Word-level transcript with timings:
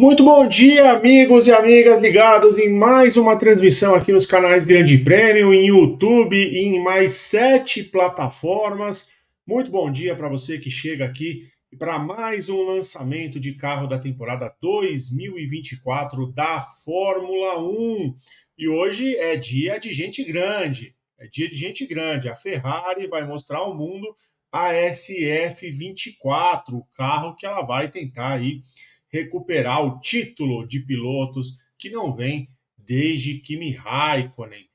Muito 0.00 0.24
bom 0.24 0.48
dia, 0.48 0.92
amigos 0.92 1.46
e 1.46 1.52
amigas 1.52 2.00
ligados 2.00 2.56
em 2.56 2.70
mais 2.70 3.18
uma 3.18 3.36
transmissão 3.36 3.94
aqui 3.94 4.10
nos 4.10 4.24
canais 4.24 4.64
Grande 4.64 4.96
Prêmio, 4.96 5.52
em 5.52 5.66
YouTube 5.66 6.34
e 6.34 6.58
em 6.58 6.82
mais 6.82 7.12
sete 7.12 7.84
plataformas. 7.84 9.10
Muito 9.46 9.70
bom 9.70 9.92
dia 9.92 10.16
para 10.16 10.30
você 10.30 10.58
que 10.58 10.70
chega 10.70 11.04
aqui 11.04 11.42
para 11.78 11.98
mais 11.98 12.48
um 12.48 12.62
lançamento 12.62 13.38
de 13.38 13.56
carro 13.56 13.86
da 13.86 13.98
temporada 13.98 14.50
2024 14.62 16.32
da 16.32 16.62
Fórmula 16.82 17.62
1. 17.62 18.14
E 18.56 18.68
hoje 18.70 19.14
é 19.16 19.36
dia 19.36 19.78
de 19.78 19.92
gente 19.92 20.24
grande, 20.24 20.94
é 21.18 21.26
dia 21.26 21.46
de 21.46 21.56
gente 21.56 21.86
grande. 21.86 22.30
A 22.30 22.34
Ferrari 22.34 23.06
vai 23.06 23.26
mostrar 23.26 23.58
ao 23.58 23.76
mundo 23.76 24.14
a 24.50 24.72
SF24, 24.72 26.72
o 26.72 26.86
carro 26.94 27.36
que 27.36 27.44
ela 27.44 27.60
vai 27.60 27.90
tentar 27.90 28.32
aí 28.32 28.62
recuperar 29.10 29.84
o 29.84 30.00
título 30.00 30.66
de 30.66 30.80
pilotos 30.80 31.58
que 31.78 31.90
não 31.90 32.14
vem 32.14 32.48
desde 32.78 33.38
Kimi 33.38 33.72
Raikkonen. 33.72 34.68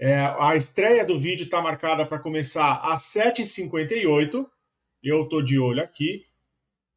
É, 0.00 0.14
a 0.38 0.54
estreia 0.54 1.04
do 1.04 1.18
vídeo 1.18 1.44
está 1.44 1.60
marcada 1.60 2.06
para 2.06 2.20
começar 2.20 2.76
às 2.84 3.02
7h58. 3.02 4.46
Eu 5.02 5.22
estou 5.22 5.42
de 5.42 5.58
olho 5.58 5.82
aqui. 5.82 6.24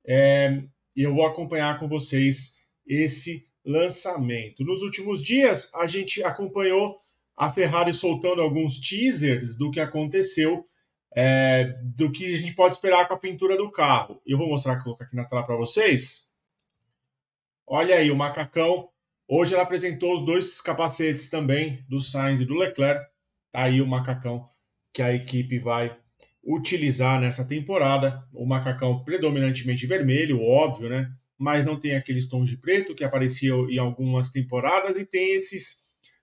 É, 0.05 0.61
e 0.95 1.03
eu 1.03 1.13
vou 1.13 1.25
acompanhar 1.25 1.79
com 1.79 1.87
vocês 1.87 2.57
esse 2.85 3.43
lançamento. 3.65 4.63
Nos 4.63 4.81
últimos 4.81 5.23
dias, 5.23 5.73
a 5.75 5.87
gente 5.87 6.23
acompanhou 6.23 6.97
a 7.37 7.51
Ferrari 7.51 7.93
soltando 7.93 8.41
alguns 8.41 8.79
teasers 8.79 9.57
do 9.57 9.71
que 9.71 9.79
aconteceu, 9.79 10.63
é, 11.15 11.75
do 11.83 12.11
que 12.11 12.33
a 12.33 12.37
gente 12.37 12.53
pode 12.53 12.75
esperar 12.75 13.07
com 13.07 13.13
a 13.13 13.19
pintura 13.19 13.57
do 13.57 13.71
carro. 13.71 14.21
Eu 14.25 14.37
vou 14.37 14.47
mostrar, 14.47 14.81
colocar 14.83 15.05
aqui 15.05 15.15
na 15.15 15.25
tela 15.25 15.43
para 15.43 15.55
vocês. 15.55 16.30
Olha 17.73 17.95
aí, 17.95 18.11
o 18.11 18.15
macacão. 18.17 18.89
Hoje 19.25 19.53
ela 19.53 19.63
apresentou 19.63 20.13
os 20.13 20.25
dois 20.25 20.59
capacetes 20.59 21.29
também, 21.29 21.85
do 21.87 22.01
Sainz 22.01 22.41
e 22.41 22.45
do 22.45 22.53
Leclerc. 22.53 23.01
Tá 23.49 23.63
aí 23.63 23.81
o 23.81 23.87
macacão 23.87 24.43
que 24.93 25.01
a 25.01 25.13
equipe 25.13 25.57
vai 25.57 25.97
utilizar 26.43 27.17
nessa 27.17 27.45
temporada. 27.45 28.27
O 28.33 28.45
macacão 28.45 29.01
predominantemente 29.05 29.87
vermelho, 29.87 30.43
óbvio, 30.43 30.89
né? 30.89 31.09
Mas 31.39 31.63
não 31.63 31.79
tem 31.79 31.95
aqueles 31.95 32.27
tons 32.27 32.49
de 32.49 32.57
preto 32.57 32.93
que 32.93 33.05
apareciam 33.05 33.69
em 33.69 33.77
algumas 33.77 34.31
temporadas 34.31 34.97
e 34.97 35.05
tem 35.05 35.33
esses 35.33 35.77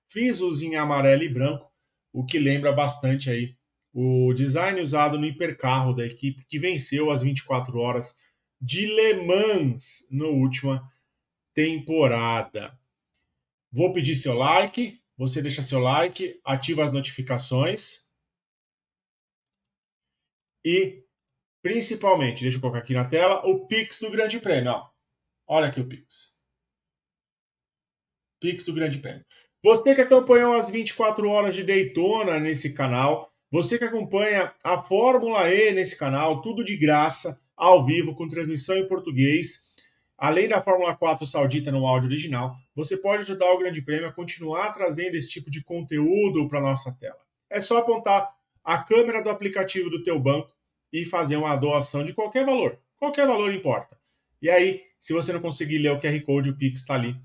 frisos 0.06 0.60
em 0.60 0.76
amarelo 0.76 1.22
e 1.22 1.30
branco, 1.30 1.72
o 2.12 2.26
que 2.26 2.38
lembra 2.38 2.72
bastante 2.72 3.30
aí 3.30 3.56
o 3.94 4.34
design 4.34 4.82
usado 4.82 5.18
no 5.18 5.24
hipercarro 5.24 5.94
da 5.94 6.04
equipe 6.04 6.44
que 6.46 6.58
venceu 6.58 7.10
as 7.10 7.22
24 7.22 7.78
horas 7.78 8.16
de 8.60 8.84
Le 8.86 9.24
Mans 9.24 10.06
no 10.10 10.28
última 10.28 10.86
temporada. 11.58 12.78
Vou 13.72 13.92
pedir 13.92 14.14
seu 14.14 14.32
like, 14.32 15.02
você 15.16 15.42
deixa 15.42 15.60
seu 15.60 15.80
like, 15.80 16.40
ativa 16.44 16.84
as 16.84 16.92
notificações 16.92 18.12
e 20.64 21.02
principalmente, 21.60 22.42
deixa 22.42 22.58
eu 22.58 22.60
colocar 22.60 22.78
aqui 22.78 22.94
na 22.94 23.08
tela, 23.08 23.44
o 23.44 23.66
Pix 23.66 23.98
do 23.98 24.08
Grande 24.08 24.38
Prêmio. 24.38 24.70
Ó. 24.70 24.88
Olha 25.48 25.66
aqui 25.66 25.80
o 25.80 25.88
Pix. 25.88 26.36
Pix 28.40 28.62
do 28.62 28.72
Grande 28.72 29.00
Prêmio. 29.00 29.26
Você 29.64 29.96
que 29.96 30.00
acompanhou 30.00 30.54
as 30.54 30.70
24 30.70 31.28
horas 31.28 31.56
de 31.56 31.64
Daytona 31.64 32.38
nesse 32.38 32.72
canal, 32.72 33.34
você 33.50 33.76
que 33.80 33.84
acompanha 33.84 34.54
a 34.62 34.80
Fórmula 34.80 35.52
E 35.52 35.72
nesse 35.72 35.98
canal, 35.98 36.40
tudo 36.40 36.64
de 36.64 36.76
graça, 36.76 37.36
ao 37.56 37.84
vivo, 37.84 38.14
com 38.14 38.28
transmissão 38.28 38.76
em 38.76 38.86
português 38.86 39.67
Além 40.18 40.48
da 40.48 40.60
Fórmula 40.60 40.96
4 40.96 41.24
saudita 41.24 41.70
no 41.70 41.86
áudio 41.86 42.08
original, 42.08 42.56
você 42.74 42.96
pode 42.96 43.22
ajudar 43.22 43.52
o 43.52 43.58
Grande 43.58 43.80
Prêmio 43.80 44.08
a 44.08 44.12
continuar 44.12 44.72
trazendo 44.72 45.14
esse 45.14 45.28
tipo 45.28 45.48
de 45.48 45.62
conteúdo 45.62 46.48
para 46.48 46.60
nossa 46.60 46.90
tela. 46.92 47.20
É 47.48 47.60
só 47.60 47.78
apontar 47.78 48.28
a 48.64 48.78
câmera 48.78 49.22
do 49.22 49.30
aplicativo 49.30 49.88
do 49.88 50.02
teu 50.02 50.18
banco 50.18 50.52
e 50.92 51.04
fazer 51.04 51.36
uma 51.36 51.54
doação 51.54 52.04
de 52.04 52.12
qualquer 52.12 52.44
valor. 52.44 52.78
Qualquer 52.98 53.28
valor 53.28 53.54
importa. 53.54 53.96
E 54.42 54.50
aí, 54.50 54.82
se 54.98 55.12
você 55.12 55.32
não 55.32 55.40
conseguir 55.40 55.78
ler 55.78 55.92
o 55.92 56.00
QR 56.00 56.20
Code, 56.22 56.50
o 56.50 56.56
Pix 56.56 56.80
está 56.80 56.94
ali 56.94 57.16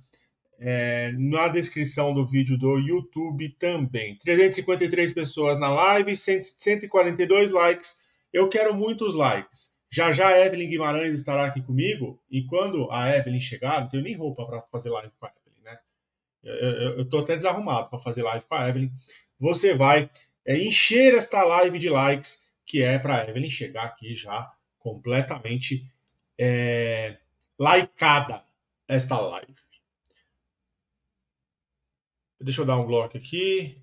é, 0.60 1.12
na 1.18 1.48
descrição 1.48 2.14
do 2.14 2.26
vídeo 2.26 2.58
do 2.58 2.78
YouTube 2.78 3.50
também. 3.58 4.16
353 4.18 5.14
pessoas 5.14 5.60
na 5.60 5.70
live, 5.70 6.16
142 6.16 7.52
likes. 7.52 8.04
Eu 8.32 8.48
quero 8.48 8.74
muitos 8.74 9.14
likes. 9.16 9.73
Já 9.94 10.12
já 10.12 10.30
a 10.30 10.40
Evelyn 10.44 10.72
Guimarães 10.72 11.14
estará 11.14 11.46
aqui 11.46 11.62
comigo, 11.62 12.20
e 12.28 12.44
quando 12.46 12.92
a 12.92 13.16
Evelyn 13.16 13.40
chegar, 13.40 13.82
não 13.82 13.90
tenho 13.90 14.02
nem 14.02 14.16
roupa 14.16 14.44
para 14.44 14.60
fazer 14.64 14.90
live 14.90 15.14
com 15.20 15.28
a 15.28 15.32
Evelyn, 15.46 15.64
né? 15.64 15.80
Eu 16.42 17.04
estou 17.04 17.20
até 17.20 17.36
desarrumado 17.36 17.92
para 17.92 18.00
fazer 18.00 18.24
live 18.24 18.44
com 18.44 18.56
a 18.56 18.68
Evelyn. 18.68 18.90
Você 19.40 19.76
vai 19.76 20.10
é, 20.44 20.58
encher 20.58 21.14
esta 21.14 21.44
live 21.44 21.78
de 21.78 21.92
likes, 21.92 22.52
que 22.66 22.82
é 22.82 22.98
para 22.98 23.22
a 23.22 23.30
Evelyn 23.30 23.52
chegar 23.52 23.84
aqui 23.84 24.16
já 24.16 24.52
completamente 24.80 25.86
é, 26.40 27.20
likeada 27.60 28.44
esta 28.88 29.20
live. 29.20 29.54
Deixa 32.42 32.62
eu 32.62 32.66
dar 32.66 32.80
um 32.80 32.88
bloco 32.88 33.16
aqui. 33.16 33.76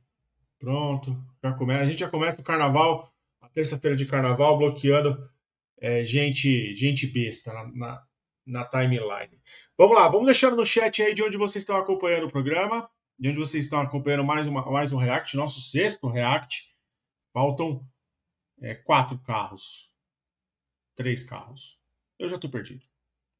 Pronto. 0.58 1.16
Já. 1.40 1.56
A 1.80 1.86
gente 1.86 2.00
já 2.00 2.10
começa 2.10 2.40
o 2.40 2.44
carnaval, 2.44 3.14
a 3.40 3.48
terça-feira 3.48 3.96
de 3.96 4.06
carnaval, 4.06 4.58
bloqueando 4.58 5.30
é, 5.80 6.04
gente, 6.04 6.74
gente 6.76 7.06
besta 7.06 7.52
na, 7.52 7.72
na, 7.72 8.06
na, 8.46 8.64
timeline. 8.66 9.40
Vamos 9.76 9.96
lá, 9.96 10.08
vamos 10.08 10.26
deixando 10.26 10.56
no 10.56 10.66
chat 10.66 11.02
aí 11.02 11.14
de 11.14 11.22
onde 11.22 11.38
vocês 11.38 11.62
estão 11.62 11.76
acompanhando 11.76 12.26
o 12.26 12.30
programa, 12.30 12.88
de 13.18 13.30
onde 13.30 13.38
vocês 13.38 13.64
estão 13.64 13.80
acompanhando 13.80 14.24
mais, 14.24 14.46
uma, 14.46 14.70
mais 14.70 14.92
um 14.92 14.98
React, 14.98 15.36
nosso 15.36 15.60
sexto 15.60 16.06
React. 16.06 16.74
Faltam 17.32 17.82
é, 18.60 18.74
quatro 18.74 19.18
carros. 19.20 19.90
Três 20.94 21.22
carros. 21.22 21.78
Eu 22.18 22.28
já 22.28 22.36
estou 22.36 22.50
perdido. 22.50 22.84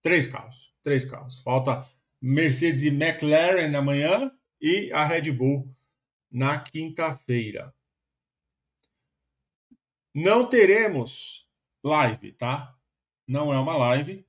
Três 0.02 0.26
carros. 0.26 0.74
Três 0.82 1.04
carros. 1.04 1.40
Falta 1.40 1.86
Mercedes 2.22 2.82
e 2.82 2.88
McLaren 2.88 3.76
amanhã 3.76 4.32
e 4.60 4.90
a 4.92 5.04
Red 5.04 5.32
Bull 5.32 5.74
na 6.30 6.58
quinta-feira. 6.60 7.74
Não 10.14 10.48
teremos 10.48 11.49
live, 11.82 12.32
tá? 12.32 12.76
Não 13.26 13.52
é 13.52 13.58
uma 13.58 13.76
live, 13.76 14.26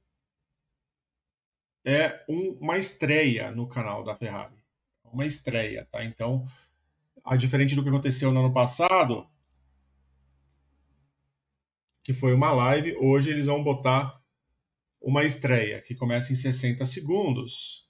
é 1.83 2.23
um, 2.29 2.57
uma 2.59 2.77
estreia 2.77 3.51
no 3.51 3.67
canal 3.67 4.03
da 4.03 4.15
Ferrari. 4.15 4.55
Uma 5.03 5.25
estreia, 5.25 5.87
tá? 5.91 6.03
Então, 6.05 6.45
a 7.23 7.35
diferente 7.35 7.75
do 7.75 7.83
que 7.83 7.89
aconteceu 7.89 8.31
no 8.31 8.39
ano 8.39 8.53
passado, 8.53 9.27
que 12.03 12.13
foi 12.13 12.33
uma 12.33 12.51
live, 12.51 12.95
hoje 12.97 13.29
eles 13.29 13.45
vão 13.45 13.63
botar 13.63 14.21
uma 15.01 15.23
estreia 15.23 15.81
que 15.81 15.95
começa 15.95 16.31
em 16.31 16.35
60 16.35 16.85
segundos. 16.85 17.87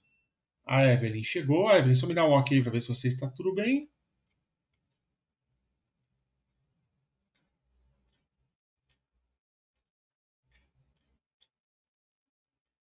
A 0.64 0.84
Evelyn 0.86 1.22
chegou. 1.22 1.68
A 1.68 1.78
Evelyn, 1.78 1.94
só 1.94 2.06
me 2.06 2.14
dá 2.14 2.26
um 2.26 2.32
ok 2.32 2.62
para 2.62 2.72
ver 2.72 2.80
se 2.80 2.88
você 2.88 3.08
está 3.08 3.28
tudo 3.28 3.54
bem. 3.54 3.91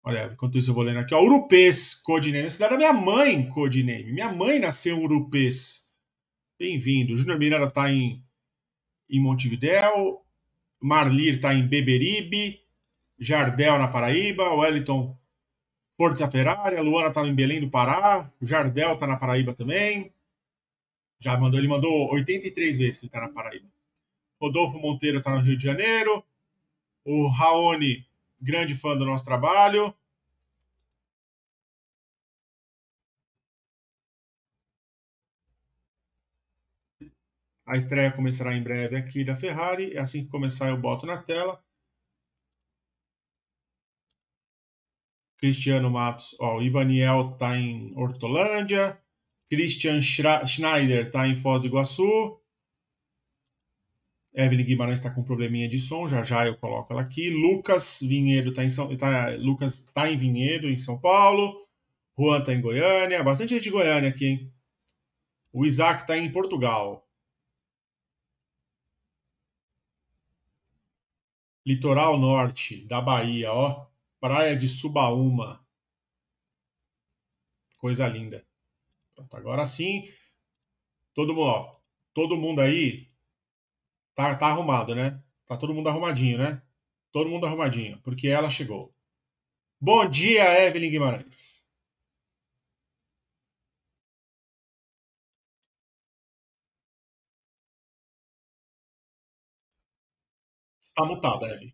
Olha, 0.08 0.30
enquanto 0.32 0.56
isso 0.56 0.70
eu 0.70 0.74
vou 0.74 0.84
lendo 0.84 1.00
aqui, 1.00 1.14
ó, 1.14 1.22
Urupês, 1.22 1.92
codename. 1.92 2.46
A 2.46 2.50
cidade 2.50 2.72
da 2.72 2.78
minha 2.78 2.94
mãe, 2.94 3.46
codename. 3.50 4.10
Minha 4.10 4.32
mãe 4.32 4.58
nasceu 4.58 4.96
em 4.96 5.04
Urupês. 5.04 5.86
Bem-vindo. 6.58 7.14
Júnior 7.14 7.38
Miranda 7.38 7.66
está 7.66 7.92
em, 7.92 8.24
em 9.10 9.20
Montevidéu. 9.20 10.24
Marlir 10.80 11.34
está 11.34 11.52
em 11.52 11.68
Beberibe. 11.68 12.58
Jardel 13.18 13.78
na 13.78 13.86
Paraíba. 13.86 14.54
Wellington 14.54 15.14
Forza 15.94 16.26
Ferrari. 16.30 16.78
A 16.78 16.80
Luana 16.80 17.08
está 17.08 17.20
em 17.26 17.34
Belém 17.34 17.60
do 17.60 17.68
Pará. 17.68 18.32
Jardel 18.40 18.94
está 18.94 19.06
na 19.06 19.18
Paraíba 19.18 19.52
também. 19.52 20.10
Já 21.20 21.36
mandou, 21.36 21.60
ele 21.60 21.68
mandou 21.68 22.10
83 22.14 22.78
vezes 22.78 22.96
que 22.96 23.04
ele 23.04 23.10
está 23.10 23.20
na 23.20 23.28
Paraíba. 23.28 23.68
Rodolfo 24.40 24.78
Monteiro 24.78 25.18
está 25.18 25.36
no 25.36 25.42
Rio 25.42 25.58
de 25.58 25.64
Janeiro. 25.64 26.24
O 27.04 27.28
Raoni 27.28 28.07
grande 28.40 28.74
fã 28.74 28.96
do 28.96 29.04
nosso 29.04 29.24
trabalho. 29.24 29.94
A 37.66 37.76
estreia 37.76 38.10
começará 38.10 38.54
em 38.54 38.62
breve 38.62 38.96
aqui 38.96 39.24
da 39.24 39.36
Ferrari. 39.36 39.96
Assim 39.98 40.24
que 40.24 40.30
começar, 40.30 40.70
eu 40.70 40.76
boto 40.78 41.04
na 41.06 41.18
tela. 41.22 41.62
Cristiano 45.36 45.90
Matos, 45.90 46.34
ó, 46.40 46.56
o 46.56 46.62
Ivaniel 46.62 47.32
está 47.32 47.56
em 47.56 47.92
Hortolândia. 47.94 48.98
Christian 49.50 50.00
Schneider 50.02 51.06
está 51.06 51.28
em 51.28 51.36
Foz 51.36 51.60
do 51.60 51.68
Iguaçu. 51.68 52.40
Evelyn 54.38 54.64
Guimarães 54.64 55.00
está 55.00 55.10
com 55.10 55.22
um 55.22 55.24
probleminha 55.24 55.68
de 55.68 55.80
som, 55.80 56.06
já 56.08 56.22
já 56.22 56.46
eu 56.46 56.56
coloco 56.56 56.92
ela 56.92 57.02
aqui. 57.02 57.28
Lucas 57.28 57.98
Vinhedo 58.00 58.50
está 58.50 58.62
em 58.62 58.70
São, 58.70 58.96
tá, 58.96 59.30
Lucas 59.36 59.90
tá 59.92 60.08
em 60.08 60.16
Vinhedo, 60.16 60.68
em 60.68 60.78
São 60.78 60.96
Paulo. 61.00 61.66
Juan 62.16 62.44
tá 62.44 62.54
em 62.54 62.60
Goiânia, 62.60 63.24
bastante 63.24 63.50
gente 63.50 63.64
de 63.64 63.70
Goiânia 63.70 64.10
aqui, 64.10 64.26
hein? 64.26 64.52
O 65.52 65.66
Isaac 65.66 66.06
tá 66.06 66.16
em 66.16 66.30
Portugal. 66.30 67.04
Litoral 71.66 72.16
norte 72.16 72.86
da 72.86 73.00
Bahia, 73.00 73.52
ó. 73.52 73.88
Praia 74.20 74.56
de 74.56 74.68
Subaúma. 74.68 75.66
Coisa 77.78 78.06
linda. 78.06 78.46
Pronto, 79.16 79.36
agora 79.36 79.66
sim. 79.66 80.08
Todo 81.12 81.34
mundo, 81.34 81.48
ó. 81.48 81.76
Todo 82.14 82.36
mundo 82.36 82.60
aí 82.60 83.07
tá, 84.18 84.34
tá 84.36 84.46
arrumado, 84.48 84.96
né? 84.96 85.22
Tá 85.46 85.56
todo 85.56 85.72
mundo 85.72 85.88
arrumadinho, 85.88 86.38
né? 86.38 86.60
Todo 87.12 87.30
mundo 87.30 87.46
arrumadinho, 87.46 88.00
porque 88.02 88.26
ela 88.26 88.50
chegou. 88.50 88.92
Bom 89.80 90.10
dia, 90.10 90.66
Evelyn 90.66 90.90
Guimarães. 90.90 91.64
Está 100.82 101.04
mutada, 101.04 101.46
Evelyn. 101.46 101.72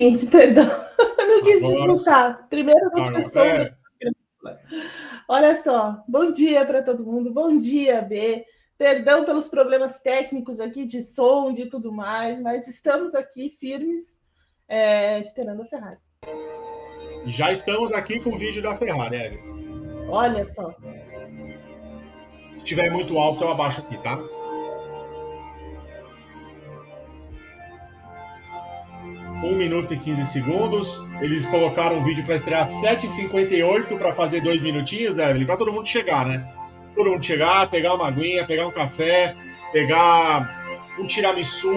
Gente, 0.00 0.26
perdão. 0.28 0.66
não 1.18 1.42
quis 1.42 1.62
desmutar. 1.62 2.48
Primeiro 2.48 2.90
notificação. 2.90 3.42
É. 3.42 3.76
Olha 5.28 5.60
só. 5.60 6.04
Bom 6.06 6.30
dia 6.30 6.64
para 6.64 6.80
todo 6.80 7.04
mundo. 7.04 7.32
Bom 7.32 7.58
dia, 7.58 8.00
B. 8.02 8.46
Perdão 8.80 9.26
pelos 9.26 9.46
problemas 9.46 10.00
técnicos 10.00 10.58
aqui 10.58 10.86
de 10.86 11.02
som, 11.02 11.52
de 11.52 11.66
tudo 11.66 11.92
mais, 11.92 12.40
mas 12.40 12.66
estamos 12.66 13.14
aqui 13.14 13.50
firmes, 13.50 14.18
é, 14.66 15.20
esperando 15.20 15.60
a 15.60 15.66
Ferrari. 15.66 15.98
Já 17.26 17.52
estamos 17.52 17.92
aqui 17.92 18.20
com 18.20 18.30
o 18.30 18.38
vídeo 18.38 18.62
da 18.62 18.74
Ferrari, 18.74 19.16
Evelyn. 19.16 20.08
Olha 20.08 20.46
só. 20.46 20.74
Se 22.54 22.56
estiver 22.56 22.90
muito 22.90 23.18
alto, 23.18 23.44
eu 23.44 23.50
abaixo 23.50 23.82
aqui, 23.82 23.98
tá? 23.98 24.16
1 29.44 29.56
minuto 29.56 29.92
e 29.92 29.98
15 29.98 30.24
segundos. 30.24 31.06
Eles 31.20 31.44
colocaram 31.44 31.98
o 31.98 32.02
vídeo 32.02 32.24
para 32.24 32.36
estrear 32.36 32.66
7h58 32.66 33.98
para 33.98 34.14
fazer 34.14 34.40
dois 34.40 34.62
minutinhos, 34.62 35.16
né, 35.16 35.28
Evelyn? 35.28 35.44
Para 35.44 35.58
todo 35.58 35.70
mundo 35.70 35.86
chegar, 35.86 36.24
né? 36.24 36.59
Todo 37.00 37.12
mundo 37.12 37.24
chegar, 37.24 37.70
pegar 37.70 37.94
uma 37.94 38.08
aguinha, 38.08 38.44
pegar 38.44 38.66
um 38.66 38.70
café, 38.70 39.34
pegar 39.72 40.86
um 40.98 41.06
tiramisu. 41.06 41.72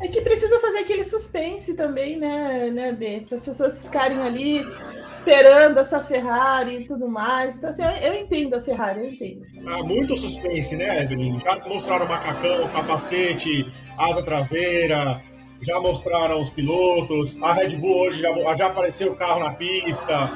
É 0.00 0.08
que 0.08 0.20
precisa 0.22 0.58
fazer 0.58 0.78
aquele 0.78 1.04
suspense 1.04 1.74
também, 1.74 2.18
né, 2.18 2.68
né, 2.72 2.90
B? 2.90 3.24
Para 3.28 3.36
as 3.36 3.44
pessoas 3.44 3.84
ficarem 3.84 4.20
ali 4.22 4.66
esperando 5.08 5.78
essa 5.78 6.02
Ferrari 6.02 6.78
e 6.78 6.84
tudo 6.84 7.06
mais. 7.06 7.54
Então, 7.54 7.70
assim, 7.70 7.82
eu, 8.02 8.14
entendo 8.14 8.54
a 8.56 8.60
Ferrari, 8.60 9.02
eu 9.02 9.06
entendo. 9.12 9.46
Ah, 9.68 9.84
muito 9.84 10.16
suspense, 10.16 10.74
né, 10.74 11.04
Evelyn? 11.04 11.38
Já 11.38 11.56
mostraram 11.68 12.08
macacão, 12.08 12.68
capacete, 12.70 13.72
asa 13.96 14.20
traseira, 14.20 15.22
já 15.62 15.78
mostraram 15.78 16.42
os 16.42 16.50
pilotos, 16.50 17.40
a 17.40 17.52
Red 17.52 17.76
Bull 17.76 18.00
hoje 18.00 18.20
já, 18.20 18.56
já 18.56 18.66
apareceu 18.66 19.12
o 19.12 19.16
carro 19.16 19.38
na 19.38 19.52
pista. 19.52 20.28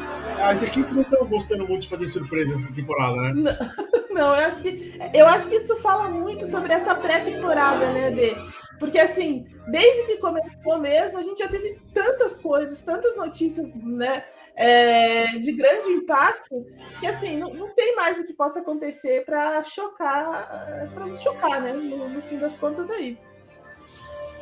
As 0.42 0.62
equipes 0.62 0.94
não 0.94 1.02
estão 1.02 1.26
gostando 1.26 1.66
muito 1.66 1.82
de 1.82 1.88
fazer 1.88 2.06
surpresas 2.06 2.62
essa 2.62 2.72
temporada, 2.72 3.16
né? 3.16 3.32
Não, 3.34 3.52
não, 4.10 4.36
eu 4.36 4.46
acho 4.46 4.62
que 4.62 4.98
eu 5.14 5.26
acho 5.26 5.48
que 5.48 5.56
isso 5.56 5.76
fala 5.76 6.08
muito 6.08 6.46
sobre 6.46 6.72
essa 6.72 6.94
pré-temporada, 6.94 7.92
né, 7.92 8.10
B? 8.10 8.36
Porque 8.78 8.98
assim, 8.98 9.46
desde 9.68 10.06
que 10.06 10.16
começou 10.18 10.78
mesmo, 10.78 11.18
a 11.18 11.22
gente 11.22 11.38
já 11.38 11.48
teve 11.48 11.80
tantas 11.92 12.38
coisas, 12.38 12.80
tantas 12.82 13.16
notícias, 13.16 13.72
né? 13.74 14.24
É, 14.60 15.26
de 15.38 15.52
grande 15.52 15.88
impacto, 15.90 16.66
que 16.98 17.06
assim, 17.06 17.36
não, 17.36 17.54
não 17.54 17.68
tem 17.76 17.94
mais 17.94 18.18
o 18.18 18.26
que 18.26 18.32
possa 18.32 18.58
acontecer 18.58 19.24
para 19.24 19.62
chocar, 19.62 20.90
para 20.92 21.06
nos 21.06 21.20
chocar, 21.20 21.60
né? 21.60 21.72
No, 21.72 22.08
no 22.08 22.20
fim 22.22 22.38
das 22.38 22.56
contas 22.56 22.90
é 22.90 22.98
isso. 23.02 23.26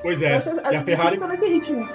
Pois 0.00 0.22
é. 0.22 0.40
e 0.72 0.76
a 0.76 0.81
Ferrari 0.82 1.19
nesse 1.19 1.46
ritmo. 1.46 1.87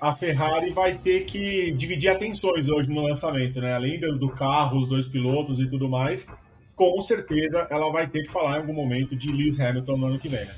A 0.00 0.14
Ferrari 0.14 0.70
vai 0.70 0.96
ter 0.96 1.24
que 1.24 1.72
dividir 1.72 2.08
atenções 2.08 2.68
hoje 2.68 2.88
no 2.88 3.02
lançamento, 3.02 3.60
né? 3.60 3.74
Além 3.74 3.98
do 3.98 4.30
carro, 4.30 4.78
os 4.78 4.88
dois 4.88 5.06
pilotos 5.06 5.58
e 5.58 5.68
tudo 5.68 5.88
mais, 5.88 6.32
com 6.76 7.00
certeza 7.02 7.66
ela 7.68 7.90
vai 7.90 8.06
ter 8.06 8.22
que 8.22 8.30
falar 8.30 8.56
em 8.56 8.60
algum 8.60 8.72
momento 8.72 9.16
de 9.16 9.32
Lewis 9.32 9.58
Hamilton 9.58 9.96
no 9.96 10.06
ano 10.06 10.18
que 10.18 10.28
vem, 10.28 10.44
né? 10.44 10.54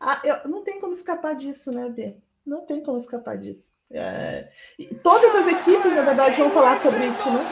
Ah, 0.00 0.20
eu, 0.24 0.48
não 0.48 0.64
tem 0.64 0.80
como 0.80 0.94
escapar 0.94 1.34
disso, 1.34 1.70
né, 1.70 1.88
B? 1.90 2.16
Não 2.46 2.64
tem 2.64 2.82
como 2.82 2.96
escapar 2.96 3.36
disso. 3.36 3.72
É, 3.90 4.48
todas 5.02 5.34
as 5.34 5.46
equipes, 5.46 5.94
na 5.94 6.02
verdade, 6.02 6.36
vão 6.38 6.50
falar 6.50 6.80
sobre 6.80 7.06
isso, 7.06 7.30
né? 7.30 7.42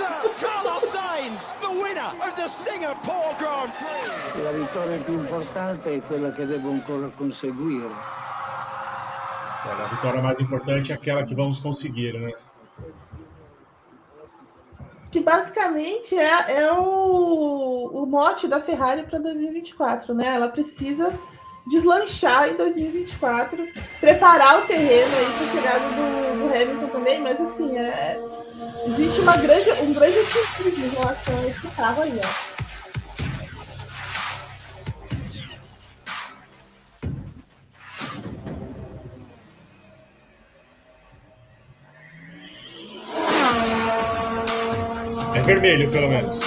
La 4.43 4.51
vittoria 4.51 4.99
più 5.05 5.15
importante 5.15 5.95
è 5.95 6.01
quella 6.01 6.33
che 6.33 6.47
devo 6.47 6.71
ancora 6.71 7.09
conseguire. 7.09 8.32
A 9.65 9.87
vitória 9.89 10.21
mais 10.21 10.41
importante 10.41 10.93
é 10.93 10.95
aquela 10.95 11.25
que 11.25 11.35
vamos 11.35 11.59
conseguir, 11.59 12.19
né? 12.19 12.33
Que 15.11 15.21
basicamente 15.21 16.19
é, 16.19 16.63
é 16.63 16.73
o, 16.73 17.91
o 17.93 18.07
mote 18.07 18.49
da 18.49 18.61
Ferrari 18.61 19.03
para 19.05 19.19
2024, 19.19 20.15
né? 20.15 20.27
Ela 20.27 20.49
precisa 20.49 21.13
deslanchar 21.67 22.49
em 22.49 22.57
2024, 22.57 23.69
preparar 24.01 24.61
o 24.61 24.67
terreno 24.67 25.17
aí 25.17 25.27
para 25.27 25.47
a 25.47 25.51
chegada 25.51 25.89
do, 25.91 26.39
do, 26.39 26.55
Hamilton 26.55 26.89
também, 26.89 27.21
mas 27.21 27.41
assim, 27.41 27.77
é, 27.77 28.21
existe 28.87 29.21
uma 29.21 29.37
grande, 29.37 29.71
um 29.81 29.93
grande 29.93 30.19
otimismo 30.19 30.87
em 30.87 30.89
relação 30.89 31.39
a 31.39 31.47
esse 31.47 31.67
carro 31.77 32.03
aí, 32.03 32.19
ó. 32.19 32.52
Vermelho, 45.43 45.91
pelo 45.91 46.09
menos. 46.09 46.41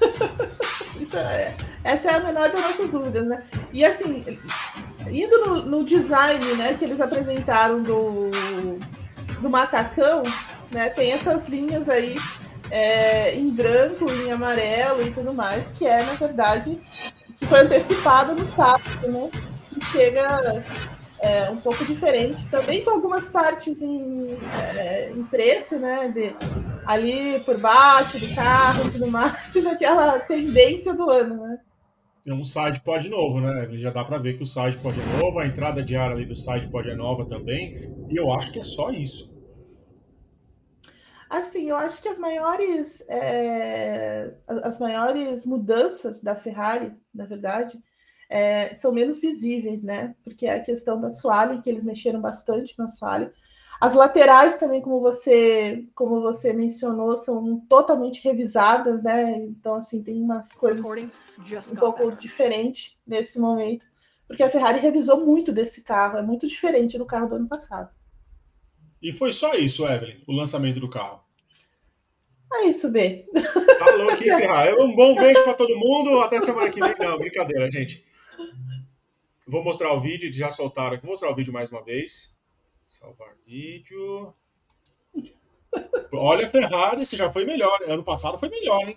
é, 1.14 1.52
essa 1.84 2.10
é 2.10 2.14
a 2.14 2.20
menor 2.20 2.50
das 2.50 2.60
nossas 2.60 2.90
dúvidas, 2.90 3.26
né? 3.26 3.42
E 3.72 3.84
assim, 3.84 4.24
indo 5.08 5.38
no, 5.44 5.62
no, 5.62 5.84
design 5.84 6.44
né, 6.54 6.76
que 6.78 6.84
eles 6.84 7.00
apresentaram 7.00 7.82
do, 7.82 8.30
do 9.40 9.50
macacão, 9.50 10.22
né, 10.72 10.88
tem 10.90 11.12
essas 11.12 11.46
linhas 11.46 11.88
aí 11.88 12.14
é, 12.70 13.34
em 13.34 13.50
branco, 13.50 14.10
em 14.10 14.30
amarelo 14.30 15.02
e 15.02 15.10
tudo 15.10 15.32
mais, 15.32 15.68
que 15.70 15.86
é, 15.86 16.02
na 16.02 16.12
verdade, 16.12 16.78
que 17.36 17.46
foi 17.46 17.60
antecipado 17.60 18.34
no 18.34 18.44
sábado, 18.44 19.08
né? 19.08 19.30
Que 19.72 19.84
chega 19.86 20.64
é, 21.22 21.50
um 21.50 21.56
pouco 21.58 21.84
diferente, 21.84 22.46
também 22.50 22.84
com 22.84 22.90
algumas 22.90 23.28
partes 23.30 23.82
em, 23.82 24.36
é, 24.76 25.10
em 25.10 25.22
preto, 25.24 25.78
né? 25.78 26.08
De, 26.08 26.34
ali 26.86 27.40
por 27.40 27.58
baixo 27.58 28.18
do 28.18 28.34
carro 28.34 28.86
e 28.86 28.90
tudo 28.90 29.08
mais, 29.08 29.34
aquela 29.72 30.18
tendência 30.20 30.94
do 30.94 31.10
ano, 31.10 31.46
né? 31.46 31.58
é 32.26 32.34
um 32.34 32.44
side 32.44 32.80
pod 32.82 33.08
novo, 33.08 33.40
né? 33.40 33.68
Já 33.78 33.90
dá 33.90 34.04
para 34.04 34.18
ver 34.18 34.36
que 34.36 34.42
o 34.42 34.46
side 34.46 34.76
pod 34.78 34.98
é 35.00 35.22
novo, 35.22 35.38
a 35.38 35.46
entrada 35.46 35.82
de 35.82 35.96
ar 35.96 36.12
ali 36.12 36.26
do 36.26 36.36
side 36.36 36.68
pod 36.68 36.88
é 36.88 36.94
nova 36.94 37.24
também, 37.26 37.90
e 38.10 38.16
eu 38.16 38.30
acho 38.32 38.52
que 38.52 38.58
é 38.58 38.62
só 38.62 38.90
isso. 38.90 39.30
Assim, 41.28 41.70
eu 41.70 41.76
acho 41.76 42.02
que 42.02 42.08
as 42.08 42.18
maiores 42.18 43.08
é, 43.08 44.34
as 44.48 44.80
maiores 44.80 45.46
mudanças 45.46 46.22
da 46.22 46.34
Ferrari, 46.34 46.92
na 47.14 47.24
verdade, 47.24 47.78
é, 48.30 48.76
são 48.76 48.92
menos 48.92 49.20
visíveis, 49.20 49.82
né? 49.82 50.14
Porque 50.22 50.46
é 50.46 50.54
a 50.54 50.62
questão 50.62 51.00
da 51.00 51.08
assoalho, 51.08 51.60
que 51.60 51.68
eles 51.68 51.84
mexeram 51.84 52.20
bastante 52.20 52.78
no 52.78 52.84
assoalho. 52.84 53.32
As 53.80 53.94
laterais 53.94 54.56
também, 54.56 54.80
como 54.80 55.00
você, 55.00 55.84
como 55.94 56.20
você 56.20 56.52
mencionou, 56.52 57.16
são 57.16 57.58
totalmente 57.68 58.22
revisadas, 58.22 59.02
né? 59.02 59.36
Então, 59.38 59.74
assim, 59.74 60.00
tem 60.00 60.22
umas 60.22 60.52
coisas 60.52 60.84
um 61.72 61.76
pouco 61.76 62.12
diferentes 62.12 62.98
nesse 63.04 63.40
momento, 63.40 63.84
porque 64.28 64.44
a 64.44 64.50
Ferrari 64.50 64.78
revisou 64.78 65.24
muito 65.26 65.50
desse 65.50 65.82
carro, 65.82 66.18
é 66.18 66.22
muito 66.22 66.46
diferente 66.46 66.98
do 66.98 67.06
carro 67.06 67.30
do 67.30 67.34
ano 67.34 67.48
passado. 67.48 67.90
E 69.02 69.12
foi 69.12 69.32
só 69.32 69.54
isso, 69.54 69.88
Evelyn, 69.88 70.22
o 70.28 70.32
lançamento 70.32 70.78
do 70.78 70.88
carro. 70.88 71.24
É 72.52 72.66
isso, 72.66 72.90
B. 72.90 73.26
Tá 73.78 73.90
louco, 73.96 74.12
hein, 74.12 74.36
Ferrari? 74.36 74.76
Um 74.78 74.94
bom 74.94 75.14
beijo 75.14 75.42
para 75.42 75.54
todo 75.54 75.74
mundo. 75.76 76.20
Até 76.20 76.40
semana 76.40 76.68
que 76.68 76.80
vem. 76.80 76.94
Não, 76.98 77.16
brincadeira, 77.16 77.70
gente. 77.70 78.04
Vou 79.46 79.64
mostrar 79.64 79.92
o 79.92 80.00
vídeo, 80.00 80.32
já 80.32 80.50
soltaram 80.50 80.94
aqui. 80.94 81.02
Vou 81.02 81.12
mostrar 81.12 81.30
o 81.30 81.34
vídeo 81.34 81.52
mais 81.52 81.70
uma 81.70 81.82
vez. 81.82 82.36
Salvar 82.86 83.34
vídeo. 83.46 84.32
Olha, 86.12 86.48
Ferrari, 86.48 87.04
você 87.04 87.16
já 87.16 87.32
foi 87.32 87.44
melhor. 87.44 87.80
Ano 87.86 88.04
passado 88.04 88.38
foi 88.38 88.48
melhor, 88.48 88.88
hein? 88.88 88.96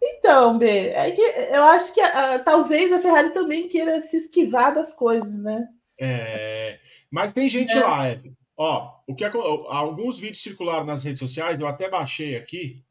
Então, 0.00 0.58
B, 0.58 0.88
é 0.88 1.10
que 1.12 1.20
eu 1.20 1.62
acho 1.62 1.94
que 1.94 2.00
uh, 2.00 2.44
talvez 2.44 2.92
a 2.92 3.00
Ferrari 3.00 3.30
também 3.30 3.68
queira 3.68 4.00
se 4.02 4.16
esquivar 4.16 4.74
das 4.74 4.94
coisas, 4.94 5.40
né? 5.40 5.68
É, 5.98 6.80
mas 7.08 7.32
tem 7.32 7.48
gente 7.48 7.76
é. 7.78 7.80
lá, 7.80 8.10
Evan. 8.10 8.32
Ó, 8.56 9.00
o 9.06 9.14
que 9.14 9.24
alguns 9.24 10.18
vídeos 10.18 10.42
circularam 10.42 10.84
nas 10.84 11.04
redes 11.04 11.20
sociais, 11.20 11.60
eu 11.60 11.66
até 11.66 11.88
baixei 11.88 12.36
aqui, 12.36 12.84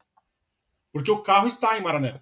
porque 0.90 1.10
o 1.10 1.22
carro 1.22 1.46
está 1.46 1.78
em 1.78 1.82
Maranello. 1.82 2.20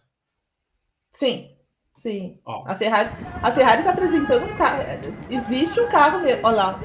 Sim, 1.12 1.56
sim. 2.02 2.38
Ó. 2.44 2.64
A 2.66 2.74
Ferrari 2.74 3.10
a 3.42 3.52
Ferrari 3.52 3.80
está 3.80 3.92
apresentando 3.92 4.44
um 4.44 4.56
carro. 4.56 4.82
Existe 5.30 5.80
um 5.80 5.88
carro 5.88 6.20
mesmo. 6.20 6.46
Olha 6.46 6.56
lá. 6.56 6.80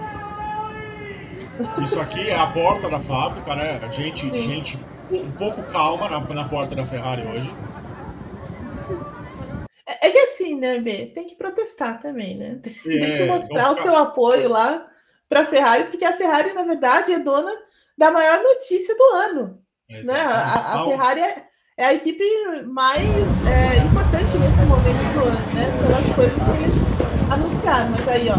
Isso 1.81 1.99
aqui 1.99 2.29
é 2.29 2.37
a 2.37 2.47
porta 2.47 2.89
da 2.89 3.01
fábrica, 3.01 3.55
né? 3.55 3.79
Gente, 3.91 4.29
gente 4.39 4.77
um 5.11 5.31
pouco 5.31 5.61
calma 5.71 6.09
na, 6.09 6.19
na 6.19 6.49
porta 6.49 6.75
da 6.75 6.85
Ferrari 6.85 7.25
hoje. 7.27 7.53
É, 9.87 10.07
é 10.07 10.11
que 10.11 10.17
assim, 10.17 10.55
né, 10.55 10.79
B? 10.79 11.07
Tem 11.07 11.27
que 11.27 11.35
protestar 11.35 11.99
também, 11.99 12.37
né? 12.37 12.59
Tem 12.61 13.03
é, 13.03 13.17
que 13.17 13.23
mostrar 13.25 13.71
o 13.71 13.81
seu 13.81 13.95
apoio 13.95 14.49
lá 14.49 14.87
para 15.29 15.41
a 15.41 15.45
Ferrari, 15.45 15.85
porque 15.85 16.05
a 16.05 16.13
Ferrari, 16.13 16.53
na 16.53 16.63
verdade, 16.63 17.13
é 17.13 17.19
dona 17.19 17.51
da 17.97 18.11
maior 18.11 18.43
notícia 18.43 18.95
do 18.95 19.03
ano. 19.15 19.59
É, 19.89 20.01
né? 20.03 20.19
A, 20.19 20.81
a, 20.81 20.85
Ferrari 20.85 21.21
é, 21.21 21.47
é, 21.77 21.85
a 21.85 21.93
equipe 21.93 22.23
mais 22.65 23.05
é, 23.47 23.94
né? 25.53 25.71
Pelas 25.81 26.15
coisas 26.15 26.33
que 26.33 27.33
anunciaram. 27.33 27.91
Mas 27.91 28.07
aí, 28.07 28.29
ó, 28.29 28.37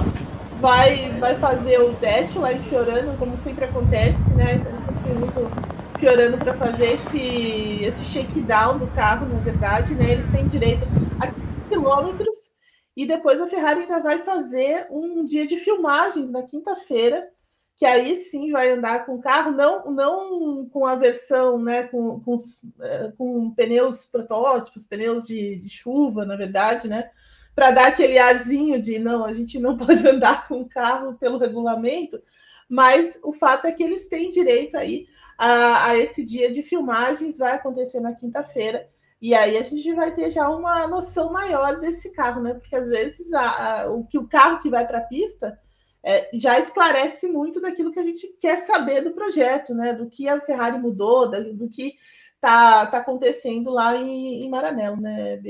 vai, 0.60 1.10
vai 1.18 1.34
fazer 1.36 1.80
o 1.80 1.92
teste 1.94 2.38
lá 2.38 2.52
em 2.52 2.62
Fiorano, 2.64 3.16
como 3.18 3.36
sempre 3.38 3.64
acontece, 3.64 4.28
né? 4.30 4.54
Então, 4.54 5.50
Fiorano 5.98 6.38
para 6.38 6.54
fazer 6.54 6.94
esse, 6.94 7.84
esse 7.84 8.04
shakedown 8.04 8.78
do 8.78 8.86
carro, 8.88 9.26
na 9.26 9.38
verdade, 9.40 9.94
né? 9.94 10.12
Eles 10.12 10.28
têm 10.28 10.46
direito 10.46 10.86
a 11.20 11.28
quilômetros 11.68 12.54
e 12.96 13.06
depois 13.06 13.40
a 13.40 13.48
Ferrari 13.48 13.80
ainda 13.80 14.00
vai 14.00 14.18
fazer 14.18 14.86
um 14.90 15.24
dia 15.24 15.46
de 15.46 15.58
filmagens 15.58 16.30
na 16.30 16.42
quinta-feira, 16.42 17.28
que 17.76 17.84
aí 17.84 18.16
sim 18.16 18.50
vai 18.50 18.70
andar 18.70 19.04
com 19.04 19.16
o 19.16 19.20
carro, 19.20 19.52
não, 19.52 19.90
não 19.90 20.66
com 20.66 20.86
a 20.86 20.94
versão, 20.94 21.58
né, 21.58 21.84
com, 21.84 22.20
com, 22.20 22.36
eh, 22.80 23.12
com 23.18 23.50
pneus 23.50 24.06
protótipos, 24.06 24.86
pneus 24.86 25.26
de, 25.26 25.56
de 25.56 25.68
chuva, 25.68 26.24
na 26.24 26.36
verdade, 26.36 26.88
né, 26.88 27.10
para 27.54 27.70
dar 27.72 27.88
aquele 27.88 28.18
arzinho 28.18 28.80
de 28.80 28.98
não, 28.98 29.26
a 29.26 29.34
gente 29.34 29.58
não 29.58 29.76
pode 29.78 30.06
andar 30.08 30.48
com 30.48 30.62
o 30.62 30.68
carro 30.68 31.18
pelo 31.18 31.38
regulamento, 31.38 32.18
mas 32.66 33.20
o 33.22 33.32
fato 33.32 33.66
é 33.66 33.72
que 33.72 33.82
eles 33.82 34.08
têm 34.08 34.30
direito 34.30 34.76
aí 34.76 35.06
a, 35.36 35.90
a 35.90 35.98
esse 35.98 36.24
dia 36.24 36.50
de 36.50 36.62
filmagens, 36.62 37.38
vai 37.38 37.52
acontecer 37.52 38.00
na 38.00 38.14
quinta-feira, 38.14 38.88
e 39.20 39.34
aí 39.34 39.56
a 39.58 39.62
gente 39.62 39.92
vai 39.92 40.14
ter 40.14 40.30
já 40.30 40.48
uma 40.48 40.86
noção 40.86 41.30
maior 41.32 41.80
desse 41.80 42.12
carro, 42.12 42.42
né? 42.42 42.54
Porque 42.54 42.76
às 42.76 42.88
vezes 42.88 43.32
a, 43.32 43.82
a, 43.82 43.90
o 43.90 44.04
que 44.04 44.18
o 44.18 44.28
carro 44.28 44.60
que 44.60 44.68
vai 44.68 44.86
para 44.86 44.98
a 44.98 45.04
pista 45.04 45.58
é, 46.02 46.30
já 46.34 46.58
esclarece 46.58 47.28
muito 47.28 47.60
daquilo 47.60 47.92
que 47.92 47.98
a 47.98 48.04
gente 48.04 48.26
quer 48.40 48.58
saber 48.58 49.02
do 49.02 49.12
projeto, 49.12 49.74
né? 49.74 49.92
Do 49.92 50.08
que 50.08 50.28
a 50.28 50.40
Ferrari 50.40 50.78
mudou, 50.78 51.28
do, 51.28 51.68
que 51.68 51.96
está 52.34 52.86
tá 52.86 52.98
acontecendo 52.98 53.70
lá 53.70 53.96
em, 53.96 54.44
em 54.44 54.48
Maranello, 54.48 55.00
né? 55.00 55.40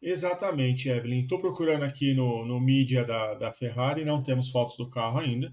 Exatamente, 0.00 0.88
Evelyn. 0.88 1.22
Estou 1.22 1.38
procurando 1.38 1.84
aqui 1.84 2.14
no, 2.14 2.44
no 2.44 2.60
mídia 2.60 3.04
da, 3.04 3.34
da 3.34 3.52
Ferrari, 3.52 4.04
não 4.04 4.22
temos 4.22 4.48
fotos 4.48 4.76
do 4.76 4.88
carro 4.88 5.18
ainda. 5.18 5.52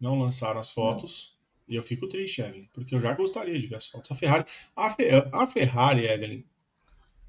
Não 0.00 0.18
lançaram 0.18 0.60
as 0.60 0.70
fotos. 0.70 1.36
E 1.68 1.74
eu 1.74 1.82
fico 1.82 2.08
triste, 2.08 2.40
Evelyn, 2.40 2.68
porque 2.72 2.94
eu 2.94 3.00
já 3.00 3.12
gostaria 3.12 3.58
de 3.58 3.66
ver 3.66 3.76
as 3.76 3.88
fotos. 3.88 4.10
A 4.10 4.14
Ferrari, 4.14 4.44
a, 4.76 5.42
a 5.42 5.46
Ferrari, 5.46 6.06
Evelyn, 6.06 6.44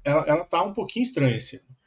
ela, 0.04 0.24
ela 0.26 0.44
tá 0.44 0.62
um 0.62 0.72
pouquinho 0.72 1.02
estranha 1.02 1.36
esse 1.36 1.56
ano. 1.56 1.77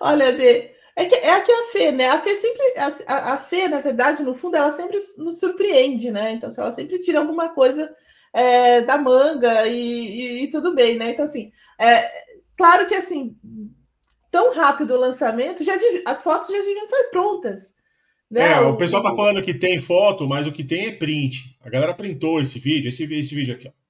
Olha, 0.00 0.32
Bê, 0.32 0.74
é 0.96 1.04
que 1.06 1.14
é 1.14 1.30
aqui 1.32 1.50
a 1.50 1.64
Fê, 1.72 1.90
né? 1.90 2.08
A 2.08 2.20
Fê 2.20 2.36
sempre, 2.36 2.62
a, 3.06 3.34
a 3.34 3.36
Fê, 3.38 3.68
na 3.68 3.80
verdade, 3.80 4.22
no 4.22 4.34
fundo, 4.34 4.56
ela 4.56 4.72
sempre 4.72 4.98
nos 5.18 5.40
surpreende, 5.40 6.10
né? 6.10 6.32
Então, 6.32 6.50
se 6.50 6.60
ela 6.60 6.72
sempre 6.72 7.00
tira 7.00 7.18
alguma 7.18 7.48
coisa 7.48 7.90
é, 8.32 8.80
da 8.80 8.96
manga 8.96 9.66
e, 9.66 9.76
e, 9.76 10.44
e, 10.44 10.50
tudo 10.50 10.74
bem, 10.74 10.96
né? 10.96 11.10
Então, 11.10 11.24
assim, 11.24 11.50
é, 11.80 12.08
claro 12.56 12.86
que 12.86 12.94
assim, 12.94 13.36
tão 14.30 14.52
rápido 14.52 14.94
o 14.94 15.00
lançamento, 15.00 15.64
já 15.64 15.74
as 16.04 16.22
fotos 16.22 16.48
já 16.48 16.58
deviam 16.58 16.84
estar 16.84 17.10
prontas. 17.10 17.74
Né? 18.30 18.52
É, 18.52 18.60
o 18.60 18.76
pessoal 18.76 19.02
tá 19.02 19.14
falando 19.14 19.42
que 19.42 19.54
tem 19.54 19.78
foto, 19.78 20.26
mas 20.26 20.46
o 20.46 20.52
que 20.52 20.64
tem 20.64 20.86
é 20.86 20.92
print. 20.92 21.56
A 21.60 21.70
galera 21.70 21.94
printou 21.94 22.40
esse 22.40 22.58
vídeo, 22.58 22.88
esse, 22.88 23.04
esse 23.14 23.34
vídeo 23.34 23.54
aqui, 23.54 23.68
ó. 23.68 23.83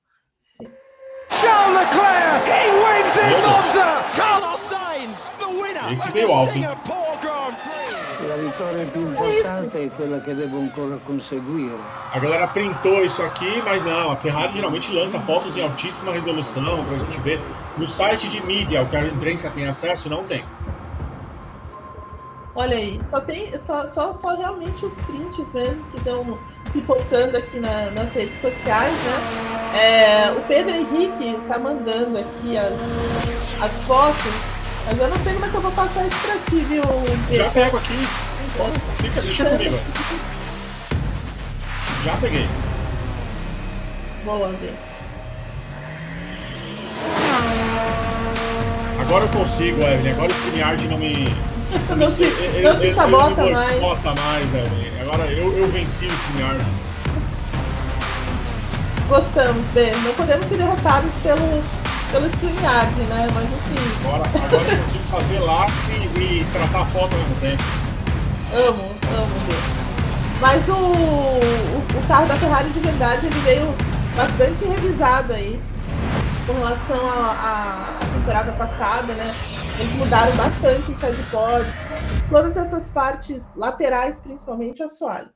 Charles 1.41 1.75
Leclerc, 1.79 2.45
he 2.47 2.65
wins 2.83 3.17
in 3.19 3.43
Monza. 3.43 4.05
Carlos 4.15 4.61
Sainz, 4.61 5.31
the 5.39 5.49
winner 5.49 5.93
esse 5.93 6.11
veio 6.13 6.33
alto, 6.33 6.53
Singapore 6.53 7.19
Grand 7.21 7.55
Prix. 7.63 8.05
A 8.33 8.37
vitória 8.37 8.87
più 8.87 9.03
importante 9.03 9.77
é 9.79 9.91
quella 9.95 10.19
che 10.21 10.35
devo 10.35 10.59
ancora 10.59 10.99
conseguire. 11.05 11.77
A 12.13 12.19
galera 12.19 12.49
printou 12.49 13.05
isso 13.05 13.23
aqui, 13.23 13.63
mas 13.65 13.83
não, 13.83 14.13
a 14.13 14.17
Ferrari 14.17 14.55
geralmente 14.55 14.93
lança 14.93 15.21
fotos 15.21 15.57
em 15.57 15.63
altíssima 15.63 16.13
resolução 16.13 16.85
pra 16.85 16.97
gente 16.99 17.21
ver. 17.21 17.41
No 17.77 17.87
site 17.87 18.29
de 18.29 18.41
mídia, 18.45 18.83
o 18.83 18.89
que 18.89 18.97
a 18.97 19.05
imprensa 19.05 19.51
tem 19.51 19.67
acesso, 19.67 20.09
não 20.09 20.25
tem. 20.25 20.45
Olha 22.57 22.77
aí, 22.77 23.01
só 23.03 23.21
tem 23.21 23.51
só, 23.67 23.89
só, 23.89 24.13
só 24.13 24.37
realmente 24.37 24.87
os 24.87 25.01
prints 25.01 25.53
mesmo 25.53 25.85
que 25.91 25.97
estão 25.97 26.39
pipocando 26.73 27.37
aqui 27.37 27.59
na, 27.59 27.91
nas 27.91 28.13
redes 28.13 28.37
sociais, 28.37 28.93
né? 28.93 29.77
É, 29.77 30.31
o 30.31 30.41
Pedro 30.43 30.71
Henrique 30.71 31.37
tá 31.49 31.59
mandando 31.59 32.17
aqui 32.17 32.57
as, 32.57 32.73
as 33.61 33.83
fotos, 33.83 34.33
mas 34.87 35.01
eu 35.01 35.09
não 35.09 35.17
sei 35.17 35.33
como 35.33 35.47
é 35.47 35.49
que 35.49 35.55
eu 35.55 35.61
vou 35.63 35.73
passar 35.73 36.07
isso 36.07 36.17
pra 36.19 36.37
ti, 36.49 36.57
viu, 36.65 36.83
Pedro? 37.29 37.45
Já 37.45 37.51
pego 37.51 37.77
aqui. 37.77 37.95
Fica, 38.99 39.23
deixa 39.23 39.45
comigo. 39.47 39.77
Já 42.05 42.17
peguei. 42.19 42.47
Boa, 44.25 44.49
ver. 44.53 44.75
Agora 49.01 49.25
eu 49.25 49.29
consigo, 49.29 49.83
Evelyn. 49.83 50.13
Agora 50.13 50.33
o 50.33 50.35
StreamYard 50.35 50.89
não 50.89 50.99
me 50.99 51.25
não 51.97 52.11
te, 52.11 52.63
não 52.63 52.79
te 52.79 52.95
sabota 52.95 53.45
mais. 53.47 53.81
Sabota 53.81 54.15
mais. 54.21 54.51
Agora 55.01 55.31
eu, 55.31 55.57
eu 55.57 55.69
venci 55.69 56.07
o 56.07 56.11
StreamYard. 56.11 56.65
Gostamos, 59.09 59.67
B. 59.69 59.93
Não 60.05 60.15
podemos 60.15 60.47
ser 60.49 60.57
derrotados 60.57 61.13
pelo, 61.23 61.63
pelo 62.11 62.27
StreamYard, 62.27 63.01
né? 63.03 63.27
Mas 63.35 63.45
assim. 63.45 64.07
Agora, 64.07 64.25
agora 64.47 64.73
eu 64.73 64.83
consigo 64.83 65.05
fazer 65.11 65.39
lá 65.41 65.67
e, 65.91 66.21
e 66.21 66.47
tratar 66.53 66.83
a 66.83 66.87
foto 66.87 67.13
ao 67.13 67.19
mesmo 67.19 67.37
tempo. 67.41 67.63
Amo, 68.55 68.91
amo, 69.17 69.41
B. 69.47 69.55
Mas 70.41 70.69
o, 70.69 70.73
o, 70.73 71.99
o 71.99 72.07
carro 72.07 72.27
da 72.27 72.37
Ferrari 72.37 72.69
de 72.71 72.81
verdade 72.81 73.27
ele 73.27 73.39
veio 73.41 73.75
bastante 74.17 74.65
revisado 74.65 75.33
aí 75.33 75.61
com 76.47 76.53
relação 76.53 77.09
à 77.09 77.85
temporada 78.15 78.53
passada, 78.53 79.13
né? 79.15 79.35
Eles 79.79 79.97
mudaram 79.97 80.37
bastante 80.37 80.91
o 80.93 80.95
sidepods, 80.95 81.75
todas 82.31 82.57
essas 82.57 82.91
partes 82.91 83.55
laterais, 83.57 84.21
principalmente 84.21 84.81
o 84.83 84.85
assoalho. 84.85 85.31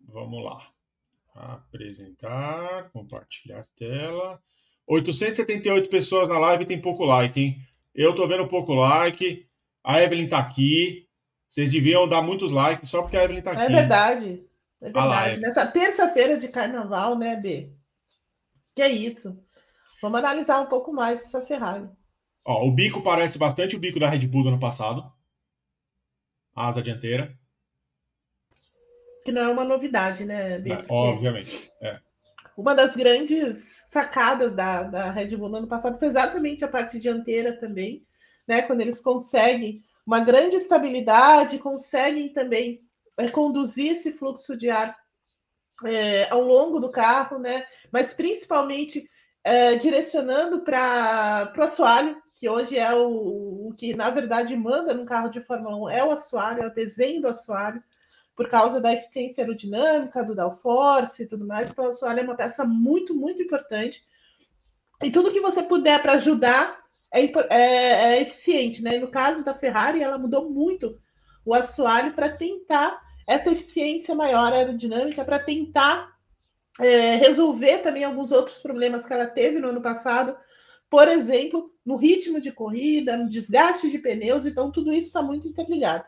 Vamos 0.00 0.44
lá. 0.44 0.60
Apresentar, 1.36 2.90
compartilhar 2.90 3.64
tela. 3.76 4.40
878 4.88 5.88
pessoas 5.88 6.28
na 6.28 6.38
live 6.38 6.66
tem 6.66 6.80
pouco 6.80 7.04
like, 7.04 7.40
hein? 7.40 7.56
Eu 7.94 8.14
tô 8.14 8.26
vendo 8.26 8.48
pouco 8.48 8.74
like. 8.74 9.46
A 9.84 10.02
Evelyn 10.02 10.28
tá 10.28 10.38
aqui. 10.38 11.06
Vocês 11.46 11.70
deviam 11.70 12.08
dar 12.08 12.22
muitos 12.22 12.50
likes 12.50 12.90
só 12.90 13.02
porque 13.02 13.16
a 13.16 13.22
Evelyn 13.22 13.42
tá 13.42 13.52
é 13.52 13.54
aqui. 13.54 13.62
É 13.62 13.76
verdade. 13.76 14.46
É 14.80 14.84
verdade. 14.86 15.34
Lá, 15.34 15.36
Nessa 15.36 15.66
terça-feira 15.66 16.36
de 16.36 16.48
carnaval, 16.48 17.16
né, 17.16 17.36
B? 17.36 17.72
Que 18.74 18.82
é 18.82 18.88
isso. 18.90 19.40
Vamos 20.02 20.18
analisar 20.18 20.60
um 20.60 20.66
pouco 20.66 20.92
mais 20.92 21.22
essa 21.22 21.40
Ferrari. 21.40 21.88
Ó, 22.48 22.66
o 22.66 22.70
bico 22.70 23.02
parece 23.02 23.38
bastante 23.38 23.76
o 23.76 23.78
bico 23.78 24.00
da 24.00 24.08
Red 24.08 24.26
Bull 24.26 24.42
do 24.42 24.48
ano 24.48 24.58
passado. 24.58 25.12
A 26.56 26.68
asa 26.68 26.80
dianteira. 26.80 27.38
Que 29.22 29.30
não 29.30 29.42
é 29.42 29.48
uma 29.48 29.64
novidade, 29.64 30.24
né, 30.24 30.54
É, 30.54 30.84
obviamente. 30.88 31.70
É. 31.82 32.00
Uma 32.56 32.74
das 32.74 32.96
grandes 32.96 33.82
sacadas 33.86 34.54
da, 34.54 34.82
da 34.84 35.10
Red 35.10 35.36
Bull 35.36 35.50
no 35.50 35.58
ano 35.58 35.66
passado 35.66 35.98
foi 35.98 36.08
exatamente 36.08 36.64
a 36.64 36.68
parte 36.68 36.98
dianteira 36.98 37.52
também, 37.60 38.06
né? 38.46 38.62
Quando 38.62 38.80
eles 38.80 39.02
conseguem 39.02 39.82
uma 40.06 40.20
grande 40.20 40.56
estabilidade, 40.56 41.58
conseguem 41.58 42.32
também 42.32 42.80
é, 43.18 43.28
conduzir 43.28 43.92
esse 43.92 44.10
fluxo 44.10 44.56
de 44.56 44.70
ar 44.70 44.96
é, 45.84 46.26
ao 46.30 46.40
longo 46.40 46.80
do 46.80 46.90
carro, 46.90 47.38
né? 47.38 47.66
Mas 47.92 48.14
principalmente 48.14 49.06
é, 49.44 49.76
direcionando 49.76 50.60
para 50.62 51.52
o 51.54 51.62
assoalho, 51.62 52.16
que 52.38 52.48
hoje 52.48 52.78
é 52.78 52.94
o, 52.94 53.66
o, 53.68 53.74
que, 53.76 53.96
na 53.96 54.10
verdade, 54.10 54.54
manda 54.56 54.94
no 54.94 55.04
carro 55.04 55.28
de 55.28 55.40
Fórmula 55.40 55.76
1, 55.76 55.90
é 55.90 56.04
o 56.04 56.12
assoalho, 56.12 56.62
é 56.62 56.66
o 56.68 56.74
desenho 56.74 57.20
do 57.20 57.26
assoalho, 57.26 57.82
por 58.36 58.48
causa 58.48 58.80
da 58.80 58.92
eficiência 58.92 59.42
aerodinâmica, 59.42 60.24
do 60.24 60.36
downforce 60.36 61.24
e 61.24 61.26
tudo 61.26 61.44
mais. 61.44 61.72
Então, 61.72 61.86
o 61.86 61.88
assoalho 61.88 62.20
é 62.20 62.22
uma 62.22 62.36
peça 62.36 62.64
muito, 62.64 63.12
muito 63.12 63.42
importante. 63.42 64.06
E 65.02 65.10
tudo 65.10 65.32
que 65.32 65.40
você 65.40 65.64
puder 65.64 66.00
para 66.00 66.12
ajudar 66.12 66.78
é, 67.12 67.24
é, 67.24 67.56
é, 67.56 68.22
eficiente, 68.22 68.84
né? 68.84 68.98
No 68.98 69.08
caso 69.08 69.44
da 69.44 69.52
Ferrari, 69.52 70.00
ela 70.00 70.16
mudou 70.16 70.48
muito 70.48 70.96
o 71.44 71.52
assoalho 71.52 72.12
para 72.12 72.30
tentar 72.30 73.02
essa 73.26 73.50
eficiência 73.50 74.14
maior 74.14 74.52
aerodinâmica, 74.52 75.24
para 75.24 75.40
tentar 75.40 76.16
é, 76.78 77.16
resolver 77.16 77.78
também 77.78 78.04
alguns 78.04 78.30
outros 78.30 78.60
problemas 78.60 79.06
que 79.06 79.12
ela 79.12 79.26
teve 79.26 79.58
no 79.58 79.70
ano 79.70 79.82
passado, 79.82 80.36
por 80.88 81.08
exemplo, 81.08 81.70
no 81.88 81.96
ritmo 81.96 82.38
de 82.38 82.52
corrida, 82.52 83.16
no 83.16 83.30
desgaste 83.30 83.90
de 83.90 83.98
pneus, 83.98 84.44
então 84.44 84.70
tudo 84.70 84.92
isso 84.92 85.06
está 85.06 85.22
muito 85.22 85.48
interligado. 85.48 86.04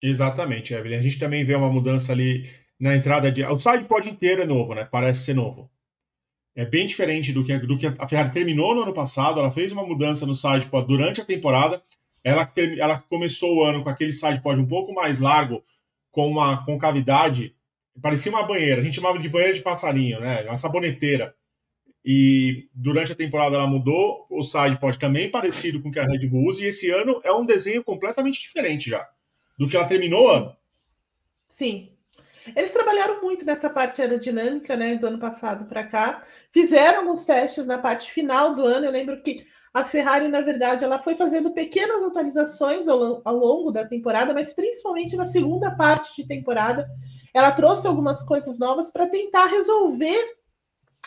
Exatamente, 0.00 0.72
Evelyn. 0.72 0.96
A 0.96 1.02
gente 1.02 1.18
também 1.18 1.44
vê 1.44 1.56
uma 1.56 1.72
mudança 1.72 2.12
ali 2.12 2.48
na 2.78 2.94
entrada 2.94 3.32
de. 3.32 3.44
O 3.44 3.58
sidepod 3.58 4.08
inteiro 4.08 4.42
é 4.42 4.46
novo, 4.46 4.76
né? 4.76 4.84
Parece 4.84 5.24
ser 5.24 5.34
novo. 5.34 5.68
É 6.54 6.64
bem 6.64 6.86
diferente 6.86 7.32
do 7.32 7.42
que, 7.42 7.58
do 7.58 7.76
que 7.76 7.88
a 7.88 8.06
Ferrari 8.06 8.30
terminou 8.30 8.76
no 8.76 8.82
ano 8.82 8.94
passado. 8.94 9.40
Ela 9.40 9.50
fez 9.50 9.72
uma 9.72 9.82
mudança 9.82 10.24
no 10.24 10.34
sidepod 10.34 10.86
durante 10.86 11.20
a 11.20 11.24
temporada. 11.24 11.82
Ela, 12.22 12.48
ela 12.78 13.00
começou 13.00 13.56
o 13.56 13.64
ano 13.64 13.82
com 13.82 13.90
aquele 13.90 14.12
sidepod 14.12 14.60
um 14.60 14.68
pouco 14.68 14.94
mais 14.94 15.18
largo, 15.18 15.64
com 16.12 16.28
uma 16.28 16.64
concavidade. 16.64 17.56
Parecia 18.00 18.30
uma 18.30 18.44
banheira. 18.44 18.80
A 18.80 18.84
gente 18.84 18.94
chamava 18.94 19.18
de 19.18 19.28
banheira 19.28 19.52
de 19.52 19.62
passarinho, 19.62 20.20
né? 20.20 20.42
Uma 20.44 20.56
saboneteira. 20.56 21.34
E 22.04 22.68
durante 22.74 23.12
a 23.12 23.16
temporada 23.16 23.56
ela 23.56 23.66
mudou 23.66 24.26
o 24.30 24.42
sidepod 24.42 24.98
também 24.98 25.30
parecido 25.30 25.82
com 25.82 25.90
o 25.90 25.92
que 25.92 25.98
a 25.98 26.06
Red 26.06 26.26
Bull 26.26 26.48
usa. 26.48 26.62
E 26.62 26.68
esse 26.68 26.90
ano 26.90 27.20
é 27.22 27.32
um 27.32 27.44
desenho 27.44 27.84
completamente 27.84 28.40
diferente 28.40 28.88
já 28.88 29.06
do 29.58 29.68
que 29.68 29.76
ela 29.76 29.86
terminou 29.86 30.24
o 30.24 30.30
ano. 30.30 30.56
Sim. 31.48 31.90
Eles 32.56 32.72
trabalharam 32.72 33.20
muito 33.20 33.44
nessa 33.44 33.68
parte 33.68 34.00
aerodinâmica, 34.00 34.74
né, 34.74 34.96
do 34.96 35.06
ano 35.06 35.18
passado 35.18 35.66
para 35.66 35.84
cá. 35.84 36.24
Fizeram 36.50 37.00
alguns 37.00 37.26
testes 37.26 37.66
na 37.66 37.76
parte 37.76 38.10
final 38.10 38.54
do 38.54 38.62
ano. 38.64 38.86
Eu 38.86 38.90
lembro 38.90 39.22
que 39.22 39.46
a 39.72 39.84
Ferrari, 39.84 40.26
na 40.28 40.40
verdade, 40.40 40.84
ela 40.84 40.98
foi 40.98 41.14
fazendo 41.14 41.52
pequenas 41.52 42.02
atualizações 42.02 42.88
ao, 42.88 43.20
ao 43.24 43.36
longo 43.36 43.70
da 43.70 43.86
temporada, 43.86 44.34
mas 44.34 44.54
principalmente 44.54 45.16
na 45.16 45.24
segunda 45.24 45.70
parte 45.76 46.16
de 46.16 46.26
temporada, 46.26 46.88
ela 47.32 47.52
trouxe 47.52 47.86
algumas 47.86 48.24
coisas 48.24 48.58
novas 48.58 48.90
para 48.90 49.06
tentar 49.06 49.46
resolver 49.46 50.39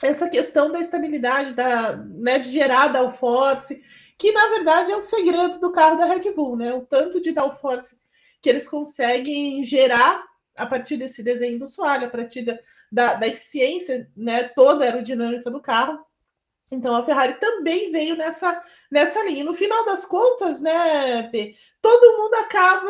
essa 0.01 0.29
questão 0.29 0.71
da 0.71 0.79
estabilidade, 0.79 1.53
da, 1.53 1.95
né, 1.95 2.39
de 2.39 2.50
gerar 2.50 2.88
downforce, 2.88 3.83
que 4.17 4.31
na 4.31 4.47
verdade 4.50 4.91
é 4.91 4.95
o 4.95 5.01
segredo 5.01 5.59
do 5.59 5.71
carro 5.71 5.97
da 5.97 6.05
Red 6.05 6.31
Bull, 6.31 6.55
né? 6.55 6.73
O 6.73 6.85
tanto 6.85 7.21
de 7.21 7.31
downforce 7.31 7.97
que 8.41 8.50
eles 8.50 8.67
conseguem 8.67 9.63
gerar 9.63 10.23
a 10.55 10.65
partir 10.65 10.97
desse 10.97 11.23
desenho 11.23 11.59
do 11.59 11.67
soalho, 11.67 12.07
a 12.07 12.09
partir 12.09 12.43
da, 12.43 12.59
da, 12.91 13.13
da 13.15 13.27
eficiência 13.27 14.09
né, 14.15 14.43
toda 14.43 14.85
aerodinâmica 14.85 15.50
do 15.50 15.62
carro. 15.62 16.05
Então 16.69 16.95
a 16.95 17.03
Ferrari 17.03 17.35
também 17.35 17.91
veio 17.91 18.15
nessa, 18.15 18.62
nessa 18.91 19.23
linha. 19.23 19.43
No 19.43 19.53
final 19.53 19.85
das 19.85 20.05
contas, 20.05 20.62
né, 20.62 21.29
todo 21.81 22.17
mundo 22.17 22.33
acaba 22.35 22.89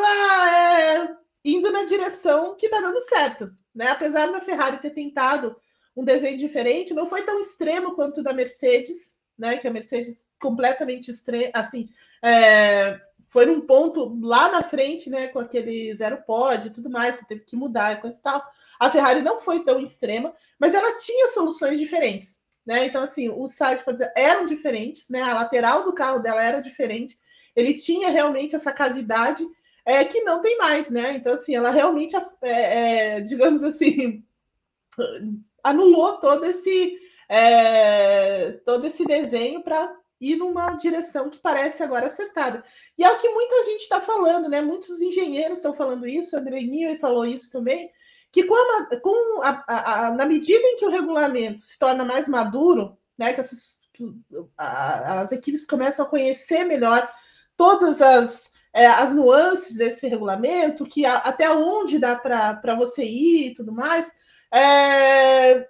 é, 0.50 1.16
indo 1.44 1.70
na 1.70 1.84
direção 1.84 2.56
que 2.56 2.66
está 2.66 2.80
dando 2.80 3.00
certo. 3.00 3.52
Né? 3.74 3.88
Apesar 3.88 4.30
da 4.30 4.40
Ferrari 4.40 4.78
ter 4.78 4.90
tentado 4.90 5.56
um 5.96 6.04
desenho 6.04 6.36
diferente, 6.36 6.94
não 6.94 7.08
foi 7.08 7.22
tão 7.22 7.40
extremo 7.40 7.94
quanto 7.94 8.20
o 8.20 8.22
da 8.22 8.32
Mercedes, 8.32 9.20
né? 9.38 9.58
Que 9.58 9.68
a 9.68 9.72
Mercedes 9.72 10.28
completamente 10.40 11.10
extrema, 11.10 11.50
assim, 11.54 11.88
é, 12.22 13.00
foi 13.34 13.46
num 13.46 13.60
ponto 13.60 14.16
lá 14.22 14.48
na 14.52 14.62
frente, 14.62 15.10
né, 15.10 15.26
com 15.26 15.40
aquele 15.40 15.92
zero 15.96 16.22
pod 16.22 16.68
e 16.68 16.70
tudo 16.70 16.88
mais, 16.88 17.16
você 17.16 17.24
teve 17.24 17.40
que 17.40 17.56
mudar 17.56 17.92
e 17.92 18.00
coisa 18.00 18.16
e 18.16 18.22
tal. 18.22 18.40
A 18.78 18.88
Ferrari 18.88 19.22
não 19.22 19.40
foi 19.40 19.64
tão 19.64 19.80
extrema, 19.80 20.32
mas 20.56 20.72
ela 20.72 20.96
tinha 20.98 21.28
soluções 21.30 21.78
diferentes, 21.80 22.44
né? 22.64 22.86
Então, 22.86 23.02
assim, 23.02 23.28
os 23.28 23.50
sidepods 23.50 24.06
eram 24.14 24.46
diferentes, 24.46 25.08
né? 25.08 25.20
A 25.20 25.34
lateral 25.34 25.84
do 25.84 25.92
carro 25.92 26.20
dela 26.20 26.44
era 26.44 26.60
diferente. 26.60 27.18
Ele 27.56 27.74
tinha 27.74 28.08
realmente 28.08 28.54
essa 28.54 28.72
cavidade 28.72 29.44
é, 29.84 30.04
que 30.04 30.20
não 30.22 30.40
tem 30.40 30.56
mais, 30.56 30.88
né? 30.90 31.14
Então, 31.14 31.34
assim, 31.34 31.56
ela 31.56 31.70
realmente, 31.70 32.14
é, 32.40 33.16
é, 33.16 33.20
digamos 33.20 33.64
assim, 33.64 34.24
anulou 35.64 36.18
todo 36.18 36.44
esse, 36.44 36.98
é, 37.28 38.52
todo 38.66 38.86
esse 38.86 39.04
desenho 39.04 39.62
para 39.64 39.90
ir 40.20 40.36
numa 40.36 40.72
direção 40.74 41.30
que 41.30 41.38
parece 41.38 41.82
agora 41.82 42.06
acertada. 42.06 42.62
E 42.96 43.02
é 43.02 43.10
o 43.10 43.18
que 43.18 43.28
muita 43.30 43.64
gente 43.64 43.80
está 43.80 44.00
falando, 44.00 44.48
né? 44.48 44.60
Muitos 44.60 45.00
engenheiros 45.00 45.58
estão 45.58 45.74
falando 45.74 46.06
isso, 46.06 46.36
André 46.36 46.60
Newey 46.60 46.98
falou 46.98 47.26
isso 47.26 47.50
também, 47.50 47.90
que 48.30 48.44
com, 48.44 48.54
a, 48.54 49.00
com 49.00 49.42
a, 49.42 49.64
a, 49.66 50.10
na 50.12 50.26
medida 50.26 50.62
em 50.66 50.76
que 50.76 50.86
o 50.86 50.90
regulamento 50.90 51.62
se 51.62 51.78
torna 51.78 52.04
mais 52.04 52.28
maduro, 52.28 52.96
né? 53.18 53.32
Que 53.32 53.40
as, 53.40 53.82
as 54.56 55.32
equipes 55.32 55.66
começam 55.66 56.04
a 56.04 56.08
conhecer 56.08 56.64
melhor 56.64 57.08
todas 57.56 58.00
as, 58.00 58.52
é, 58.72 58.86
as 58.86 59.14
nuances 59.14 59.76
desse 59.76 60.06
regulamento, 60.08 60.86
que 60.86 61.06
até 61.06 61.50
onde 61.50 61.98
dá 61.98 62.16
para 62.16 62.74
você 62.76 63.04
ir 63.04 63.48
e 63.48 63.54
tudo 63.54 63.72
mais, 63.72 64.12
é, 64.52 65.68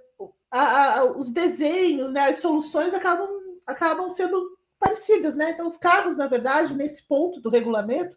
os 1.17 1.33
desenhos, 1.33 2.13
né, 2.13 2.29
as 2.29 2.39
soluções 2.39 2.95
acabam 2.95 3.29
acabam 3.67 4.11
sendo 4.11 4.55
parecidas, 4.79 5.35
né? 5.35 5.51
Então, 5.51 5.67
os 5.67 5.77
carros, 5.77 6.19
na 6.19 6.27
verdade, 6.27 6.75
nesse 6.75 7.07
ponto 7.09 7.41
do 7.41 7.49
regulamento, 7.49 8.17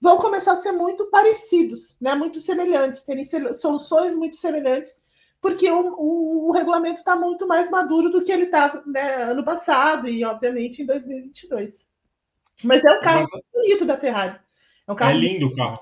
vão 0.00 0.18
começar 0.18 0.52
a 0.52 0.56
ser 0.56 0.72
muito 0.72 1.06
parecidos, 1.06 1.96
né? 2.00 2.14
Muito 2.14 2.40
semelhantes, 2.40 3.04
terem 3.04 3.24
soluções 3.54 4.16
muito 4.16 4.36
semelhantes, 4.36 5.02
porque 5.40 5.70
o, 5.70 5.94
o, 5.96 6.48
o 6.48 6.52
regulamento 6.52 6.98
está 6.98 7.16
muito 7.16 7.46
mais 7.46 7.70
maduro 7.70 8.10
do 8.10 8.22
que 8.22 8.30
ele 8.30 8.44
estava 8.44 8.82
né, 8.86 9.22
ano 9.22 9.44
passado 9.44 10.08
e, 10.08 10.24
obviamente, 10.24 10.82
em 10.82 10.86
2022. 10.86 11.88
Mas 12.62 12.84
é 12.84 12.92
um 12.92 13.00
carro 13.00 13.24
Exato. 13.24 13.44
bonito 13.52 13.84
da 13.84 13.96
Ferrari. 13.96 14.38
É, 14.86 14.92
um 14.92 14.94
carro 14.94 15.12
é 15.12 15.14
lindo 15.14 15.46
o 15.46 15.56
carro. 15.56 15.80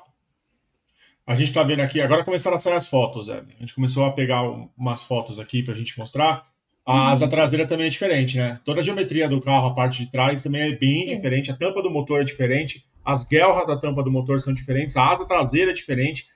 A 1.30 1.36
gente 1.36 1.50
está 1.50 1.62
vendo 1.62 1.78
aqui, 1.78 2.00
agora 2.00 2.24
começaram 2.24 2.56
a 2.56 2.58
sair 2.58 2.74
as 2.74 2.88
fotos, 2.88 3.30
A 3.30 3.44
gente 3.60 3.72
começou 3.72 4.04
a 4.04 4.10
pegar 4.10 4.42
umas 4.76 5.04
fotos 5.04 5.38
aqui 5.38 5.62
para 5.62 5.72
a 5.72 5.76
gente 5.76 5.96
mostrar. 5.96 6.44
A 6.84 7.12
asa 7.12 7.28
traseira 7.28 7.68
também 7.68 7.86
é 7.86 7.88
diferente, 7.88 8.36
né? 8.36 8.58
Toda 8.64 8.80
a 8.80 8.82
geometria 8.82 9.28
do 9.28 9.40
carro, 9.40 9.68
a 9.68 9.72
parte 9.72 10.04
de 10.04 10.10
trás 10.10 10.42
também 10.42 10.62
é 10.62 10.74
bem 10.74 11.06
Sim. 11.06 11.14
diferente, 11.14 11.52
a 11.52 11.56
tampa 11.56 11.84
do 11.84 11.88
motor 11.88 12.20
é 12.20 12.24
diferente, 12.24 12.84
as 13.04 13.28
guelras 13.28 13.64
da 13.64 13.76
tampa 13.76 14.02
do 14.02 14.10
motor 14.10 14.40
são 14.40 14.52
diferentes, 14.52 14.96
a 14.96 15.08
asa 15.08 15.24
traseira 15.24 15.70
é 15.70 15.72
diferente. 15.72 16.26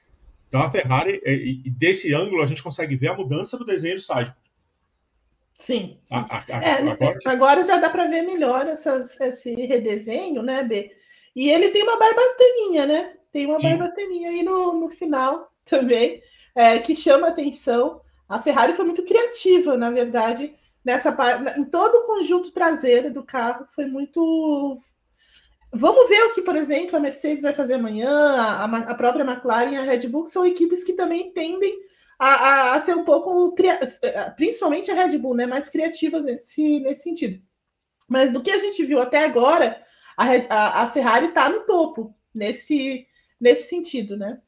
Então 0.49 0.63
a 0.63 0.71
Ferrari, 0.71 1.21
e, 1.27 1.69
desse 1.71 2.15
ângulo, 2.15 2.41
a 2.41 2.47
gente 2.47 2.63
consegue 2.63 2.95
ver 2.95 3.09
a 3.09 3.17
mudança 3.17 3.59
do 3.59 3.65
desenho 3.65 3.97
do 3.97 4.01
side. 4.01 4.33
Sim. 5.59 5.99
sim. 6.05 6.15
A, 6.15 6.39
a, 6.39 6.65
é, 6.65 6.89
agora... 6.89 7.19
agora... 7.25 7.65
já 7.65 7.79
dá 7.79 7.91
para 7.91 8.07
ver 8.07 8.23
melhor 8.23 8.69
essas, 8.69 9.21
esse 9.21 9.57
redesenho, 9.57 10.41
né, 10.41 10.63
B? 10.63 10.93
E 11.35 11.51
ele 11.51 11.71
tem 11.71 11.83
uma 11.83 11.99
barbataninha, 11.99 12.87
né? 12.87 13.13
Tem 13.35 13.47
uma 13.47 13.59
sim. 13.59 13.69
barbataninha 13.69 14.31
aí 14.31 14.45
no, 14.45 14.75
no 14.75 14.89
final 14.91 15.51
também, 15.67 16.23
é, 16.55 16.79
que 16.79 16.95
chama 16.95 17.27
atenção. 17.27 18.01
A 18.29 18.41
Ferrari 18.41 18.75
foi 18.75 18.85
muito 18.85 19.05
criativa, 19.05 19.77
na 19.77 19.91
verdade, 19.91 20.55
nessa 20.85 21.11
parte, 21.11 21.59
em 21.59 21.65
todo 21.65 21.97
o 21.97 22.07
conjunto 22.07 22.53
traseiro 22.53 23.13
do 23.13 23.25
carro, 23.25 23.67
foi 23.75 23.87
muito. 23.87 24.79
Vamos 25.73 26.09
ver 26.09 26.23
o 26.27 26.33
que, 26.33 26.43
por 26.43 26.55
exemplo, 26.55 26.97
a 26.97 27.01
Mercedes 27.01 27.43
vai 27.43 27.53
fazer 27.53 27.75
amanhã, 27.75 28.09
a, 28.09 28.65
a 28.67 28.95
própria 28.95 29.25
McLaren 29.25 29.73
e 29.73 29.79
a 29.79 29.83
Red 29.83 30.07
Bull, 30.07 30.23
que 30.23 30.31
são 30.31 30.47
equipes 30.47 30.85
que 30.85 30.93
também 30.93 31.33
tendem 31.33 31.77
a, 32.17 32.29
a, 32.29 32.75
a, 32.77 32.81
ser 32.83 32.95
um 32.95 33.05
pouco, 33.05 33.53
principalmente 34.37 34.93
a 34.93 34.95
Red 34.95 35.19
Bull, 35.19 35.35
né, 35.35 35.45
mais 35.45 35.69
criativas 35.69 36.23
nesse, 36.23 36.79
nesse 36.79 37.03
sentido. 37.03 37.43
Mas 38.09 38.33
do 38.33 38.41
que 38.41 38.53
a 38.53 38.59
gente 38.59 38.85
viu 38.85 39.01
até 39.01 39.25
agora, 39.25 39.83
a, 40.17 40.25
a, 40.25 40.83
a 40.85 40.91
Ferrari 40.91 41.27
está 41.27 41.49
no 41.49 41.63
topo 41.63 42.15
nesse, 42.33 43.09
nesse 43.41 43.69
sentido, 43.69 44.17
né? 44.17 44.41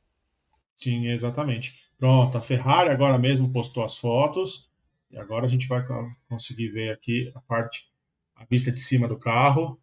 Sim, 0.77 1.07
exatamente. 1.07 1.87
Pronto, 1.99 2.37
a 2.37 2.43
Ferrari 2.43 2.91
agora 2.91 3.19
mesmo 3.19 3.53
postou 3.53 3.85
as 3.85 3.97
fotos. 3.97 4.71
E 5.11 5.17
agora 5.17 5.47
a 5.47 5.49
gente 5.49 5.69
vai 5.69 5.85
conseguir 6.29 6.69
ver 6.69 6.91
aqui 6.91 7.31
a 7.35 7.41
parte, 7.41 7.89
a 8.35 8.45
vista 8.45 8.73
de 8.73 8.81
cima 8.81 9.07
do 9.07 9.17
carro. 9.17 9.81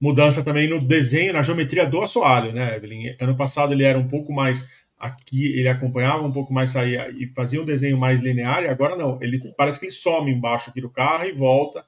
Mudança 0.00 0.44
também 0.44 0.68
no 0.68 0.80
desenho, 0.80 1.32
na 1.32 1.42
geometria 1.42 1.86
do 1.86 2.00
assoalho, 2.00 2.52
né, 2.52 2.76
Evelyn? 2.76 3.16
Ano 3.20 3.36
passado 3.36 3.72
ele 3.72 3.84
era 3.84 3.98
um 3.98 4.08
pouco 4.08 4.32
mais 4.32 4.70
aqui, 4.96 5.46
ele 5.58 5.68
acompanhava 5.68 6.22
um 6.22 6.32
pouco 6.32 6.52
mais, 6.52 6.70
saía 6.70 7.10
e 7.10 7.26
fazia 7.34 7.60
um 7.60 7.64
desenho 7.64 7.98
mais 7.98 8.20
linear, 8.20 8.62
e 8.62 8.68
agora 8.68 8.96
não. 8.96 9.20
Ele 9.22 9.40
parece 9.56 9.80
que 9.80 9.86
ele 9.86 9.92
some 9.92 10.30
embaixo 10.30 10.70
aqui 10.70 10.80
do 10.80 10.90
carro 10.90 11.24
e 11.24 11.32
volta 11.32 11.84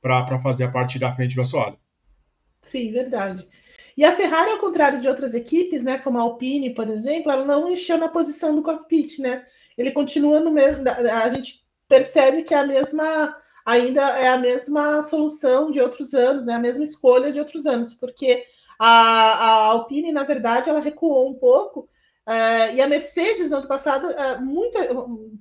para 0.00 0.38
fazer 0.38 0.64
a 0.64 0.70
parte 0.70 0.98
da 0.98 1.12
frente 1.12 1.34
do 1.34 1.42
assoalho. 1.42 1.78
Sim, 2.62 2.92
verdade. 2.92 3.46
E 3.96 4.04
a 4.04 4.14
Ferrari, 4.14 4.50
ao 4.52 4.58
contrário 4.58 5.00
de 5.00 5.08
outras 5.08 5.34
equipes, 5.34 5.84
né, 5.84 5.98
como 5.98 6.18
a 6.18 6.22
Alpine, 6.22 6.74
por 6.74 6.88
exemplo, 6.88 7.30
ela 7.30 7.44
não 7.44 7.68
encheu 7.68 7.98
na 7.98 8.08
posição 8.08 8.54
do 8.54 8.62
cockpit, 8.62 9.18
né? 9.18 9.46
Ele 9.76 9.92
continua 9.92 10.40
no 10.40 10.50
mesmo. 10.50 10.84
A 10.88 11.28
gente 11.30 11.64
percebe 11.88 12.42
que 12.42 12.54
é 12.54 12.58
a 12.58 12.66
mesma, 12.66 13.36
ainda 13.64 14.02
é 14.18 14.28
a 14.28 14.38
mesma 14.38 15.02
solução 15.02 15.70
de 15.70 15.80
outros 15.80 16.14
anos, 16.14 16.46
né? 16.46 16.54
A 16.54 16.60
mesma 16.60 16.84
escolha 16.84 17.32
de 17.32 17.38
outros 17.38 17.66
anos, 17.66 17.94
porque 17.94 18.44
a, 18.78 18.88
a 18.88 19.50
Alpine, 19.66 20.12
na 20.12 20.22
verdade, 20.22 20.70
ela 20.70 20.80
recuou 20.80 21.28
um 21.28 21.34
pouco. 21.34 21.88
Uh, 22.26 22.74
e 22.74 22.80
a 22.80 22.86
Mercedes, 22.86 23.50
no 23.50 23.56
ano 23.56 23.66
passado, 23.66 24.06
uh, 24.08 24.40
muita, 24.40 24.78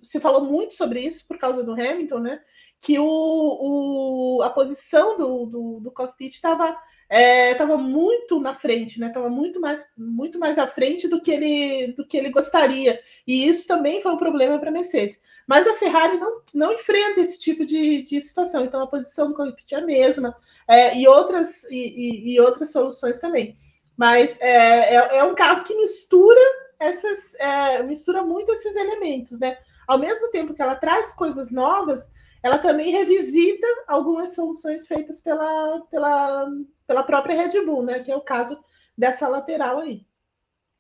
se 0.02 0.20
falou 0.20 0.44
muito 0.44 0.74
sobre 0.74 1.02
isso 1.02 1.28
por 1.28 1.38
causa 1.38 1.64
do 1.64 1.74
Hamilton, 1.74 2.20
né? 2.20 2.42
Que 2.82 2.98
o, 2.98 3.06
o 3.06 4.42
a 4.42 4.50
posição 4.50 5.18
do, 5.18 5.46
do, 5.46 5.80
do 5.82 5.92
cockpit 5.92 6.34
estava 6.34 6.76
estava 7.10 7.74
é, 7.74 7.78
muito 7.78 8.40
na 8.40 8.54
frente, 8.54 9.00
né? 9.00 9.08
Estava 9.08 9.30
muito 9.30 9.60
mais, 9.60 9.92
muito 9.98 10.38
mais 10.38 10.60
à 10.60 10.68
frente 10.68 11.08
do 11.08 11.20
que 11.20 11.32
ele, 11.32 11.94
do 11.94 12.06
que 12.06 12.16
ele 12.16 12.30
gostaria. 12.30 13.02
E 13.26 13.48
isso 13.48 13.68
também 13.68 14.02
foi 14.02 14.12
um 14.12 14.18
problema 14.18 14.60
para 14.60 14.70
a 14.70 14.74
Mercedes. 14.74 15.20
Mas 15.48 15.68
a 15.68 15.74
Ferrari 15.74 16.18
não, 16.18 16.42
não 16.54 16.74
enfrenta 16.74 17.20
esse 17.20 17.40
tipo 17.40 17.66
de, 17.66 18.04
de 18.04 18.22
situação. 18.22 18.66
Então 18.66 18.82
a 18.82 18.88
posição 18.88 19.30
do 19.30 19.34
cockpit 19.34 19.72
é 19.74 19.78
a 19.78 19.86
mesma 19.86 20.38
é, 20.68 20.96
e 20.96 21.08
outras 21.08 21.64
e, 21.72 21.78
e, 21.78 22.34
e, 22.36 22.40
outras 22.40 22.72
soluções 22.72 23.20
também. 23.20 23.58
Mas 23.98 24.40
é, 24.40 24.96
é, 24.96 25.18
é 25.18 25.24
um 25.24 25.34
carro 25.34 25.64
que 25.64 25.74
mistura 25.74 26.40
essas 26.80 27.34
é, 27.40 27.82
mistura 27.82 28.22
muito 28.22 28.52
esses 28.52 28.76
elementos, 28.76 29.40
né? 29.40 29.58
Ao 29.88 29.98
mesmo 29.98 30.30
tempo 30.30 30.54
que 30.54 30.62
ela 30.62 30.76
traz 30.76 31.14
coisas 31.16 31.50
novas, 31.52 32.12
ela 32.42 32.58
também 32.58 32.92
revisita 32.92 33.68
algumas 33.88 34.34
soluções 34.34 34.88
feitas 34.88 35.22
pela, 35.22 35.82
pela, 35.92 36.48
pela 36.88 37.04
própria 37.04 37.36
Red 37.36 37.66
Bull, 37.66 37.84
né? 37.84 38.00
Que 38.00 38.12
é 38.12 38.16
o 38.16 38.22
caso 38.22 38.60
dessa 38.98 39.28
lateral 39.28 39.80
aí. 39.80 40.06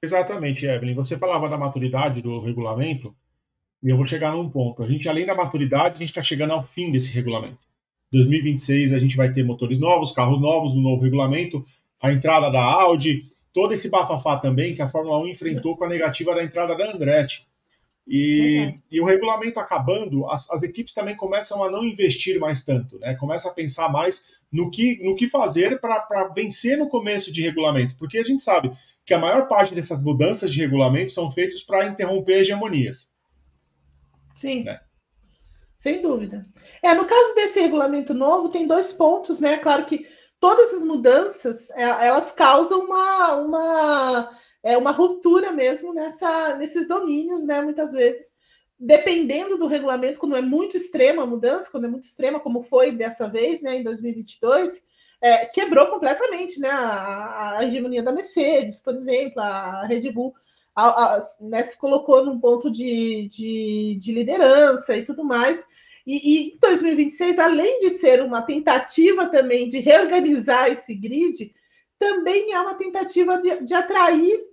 Exatamente, 0.01 0.65
Evelyn. 0.65 0.95
Você 0.95 1.17
falava 1.17 1.49
da 1.49 1.57
maturidade 1.57 2.21
do 2.21 2.39
regulamento, 2.39 3.13
e 3.83 3.89
eu 3.89 3.97
vou 3.97 4.07
chegar 4.07 4.31
num 4.33 4.49
ponto. 4.49 4.83
A 4.83 4.87
gente, 4.87 5.07
além 5.07 5.25
da 5.25 5.35
maturidade, 5.35 5.95
a 5.95 5.99
gente 5.99 6.09
está 6.09 6.21
chegando 6.21 6.51
ao 6.51 6.63
fim 6.63 6.91
desse 6.91 7.13
regulamento. 7.13 7.59
2026 8.11 8.93
a 8.93 8.99
gente 8.99 9.15
vai 9.15 9.31
ter 9.31 9.43
motores 9.43 9.79
novos, 9.79 10.11
carros 10.11 10.41
novos, 10.41 10.73
um 10.73 10.81
novo 10.81 11.03
regulamento, 11.03 11.63
a 12.01 12.11
entrada 12.11 12.49
da 12.49 12.61
Audi, 12.61 13.23
todo 13.53 13.73
esse 13.73 13.89
bafafá 13.89 14.37
também 14.37 14.73
que 14.73 14.81
a 14.81 14.87
Fórmula 14.87 15.19
1 15.19 15.27
enfrentou 15.27 15.77
com 15.77 15.83
a 15.83 15.89
negativa 15.89 16.33
da 16.33 16.43
entrada 16.43 16.75
da 16.75 16.91
Andretti. 16.91 17.47
E, 18.11 18.73
e 18.89 18.99
o 18.99 19.05
regulamento 19.05 19.59
acabando, 19.59 20.27
as, 20.31 20.49
as, 20.49 20.63
equipes 20.63 20.95
também 20.95 21.15
começam 21.15 21.63
a 21.63 21.69
não 21.69 21.83
investir 21.83 22.39
mais 22.39 22.65
tanto, 22.65 22.97
né? 22.97 23.13
Começa 23.13 23.49
a 23.49 23.53
pensar 23.53 23.87
mais 23.87 24.39
no 24.51 24.71
que, 24.71 24.99
no 25.03 25.15
que 25.15 25.27
fazer 25.27 25.79
para 25.79 26.27
vencer 26.35 26.75
no 26.75 26.89
começo 26.89 27.31
de 27.31 27.43
regulamento, 27.43 27.95
porque 27.97 28.17
a 28.17 28.23
gente 28.23 28.43
sabe 28.43 28.71
que 29.05 29.13
a 29.13 29.19
maior 29.19 29.47
parte 29.47 29.75
dessas 29.75 30.01
mudanças 30.01 30.51
de 30.51 30.59
regulamento 30.59 31.11
são 31.11 31.31
feitas 31.31 31.61
para 31.61 31.85
interromper 31.85 32.39
hegemonias. 32.39 33.11
Sim. 34.35 34.63
Né? 34.63 34.79
Sem 35.77 36.01
dúvida. 36.01 36.41
É, 36.81 36.95
no 36.95 37.05
caso 37.05 37.35
desse 37.35 37.59
regulamento 37.59 38.15
novo, 38.15 38.49
tem 38.49 38.65
dois 38.65 38.91
pontos, 38.91 39.39
né? 39.39 39.57
Claro 39.57 39.85
que 39.85 40.07
todas 40.39 40.73
as 40.73 40.83
mudanças 40.83 41.69
é, 41.71 41.83
elas 41.83 42.31
causam 42.31 42.85
uma, 42.85 43.35
uma 43.35 44.39
é 44.63 44.77
uma 44.77 44.91
ruptura 44.91 45.51
mesmo 45.51 45.93
nessa, 45.93 46.55
nesses 46.55 46.87
domínios, 46.87 47.45
né? 47.45 47.61
Muitas 47.61 47.93
vezes, 47.93 48.33
dependendo 48.79 49.57
do 49.57 49.67
regulamento, 49.67 50.19
quando 50.19 50.35
é 50.35 50.41
muito 50.41 50.77
extrema 50.77 51.23
a 51.23 51.27
mudança, 51.27 51.69
quando 51.71 51.85
é 51.85 51.89
muito 51.89 52.05
extrema, 52.05 52.39
como 52.39 52.63
foi 52.63 52.91
dessa 52.91 53.27
vez, 53.27 53.61
né, 53.61 53.77
em 53.77 53.83
2022, 53.83 54.83
é, 55.21 55.45
quebrou 55.45 55.87
completamente 55.87 56.59
né, 56.59 56.69
a, 56.69 57.57
a, 57.57 57.65
hegemonia 57.65 58.01
da 58.01 58.11
Mercedes, 58.11 58.81
por 58.81 58.95
exemplo, 58.95 59.41
a 59.41 59.85
Red 59.85 60.09
Bull 60.11 60.33
a, 60.73 61.15
a, 61.15 61.21
né, 61.41 61.63
se 61.63 61.77
colocou 61.77 62.23
num 62.23 62.39
ponto 62.39 62.71
de, 62.71 63.27
de, 63.27 63.97
de 63.99 64.13
liderança 64.13 64.95
e 64.95 65.03
tudo 65.03 65.25
mais. 65.25 65.67
E, 66.07 66.53
e 66.53 66.57
2026, 66.59 67.37
além 67.37 67.79
de 67.79 67.91
ser 67.91 68.23
uma 68.23 68.41
tentativa 68.41 69.27
também 69.27 69.67
de 69.67 69.79
reorganizar 69.79 70.71
esse 70.71 70.95
grid, 70.95 71.53
também 71.99 72.53
é 72.53 72.61
uma 72.61 72.75
tentativa 72.75 73.37
de, 73.41 73.65
de 73.65 73.73
atrair 73.73 74.48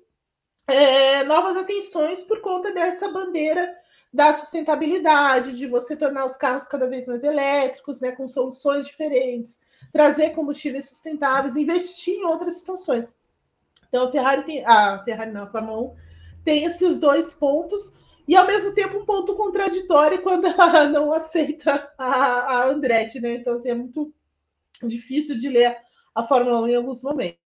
é, 0.66 1.22
novas 1.24 1.57
atenções 1.57 2.22
por 2.24 2.40
conta 2.40 2.72
dessa 2.72 3.11
bandeira 3.11 3.76
da 4.12 4.35
sustentabilidade, 4.35 5.57
de 5.57 5.66
você 5.66 5.96
tornar 5.96 6.24
os 6.24 6.37
carros 6.37 6.66
cada 6.66 6.88
vez 6.88 7.07
mais 7.07 7.22
elétricos, 7.22 8.00
né, 8.00 8.12
com 8.12 8.26
soluções 8.26 8.87
diferentes, 8.87 9.61
trazer 9.92 10.31
combustíveis 10.31 10.88
sustentáveis, 10.88 11.57
investir 11.57 12.14
em 12.14 12.24
outras 12.24 12.59
situações. 12.59 13.18
Então 13.88 14.09
a 14.09 14.11
Ferrari 14.11 14.44
tem, 14.44 14.64
a 14.66 15.02
Ferrari 15.05 15.31
não, 15.33 15.44
a 15.44 15.50
Fórmula 15.50 15.81
1 15.92 15.96
tem 16.44 16.64
esses 16.64 16.98
dois 16.98 17.35
pontos 17.35 17.98
e 18.26 18.35
ao 18.35 18.46
mesmo 18.46 18.74
tempo 18.74 18.98
um 18.98 19.05
ponto 19.05 19.35
contraditório 19.35 20.22
quando 20.22 20.46
ela 20.48 20.88
não 20.88 21.12
aceita 21.12 21.92
a, 21.98 22.07
a 22.07 22.66
Andretti, 22.68 23.20
né? 23.20 23.35
Então 23.35 23.55
assim, 23.55 23.68
é 23.68 23.74
muito 23.74 24.12
difícil 24.83 25.38
de 25.38 25.48
ler 25.48 25.76
a 26.14 26.24
Fórmula 26.26 26.62
1 26.62 26.68
em 26.68 26.74
alguns 26.76 27.02
momentos. 27.02 27.45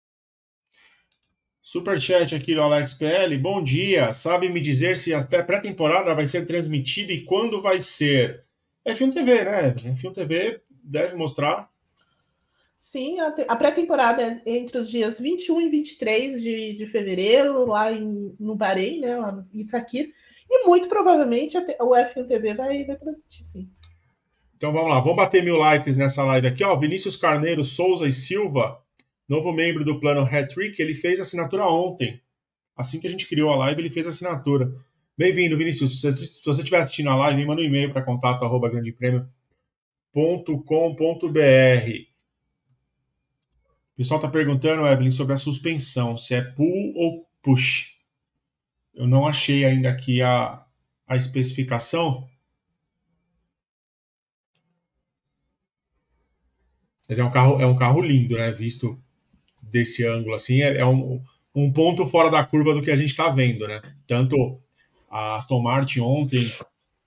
Superchat 1.66 2.36
aqui 2.36 2.54
do 2.54 2.62
Alex 2.62 2.94
PL. 2.94 3.36
Bom 3.40 3.64
dia. 3.64 4.12
Sabe 4.12 4.48
me 4.48 4.62
dizer 4.62 4.96
se 4.96 5.16
até 5.16 5.42
pré-temporada 5.42 6.14
vai 6.14 6.28
ser 6.28 6.46
transmitida 6.46 7.12
e 7.12 7.24
quando 7.24 7.60
vai 7.60 7.82
ser? 7.82 8.44
F1 8.88 9.12
TV, 9.12 9.44
né? 9.44 9.74
F1 9.74 10.14
TV 10.14 10.62
deve 10.70 11.16
mostrar. 11.16 11.68
Sim, 12.78 13.18
a, 13.20 13.56
pré-temporada 13.56 14.22
é 14.46 14.58
entre 14.58 14.78
os 14.78 14.92
dias 14.92 15.20
21 15.20 15.62
e 15.62 15.70
23 15.70 16.44
de, 16.44 16.74
de 16.76 16.86
fevereiro, 16.86 17.66
lá 17.66 17.92
em, 17.92 18.36
no 18.40 18.54
Bahrein, 18.54 19.00
né? 19.00 19.18
Lá 19.18 19.32
no, 19.32 19.42
em 19.52 19.64
Sakir. 19.64 20.14
E 20.48 20.68
muito 20.68 20.88
provavelmente 20.88 21.58
o 21.58 21.96
F1 21.96 22.28
TV 22.28 22.54
vai, 22.54 22.84
vai 22.84 22.96
transmitir, 22.96 23.44
sim. 23.44 23.68
Então 24.56 24.72
vamos 24.72 24.92
lá, 24.92 25.00
vamos 25.00 25.18
bater 25.18 25.44
mil 25.44 25.58
likes 25.58 25.98
nessa 25.98 26.24
live 26.26 26.46
aqui. 26.46 26.64
Ó, 26.64 26.78
Vinícius 26.78 27.18
Carneiro, 27.18 27.64
Souza 27.64 28.06
e 28.06 28.12
Silva 28.12 28.85
novo 29.28 29.52
membro 29.52 29.84
do 29.84 30.00
plano 30.00 30.22
Hattrick, 30.22 30.82
ele 30.82 30.94
fez 30.94 31.20
assinatura 31.20 31.66
ontem. 31.66 32.22
Assim 32.76 33.00
que 33.00 33.08
a 33.08 33.10
gente 33.10 33.28
criou 33.28 33.52
a 33.52 33.56
live, 33.56 33.82
ele 33.82 33.90
fez 33.90 34.08
assinatura. 34.08 34.74
Bem-vindo, 35.18 35.58
Vinícius. 35.58 36.02
Se 36.02 36.44
você 36.44 36.62
estiver 36.62 36.80
assistindo 36.80 37.10
a 37.10 37.16
live, 37.16 37.46
manda 37.46 37.62
um 37.62 37.66
e-mail 37.66 37.92
para 37.92 38.04
contato 38.04 38.44
arroba 38.44 38.70
grandepremio.com.br. 38.70 39.30
O 43.94 43.98
pessoal 43.98 44.20
está 44.20 44.30
perguntando, 44.30 44.86
Evelyn, 44.86 45.12
sobre 45.12 45.34
a 45.34 45.38
suspensão, 45.38 46.18
se 46.18 46.36
é 46.36 46.42
pull 46.42 46.94
ou 46.96 47.26
push. 47.42 47.96
Eu 48.94 49.08
não 49.08 49.26
achei 49.26 49.64
ainda 49.64 49.90
aqui 49.90 50.22
a, 50.22 50.66
a 51.08 51.16
especificação. 51.16 52.28
Mas 57.08 57.20
é 57.20 57.24
um 57.24 57.32
carro, 57.32 57.62
é 57.62 57.66
um 57.66 57.78
carro 57.78 58.02
lindo, 58.02 58.36
né? 58.36 58.52
Visto 58.52 59.02
desse 59.72 60.06
ângulo 60.08 60.36
assim 60.36 60.62
é, 60.62 60.78
é 60.78 60.86
um, 60.86 61.22
um 61.56 61.72
ponto 61.72 62.06
fora 62.06 62.30
da 62.30 62.44
curva 62.44 62.74
do 62.74 62.82
que 62.82 62.92
a 62.92 62.96
gente 62.96 63.10
está 63.10 63.30
vendo, 63.30 63.68
né? 63.68 63.82
Tanto 64.08 64.60
a 65.10 65.36
Aston 65.36 65.62
Martin 65.62 66.02
ontem, 66.02 66.46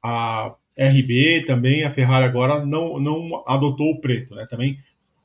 a 0.03 0.55
RB 0.79 1.45
também, 1.47 1.85
a 1.85 1.91
Ferrari 1.91 2.25
agora 2.25 2.65
não, 2.65 2.99
não 2.99 3.45
adotou 3.47 3.91
o 3.91 4.01
preto, 4.01 4.35
né? 4.35 4.47
Também 4.49 4.79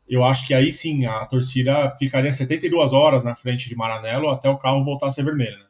eu 0.08 0.24
acho 0.24 0.46
que 0.46 0.54
aí 0.54 0.72
sim 0.72 1.06
a 1.06 1.26
torcida 1.26 1.96
ficaria 1.98 2.32
72 2.32 2.91
horas 2.91 3.24
na 3.24 3.36
frente 3.36 3.69
de 3.69 3.76
Maranello 3.76 4.30
até 4.30 4.50
o 4.50 4.58
carro 4.58 4.84
voltar 4.84 5.08
a 5.08 5.12
ser 5.12 5.24
vermelho, 5.24 5.58
né? 5.58 5.65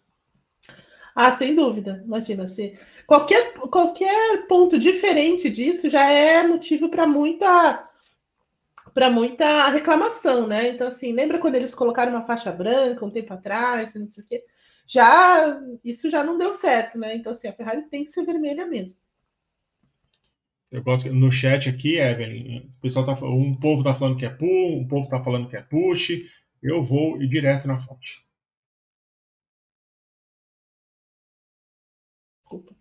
Ah, 1.15 1.31
sem 1.33 1.55
dúvida. 1.55 2.01
Imagina 2.03 2.47
se 2.47 2.73
qualquer, 3.05 3.53
qualquer 3.53 4.47
ponto 4.47 4.79
diferente 4.79 5.49
disso 5.49 5.89
já 5.89 6.09
é 6.09 6.41
motivo 6.47 6.89
para 6.89 7.05
muita 7.05 7.87
para 8.93 9.09
muita 9.09 9.69
reclamação, 9.69 10.47
né? 10.47 10.69
Então, 10.69 10.87
assim, 10.87 11.11
lembra 11.13 11.39
quando 11.39 11.55
eles 11.55 11.73
colocaram 11.73 12.11
uma 12.11 12.25
faixa 12.25 12.51
branca 12.51 13.05
um 13.05 13.09
tempo 13.09 13.33
atrás, 13.33 13.95
não 13.95 14.07
sei 14.07 14.23
o 14.23 14.27
quê? 14.27 14.43
Já, 14.87 15.59
isso 15.83 16.09
já 16.11 16.23
não 16.23 16.37
deu 16.37 16.53
certo, 16.53 16.97
né? 16.97 17.15
Então, 17.15 17.31
assim, 17.31 17.47
a 17.47 17.53
Ferrari 17.53 17.83
tem 17.89 18.03
que 18.03 18.11
ser 18.11 18.25
vermelha 18.25 18.65
mesmo. 18.65 18.99
Eu 20.71 20.83
gosto 20.83 21.11
no 21.13 21.31
chat 21.31 21.69
aqui, 21.69 21.97
Evelyn, 21.99 22.67
o 22.77 22.81
pessoal 22.81 23.05
tá 23.05 23.13
um 23.25 23.53
povo 23.53 23.83
tá 23.83 23.93
falando 23.93 24.17
que 24.17 24.25
é 24.25 24.29
pull, 24.29 24.79
um 24.79 24.87
povo 24.87 25.07
tá 25.07 25.21
falando 25.21 25.47
que 25.47 25.55
é 25.55 25.61
push. 25.61 26.09
Eu 26.61 26.83
vou 26.83 27.21
ir 27.21 27.27
direto 27.29 27.67
na 27.67 27.77
fonte. 27.77 28.25
Desculpa. 32.41 32.75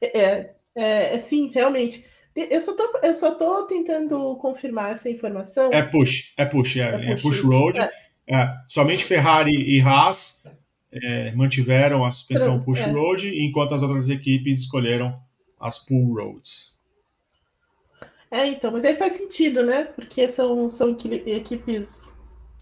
É, 0.00 0.20
é, 0.20 1.14
é, 1.14 1.18
sim, 1.18 1.50
realmente. 1.54 2.06
Eu 2.36 2.60
só, 2.60 2.74
tô, 2.74 2.98
eu 3.02 3.14
só 3.14 3.34
tô 3.36 3.62
tentando 3.64 4.36
confirmar 4.36 4.92
essa 4.92 5.08
informação. 5.08 5.70
É 5.72 5.82
push, 5.82 6.34
é 6.36 6.44
push, 6.44 6.76
é, 6.76 6.80
é 6.80 6.92
push, 6.92 7.06
é 7.06 7.16
push 7.22 7.40
road. 7.42 7.80
É. 7.80 7.90
É, 8.26 8.54
somente 8.66 9.04
Ferrari 9.04 9.52
e 9.52 9.80
Haas 9.80 10.44
é, 10.90 11.32
mantiveram 11.32 12.04
a 12.04 12.10
suspensão 12.10 12.60
push 12.60 12.82
road, 12.82 13.28
enquanto 13.28 13.74
as 13.74 13.82
outras 13.82 14.08
equipes 14.08 14.60
escolheram 14.60 15.14
as 15.60 15.78
pull 15.78 16.14
roads. 16.14 16.74
É, 18.30 18.46
então, 18.46 18.72
mas 18.72 18.84
aí 18.84 18.96
faz 18.96 19.12
sentido, 19.12 19.62
né? 19.62 19.84
Porque 19.84 20.28
são, 20.28 20.68
são 20.68 20.96
equipes 21.26 22.12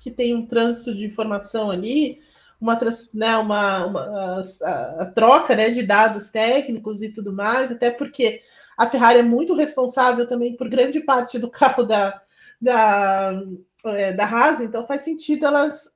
que 0.01 0.11
têm 0.11 0.35
um 0.35 0.47
trânsito 0.47 0.95
de 0.95 1.05
informação 1.05 1.71
ali, 1.71 2.21
uma, 2.61 2.79
né, 3.15 3.37
uma, 3.39 3.87
uma 3.87 4.43
a, 4.63 5.03
a, 5.03 5.07
troca 5.07 5.57
né, 5.57 5.71
de 5.71 5.83
dados 5.83 6.29
técnicos 6.31 7.01
e 7.01 7.09
tudo 7.09 7.33
mais, 7.33 7.73
até 7.73 7.91
porque 7.91 8.43
a 8.77 8.87
Ferrari 8.89 9.19
é 9.19 9.23
muito 9.23 9.55
responsável 9.55 10.27
também 10.27 10.57
por 10.57 10.69
grande 10.69 11.01
parte 11.01 11.39
do 11.39 11.51
carro 11.51 11.85
da, 11.85 12.21
da, 12.61 13.43
é, 13.87 14.13
da 14.13 14.25
Haas, 14.25 14.61
então 14.61 14.87
faz 14.87 15.03
sentido 15.03 15.47
elas, 15.47 15.95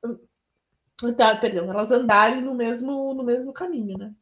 tá, 1.16 1.36
perdão, 1.36 1.70
elas 1.70 1.90
andarem 1.90 2.42
no 2.42 2.54
mesmo, 2.54 3.14
no 3.14 3.22
mesmo 3.22 3.52
caminho, 3.52 3.96
né? 3.96 4.12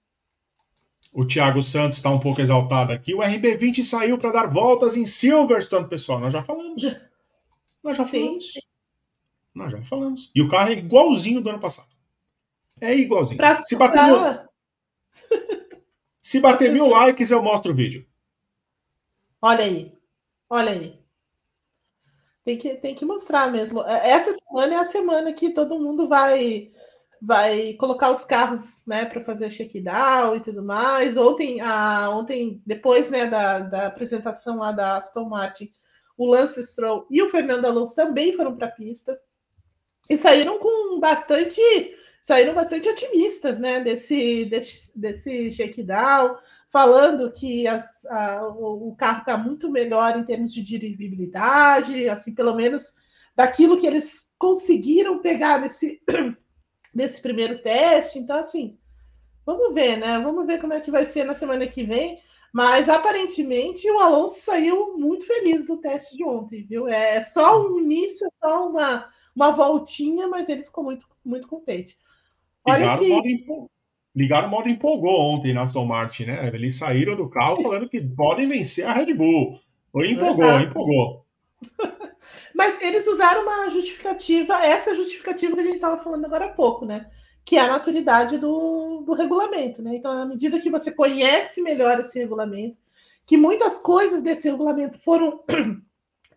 O 1.13 1.25
Thiago 1.25 1.63
Santos 1.63 1.99
está 1.99 2.11
um 2.11 2.19
pouco 2.19 2.41
exaltado 2.41 2.93
aqui. 2.93 3.15
O 3.15 3.19
RB20 3.19 3.85
saiu 3.85 4.19
para 4.19 4.33
dar 4.33 4.53
voltas 4.53 4.97
em 4.97 5.07
Silverstone, 5.07 5.89
pessoal. 5.89 6.19
Nós 6.19 6.33
já 6.33 6.43
falamos. 6.43 6.83
Nós 7.85 7.97
já 7.97 8.05
falamos. 8.05 8.53
Sim. 8.53 8.61
Nós 9.55 9.71
já 9.71 9.81
falamos. 9.85 10.33
E 10.35 10.43
o 10.43 10.49
carro 10.49 10.71
é 10.71 10.73
igualzinho 10.73 11.41
do 11.41 11.51
ano 11.51 11.61
passado. 11.61 11.95
É 12.81 12.93
igualzinho. 12.97 13.37
Pra 13.37 13.57
se 13.57 13.77
bater, 13.77 14.03
mil... 14.03 14.19
se 16.21 16.41
bater 16.41 16.73
mil 16.73 16.89
likes, 16.91 17.31
eu 17.31 17.41
mostro 17.41 17.71
o 17.71 17.75
vídeo. 17.75 18.05
Olha 19.45 19.63
aí. 19.63 19.93
Olha 20.49 20.71
aí. 20.71 20.99
Tem 22.47 22.57
que, 22.57 22.77
tem 22.77 22.95
que 22.95 23.05
mostrar 23.05 23.53
mesmo. 23.53 23.83
É, 23.83 24.13
essa 24.13 24.33
semana 24.33 24.75
é 24.75 24.79
a 24.79 24.87
semana 24.87 25.35
que 25.35 25.51
todo 25.51 25.79
mundo 25.79 26.09
vai 26.09 26.73
vai 27.21 27.75
colocar 27.75 28.11
os 28.11 28.25
carros 28.25 28.87
né, 28.87 29.05
para 29.05 29.23
fazer 29.23 29.51
check-down 29.51 30.37
e 30.37 30.41
tudo 30.41 30.63
mais. 30.63 31.19
Ontem, 31.19 31.61
a, 31.61 32.09
ontem 32.09 32.63
depois 32.65 33.11
né, 33.11 33.27
da, 33.27 33.59
da 33.61 33.87
apresentação 33.87 34.59
lá 34.59 34.73
da 34.73 34.97
Aston 34.97 35.29
Martin, 35.29 35.71
o 36.17 36.31
Lance 36.31 36.63
Stroll 36.65 37.07
e 37.11 37.23
o 37.23 37.29
Fernando 37.29 37.67
Alonso 37.67 37.95
também 37.95 38.33
foram 38.33 38.57
para 38.57 38.69
a 38.69 38.73
pista 38.73 39.21
e 40.09 40.17
saíram 40.17 40.59
com 40.59 40.99
bastante 41.01 41.61
saíram 42.23 42.55
bastante 42.55 42.89
otimistas 42.89 43.59
né, 43.59 43.81
desse, 43.81 44.47
desse, 44.47 44.99
desse 44.99 45.53
shakedown, 45.53 46.39
falando 46.75 47.31
que 47.31 47.69
as, 47.69 48.05
a, 48.07 48.49
o 48.49 48.97
carro 48.99 49.21
está 49.21 49.37
muito 49.39 49.71
melhor 49.71 50.19
em 50.19 50.25
termos 50.25 50.53
de 50.53 50.61
dirigibilidade, 50.61 52.09
assim, 52.09 52.35
pelo 52.35 52.53
menos 52.53 52.97
daquilo 53.37 53.79
que 53.79 53.87
eles 53.87 54.33
conseguiram 54.37 55.21
pegar 55.21 55.61
nesse, 55.61 56.03
nesse 56.93 57.23
primeiro 57.23 57.63
teste. 57.63 58.19
Então, 58.19 58.37
assim, 58.41 58.77
vamos 59.47 59.73
ver, 59.73 59.99
né? 59.99 60.19
Vamos 60.19 60.45
ver 60.49 60.61
como 60.61 60.73
é 60.73 60.81
que 60.81 60.91
vai 60.91 61.07
ser 61.07 61.23
na 61.23 61.37
semana 61.37 61.65
que 61.65 61.85
vem. 61.85 62.19
Mas 62.53 62.89
aparentemente 62.89 63.89
o 63.89 64.01
Alonso 64.01 64.41
saiu 64.41 64.99
muito 64.99 65.29
feliz 65.29 65.65
do 65.67 65.77
teste 65.77 66.17
de 66.17 66.25
ontem, 66.25 66.65
viu? 66.65 66.89
É 66.89 67.23
só 67.23 67.69
um 67.69 67.79
início, 67.79 68.29
só 68.41 68.69
uma, 68.69 69.09
uma 69.35 69.53
voltinha, 69.53 70.27
mas 70.27 70.49
ele 70.49 70.65
ficou 70.65 70.83
muito, 70.83 71.07
muito 71.25 71.47
contente. 71.47 71.97
Olha 72.67 72.99
que... 72.99 73.69
ligaram 74.15 74.49
o 74.49 74.51
modo 74.51 74.69
empolgou 74.69 75.19
ontem 75.33 75.53
na 75.53 75.63
Aston 75.63 75.85
Martin, 75.85 76.27
né? 76.27 76.51
Eles 76.55 76.77
saíram 76.77 77.17
do 77.17 77.29
carro 77.29 77.63
falando 77.63 77.89
que 77.89 78.01
podem 78.01 78.49
vencer 78.49 78.87
a 78.87 78.93
Red 78.93 79.13
Bull. 79.15 79.59
Ou 79.93 80.05
empolgou, 80.05 80.45
Exato. 80.45 80.65
empolgou. 80.65 81.27
Mas 82.55 82.81
eles 82.83 83.07
usaram 83.07 83.43
uma 83.43 83.71
justificativa, 83.71 84.55
essa 84.65 84.95
justificativa 84.95 85.55
que 85.55 85.61
a 85.61 85.65
gente 85.65 85.75
estava 85.77 86.03
falando 86.03 86.25
agora 86.25 86.47
há 86.47 86.51
pouco, 86.51 86.85
né? 86.85 87.11
Que 87.45 87.57
é 87.57 87.61
a 87.61 87.73
maturidade 87.73 88.39
do, 88.39 89.03
do 89.03 89.13
regulamento, 89.13 89.83
né? 89.83 89.97
Então, 89.97 90.11
à 90.11 90.25
medida 90.25 90.61
que 90.61 90.71
você 90.71 90.93
conhece 90.93 91.61
melhor 91.63 91.99
esse 91.99 92.19
regulamento, 92.19 92.79
que 93.27 93.37
muitas 93.37 93.79
coisas 93.79 94.23
desse 94.23 94.49
regulamento 94.49 94.99
foram 94.99 95.43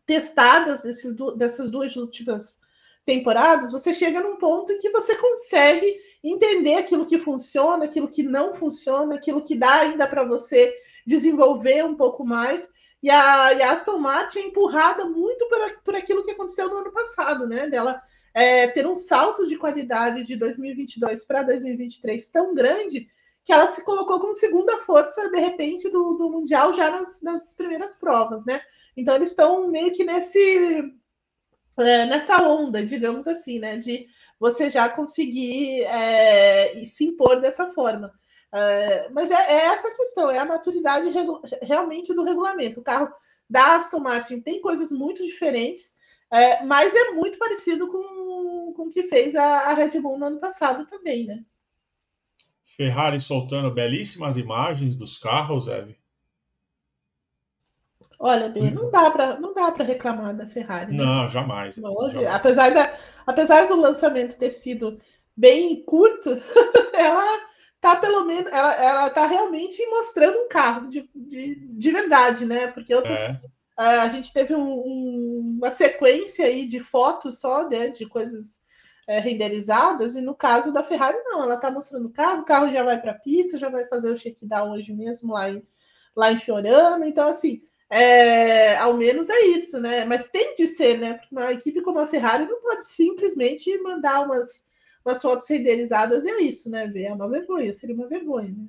testadas 0.05 0.81
desses, 0.81 1.15
dessas 1.37 1.69
duas 1.69 1.95
últimas 1.95 2.59
temporadas, 3.05 3.71
você 3.71 3.93
chega 3.93 4.21
num 4.21 4.37
ponto 4.37 4.73
em 4.73 4.79
que 4.79 4.89
você 4.89 5.15
consegue 5.15 5.99
entender 6.29 6.75
aquilo 6.75 7.05
que 7.05 7.17
funciona, 7.17 7.85
aquilo 7.85 8.07
que 8.07 8.23
não 8.23 8.55
funciona, 8.55 9.15
aquilo 9.15 9.43
que 9.43 9.55
dá 9.55 9.75
ainda 9.75 10.07
para 10.07 10.23
você 10.23 10.73
desenvolver 11.05 11.85
um 11.85 11.95
pouco 11.95 12.25
mais. 12.25 12.69
E 13.01 13.09
a, 13.09 13.53
e 13.53 13.61
a 13.61 13.71
Aston 13.71 13.99
Martin 13.99 14.39
é 14.39 14.47
empurrada 14.47 15.05
muito 15.05 15.47
por, 15.47 15.81
por 15.83 15.95
aquilo 15.95 16.23
que 16.23 16.31
aconteceu 16.31 16.69
no 16.69 16.77
ano 16.77 16.91
passado, 16.91 17.47
né? 17.47 17.69
Dela 17.69 18.01
é, 18.33 18.67
ter 18.67 18.85
um 18.85 18.95
salto 18.95 19.47
de 19.47 19.55
qualidade 19.55 20.25
de 20.25 20.35
2022 20.35 21.25
para 21.25 21.43
2023 21.43 22.29
tão 22.29 22.53
grande 22.53 23.07
que 23.43 23.53
ela 23.53 23.67
se 23.67 23.83
colocou 23.85 24.19
como 24.19 24.33
segunda 24.33 24.77
força, 24.79 25.29
de 25.29 25.39
repente, 25.39 25.89
do, 25.89 26.15
do 26.15 26.29
Mundial 26.29 26.73
já 26.73 26.91
nas, 26.91 27.21
nas 27.21 27.55
primeiras 27.55 27.95
provas, 27.95 28.45
né? 28.45 28.59
Então 28.95 29.15
eles 29.15 29.29
estão 29.29 29.67
meio 29.69 29.93
que 29.93 30.03
nesse 30.03 30.93
nessa 31.77 32.41
onda, 32.43 32.85
digamos 32.85 33.27
assim, 33.27 33.59
né? 33.59 33.77
De 33.77 34.07
você 34.39 34.69
já 34.69 34.89
conseguir 34.89 35.83
é, 35.83 36.83
se 36.85 37.05
impor 37.05 37.39
dessa 37.39 37.71
forma. 37.73 38.11
É, 38.51 39.09
mas 39.09 39.29
é, 39.29 39.33
é, 39.33 39.65
essa 39.67 39.93
questão, 39.95 40.29
é 40.31 40.37
a 40.37 40.45
maturidade 40.45 41.09
realmente 41.61 42.13
do 42.13 42.23
regulamento. 42.23 42.79
O 42.79 42.83
carro 42.83 43.09
da 43.49 43.75
Aston 43.75 43.99
Martin 43.99 44.41
tem 44.41 44.61
coisas 44.61 44.91
muito 44.91 45.23
diferentes, 45.23 45.95
é, 46.31 46.63
mas 46.63 46.93
é 46.93 47.11
muito 47.11 47.37
parecido 47.37 47.87
com, 47.87 48.73
com 48.75 48.83
o 48.83 48.89
que 48.89 49.03
fez 49.03 49.35
a, 49.35 49.69
a 49.69 49.73
Red 49.73 49.99
Bull 49.99 50.17
no 50.17 50.25
ano 50.25 50.39
passado 50.39 50.85
também, 50.85 51.25
né? 51.25 51.43
Ferrari 52.63 53.19
soltando 53.19 53.71
belíssimas 53.71 54.37
imagens 54.37 54.95
dos 54.95 55.17
carros, 55.17 55.67
Eve. 55.67 55.97
Olha, 58.19 58.49
bem, 58.49 58.71
não 58.71 58.89
dá 58.89 59.11
para 59.11 59.39
não 59.39 59.53
dá 59.53 59.71
para 59.71 59.85
reclamar 59.85 60.35
da 60.35 60.47
Ferrari. 60.47 60.91
Né? 60.91 61.03
Não, 61.03 61.29
jamais. 61.29 61.77
Hoje, 61.77 62.15
jamais. 62.15 62.35
apesar 62.35 62.73
da 62.73 62.93
apesar 63.25 63.67
do 63.67 63.75
lançamento 63.75 64.37
ter 64.37 64.51
sido 64.51 64.99
bem 65.35 65.83
curto, 65.83 66.31
ela 66.93 67.47
tá 67.79 67.95
pelo 67.95 68.25
menos 68.25 68.51
ela, 68.51 68.73
ela 68.75 69.09
tá 69.11 69.27
realmente 69.27 69.85
mostrando 69.87 70.39
um 70.39 70.49
carro 70.49 70.89
de, 70.89 71.07
de, 71.15 71.55
de 71.55 71.91
verdade, 71.91 72.45
né? 72.45 72.67
Porque 72.67 72.93
outros 72.93 73.19
é. 73.19 73.39
a 73.77 74.07
gente 74.09 74.33
teve 74.33 74.55
um, 74.55 74.67
um, 74.67 75.57
uma 75.59 75.69
sequência 75.69 76.45
aí 76.45 76.65
de 76.65 76.79
fotos 76.79 77.39
só, 77.39 77.69
né, 77.69 77.89
de 77.89 78.07
coisas 78.07 78.57
é, 79.07 79.19
renderizadas, 79.19 80.15
e 80.15 80.21
no 80.21 80.35
caso 80.35 80.73
da 80.73 80.83
Ferrari, 80.83 81.17
não, 81.23 81.43
ela 81.43 81.57
tá 81.57 81.71
mostrando 81.71 82.07
o 82.07 82.11
carro, 82.11 82.41
o 82.41 82.45
carro 82.45 82.71
já 82.71 82.83
vai 82.83 82.99
para 82.99 83.11
a 83.11 83.19
pista, 83.19 83.57
já 83.57 83.69
vai 83.69 83.85
fazer 83.85 84.11
o 84.11 84.17
check-down 84.17 84.71
hoje 84.71 84.91
mesmo 84.91 85.31
lá 85.31 85.49
em, 85.49 85.63
lá 86.15 86.31
em 86.31 86.37
Fiorano, 86.37 87.05
então 87.05 87.27
assim, 87.27 87.61
é, 87.89 88.75
ao 88.77 88.95
menos 88.95 89.29
é 89.29 89.45
isso, 89.45 89.79
né? 89.79 90.03
Mas 90.03 90.29
tem 90.29 90.55
de 90.55 90.67
ser, 90.67 90.97
né? 90.97 91.13
Porque 91.13 91.33
uma 91.33 91.51
equipe 91.53 91.81
como 91.81 91.99
a 91.99 92.07
Ferrari 92.07 92.45
não 92.45 92.61
pode 92.61 92.85
simplesmente 92.85 93.77
mandar 93.81 94.25
umas, 94.25 94.65
umas 95.05 95.21
fotos 95.21 95.49
renderizadas 95.49 96.25
e 96.25 96.29
é 96.29 96.41
isso, 96.41 96.69
né? 96.69 96.91
É 96.95 97.13
uma 97.13 97.29
vergonha, 97.29 97.73
seria 97.73 97.95
uma 97.95 98.07
vergonha, 98.07 98.49
né? 98.49 98.67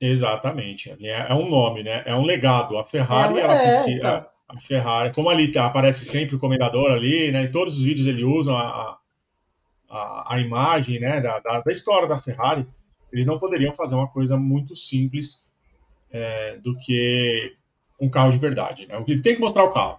Exatamente. 0.00 0.94
É, 1.00 1.30
é 1.30 1.34
um 1.34 1.48
nome, 1.48 1.82
né? 1.82 2.02
É 2.04 2.14
um 2.14 2.24
legado. 2.24 2.76
A 2.76 2.84
Ferrari, 2.84 3.38
é, 3.38 3.40
ela 3.40 3.54
é, 3.54 3.68
precisa, 3.68 3.96
então. 3.96 4.26
a 4.48 4.58
Ferrari, 4.58 5.12
como 5.14 5.30
ali 5.30 5.50
tá, 5.50 5.66
aparece 5.66 6.04
sempre 6.04 6.36
o 6.36 6.38
comendador 6.38 6.90
ali, 6.90 7.32
né? 7.32 7.44
Em 7.44 7.50
todos 7.50 7.78
os 7.78 7.82
vídeos 7.82 8.06
ele 8.06 8.22
usa 8.22 8.52
a, 8.52 8.98
a, 9.88 10.34
a 10.34 10.40
imagem, 10.40 11.00
né? 11.00 11.20
Da, 11.22 11.38
da, 11.40 11.60
da, 11.62 11.72
história 11.72 12.06
da 12.06 12.18
Ferrari. 12.18 12.66
Eles 13.10 13.24
não 13.24 13.38
poderiam 13.38 13.72
fazer 13.72 13.94
uma 13.94 14.08
coisa 14.08 14.36
muito 14.36 14.76
simples 14.76 15.54
é, 16.12 16.58
do 16.58 16.76
que 16.78 17.54
um 18.00 18.08
carro 18.08 18.30
de 18.30 18.38
verdade. 18.38 18.86
Né? 18.86 19.02
Ele 19.06 19.22
tem 19.22 19.34
que 19.34 19.40
mostrar 19.40 19.64
o 19.64 19.72
carro. 19.72 19.98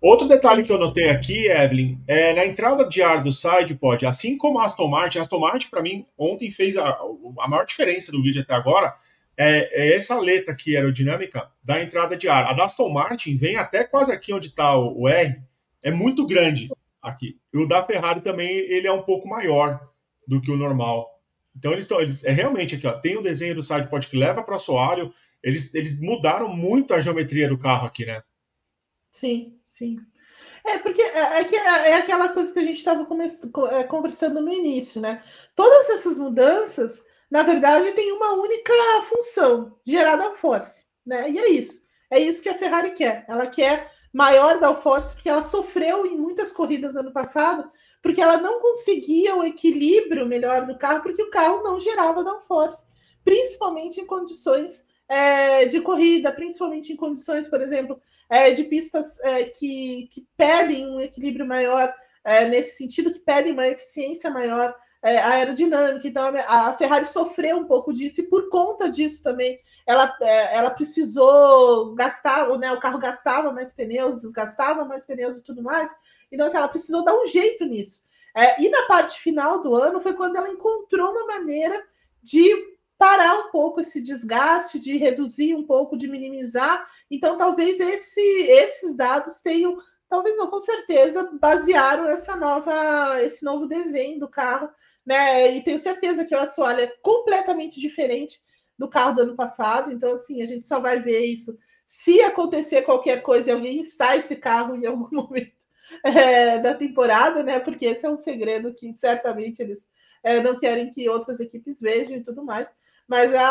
Outro 0.00 0.28
detalhe 0.28 0.62
que 0.62 0.70
eu 0.70 0.78
notei 0.78 1.08
aqui, 1.08 1.46
Evelyn, 1.46 1.98
é 2.06 2.34
na 2.34 2.44
entrada 2.44 2.86
de 2.86 3.00
ar 3.00 3.22
do 3.22 3.32
SidePod, 3.32 4.04
assim 4.04 4.36
como 4.36 4.58
a 4.58 4.66
Aston 4.66 4.86
Martin, 4.86 5.18
a 5.18 5.22
Aston 5.22 5.38
Martin, 5.38 5.68
para 5.70 5.80
mim, 5.80 6.04
ontem 6.18 6.50
fez 6.50 6.76
a, 6.76 6.98
a 7.40 7.48
maior 7.48 7.64
diferença 7.64 8.12
do 8.12 8.22
vídeo 8.22 8.42
até 8.42 8.52
agora, 8.52 8.94
é, 9.34 9.70
é, 9.72 9.94
essa 9.94 10.14
aleta 10.14 10.52
aqui 10.52 10.76
aerodinâmica 10.76 11.50
da 11.64 11.82
entrada 11.82 12.16
de 12.16 12.28
ar. 12.28 12.44
A 12.44 12.52
da 12.52 12.64
Aston 12.64 12.90
Martin 12.90 13.36
vem 13.36 13.56
até 13.56 13.82
quase 13.82 14.12
aqui 14.12 14.32
onde 14.32 14.48
está 14.48 14.76
o, 14.76 15.02
o, 15.02 15.08
R, 15.08 15.40
é 15.82 15.90
muito 15.90 16.26
grande 16.26 16.68
aqui. 17.02 17.38
E 17.52 17.58
o 17.58 17.66
da 17.66 17.82
Ferrari 17.82 18.20
também, 18.20 18.46
ele 18.46 18.86
é 18.86 18.92
um 18.92 19.02
pouco 19.02 19.26
maior 19.26 19.80
do 20.28 20.38
que 20.40 20.50
o 20.50 20.56
normal. 20.56 21.08
Então 21.56 21.72
eles 21.72 21.84
estão, 21.84 22.00
eles, 22.00 22.24
é 22.24 22.30
realmente 22.30 22.74
aqui, 22.74 22.86
ó, 22.86 22.92
tem 22.92 23.16
o 23.16 23.20
um 23.20 23.22
desenho 23.22 23.54
do 23.54 23.62
SidePod 23.62 24.06
que 24.06 24.18
leva 24.18 24.42
para 24.42 24.56
assoalho, 24.56 25.12
eles, 25.44 25.74
eles 25.74 26.00
mudaram 26.00 26.48
muito 26.48 26.94
a 26.94 27.00
geometria 27.00 27.46
do 27.46 27.58
carro 27.58 27.86
aqui, 27.86 28.06
né? 28.06 28.22
Sim, 29.12 29.60
sim. 29.66 29.98
É, 30.66 30.78
porque 30.78 31.02
é, 31.02 31.42
é, 31.42 31.90
é 31.90 31.94
aquela 31.96 32.30
coisa 32.30 32.50
que 32.50 32.58
a 32.58 32.62
gente 32.62 32.78
estava 32.78 33.06
é, 33.72 33.84
conversando 33.84 34.40
no 34.40 34.50
início, 34.50 35.02
né? 35.02 35.22
Todas 35.54 35.90
essas 35.90 36.18
mudanças, 36.18 37.04
na 37.30 37.42
verdade, 37.42 37.92
têm 37.92 38.10
uma 38.12 38.32
única 38.32 38.72
função, 39.02 39.78
gerar 39.86 40.16
downforce, 40.16 40.86
né? 41.04 41.30
E 41.30 41.38
é 41.38 41.48
isso. 41.50 41.86
É 42.10 42.18
isso 42.18 42.42
que 42.42 42.48
a 42.48 42.56
Ferrari 42.56 42.92
quer. 42.92 43.26
Ela 43.28 43.46
quer 43.46 43.92
maior 44.10 44.58
downforce, 44.58 45.14
porque 45.14 45.28
ela 45.28 45.42
sofreu 45.42 46.06
em 46.06 46.16
muitas 46.16 46.52
corridas 46.52 46.96
ano 46.96 47.12
passado, 47.12 47.70
porque 48.02 48.22
ela 48.22 48.38
não 48.38 48.60
conseguia 48.60 49.36
o 49.36 49.44
equilíbrio 49.44 50.26
melhor 50.26 50.64
do 50.64 50.78
carro, 50.78 51.02
porque 51.02 51.22
o 51.22 51.30
carro 51.30 51.62
não 51.62 51.78
gerava 51.80 52.24
downforce, 52.24 52.86
principalmente 53.22 54.00
em 54.00 54.06
condições 54.06 54.86
é, 55.08 55.66
de 55.66 55.80
corrida, 55.80 56.32
principalmente 56.32 56.92
em 56.92 56.96
condições, 56.96 57.48
por 57.48 57.60
exemplo, 57.60 58.00
é, 58.28 58.50
de 58.52 58.64
pistas 58.64 59.18
é, 59.20 59.44
que, 59.44 60.08
que 60.12 60.26
pedem 60.36 60.86
um 60.86 61.00
equilíbrio 61.00 61.46
maior, 61.46 61.92
é, 62.24 62.48
nesse 62.48 62.76
sentido, 62.76 63.12
que 63.12 63.18
pedem 63.18 63.52
uma 63.52 63.66
eficiência 63.66 64.30
maior 64.30 64.74
é, 65.02 65.18
aerodinâmica. 65.18 66.08
Então, 66.08 66.32
a 66.46 66.72
Ferrari 66.72 67.06
sofreu 67.06 67.58
um 67.58 67.66
pouco 67.66 67.92
disso, 67.92 68.20
e 68.20 68.28
por 68.28 68.48
conta 68.48 68.88
disso 68.88 69.22
também, 69.22 69.58
ela, 69.86 70.16
é, 70.22 70.56
ela 70.56 70.70
precisou 70.70 71.94
gastar, 71.94 72.48
né, 72.58 72.72
o 72.72 72.80
carro 72.80 72.98
gastava 72.98 73.52
mais 73.52 73.74
pneus, 73.74 74.22
desgastava 74.22 74.84
mais 74.86 75.06
pneus 75.06 75.38
e 75.38 75.44
tudo 75.44 75.62
mais. 75.62 75.94
Então, 76.32 76.46
assim, 76.46 76.56
ela 76.56 76.68
precisou 76.68 77.04
dar 77.04 77.14
um 77.14 77.26
jeito 77.26 77.64
nisso. 77.66 78.02
e 78.58 78.68
na 78.68 78.82
parte 78.86 79.20
final 79.20 79.62
do 79.62 79.74
ano 79.74 80.00
foi 80.00 80.14
quando 80.14 80.36
ela 80.36 80.48
encontrou 80.48 81.10
uma 81.12 81.26
maneira 81.26 81.80
de 82.22 82.73
parar 82.98 83.38
um 83.38 83.50
pouco 83.50 83.80
esse 83.80 84.02
desgaste, 84.02 84.78
de 84.78 84.96
reduzir 84.96 85.54
um 85.54 85.64
pouco, 85.64 85.96
de 85.96 86.08
minimizar. 86.08 86.86
Então, 87.10 87.36
talvez 87.36 87.80
esse, 87.80 88.20
esses 88.20 88.96
dados 88.96 89.40
tenham 89.42 89.76
talvez 90.08 90.36
não, 90.36 90.48
com 90.48 90.60
certeza, 90.60 91.28
basearam 91.40 92.06
essa 92.06 92.36
nova, 92.36 93.20
esse 93.22 93.44
novo 93.44 93.66
desenho 93.66 94.20
do 94.20 94.28
carro, 94.28 94.68
né? 95.04 95.56
E 95.56 95.62
tenho 95.64 95.78
certeza 95.78 96.24
que 96.24 96.34
o 96.34 96.38
assoalho 96.38 96.82
é 96.82 96.86
completamente 97.02 97.80
diferente 97.80 98.40
do 98.78 98.88
carro 98.88 99.16
do 99.16 99.22
ano 99.22 99.34
passado. 99.36 99.92
Então, 99.92 100.14
assim, 100.14 100.42
a 100.42 100.46
gente 100.46 100.66
só 100.66 100.78
vai 100.80 101.00
ver 101.00 101.24
isso 101.24 101.58
se 101.86 102.20
acontecer 102.22 102.82
qualquer 102.82 103.22
coisa 103.22 103.50
e 103.50 103.52
alguém 103.52 103.84
sai 103.84 104.18
esse 104.20 104.36
carro 104.36 104.76
em 104.76 104.86
algum 104.86 105.08
momento 105.14 105.52
é, 106.02 106.58
da 106.58 106.74
temporada, 106.74 107.42
né? 107.42 107.60
Porque 107.60 107.86
esse 107.86 108.06
é 108.06 108.10
um 108.10 108.16
segredo 108.16 108.74
que 108.74 108.94
certamente 108.94 109.60
eles 109.60 109.88
é, 110.22 110.40
não 110.40 110.56
querem 110.56 110.90
que 110.90 111.08
outras 111.08 111.40
equipes 111.40 111.80
vejam 111.80 112.16
e 112.16 112.22
tudo 112.22 112.44
mais. 112.44 112.68
Mas 113.06 113.34
a, 113.34 113.44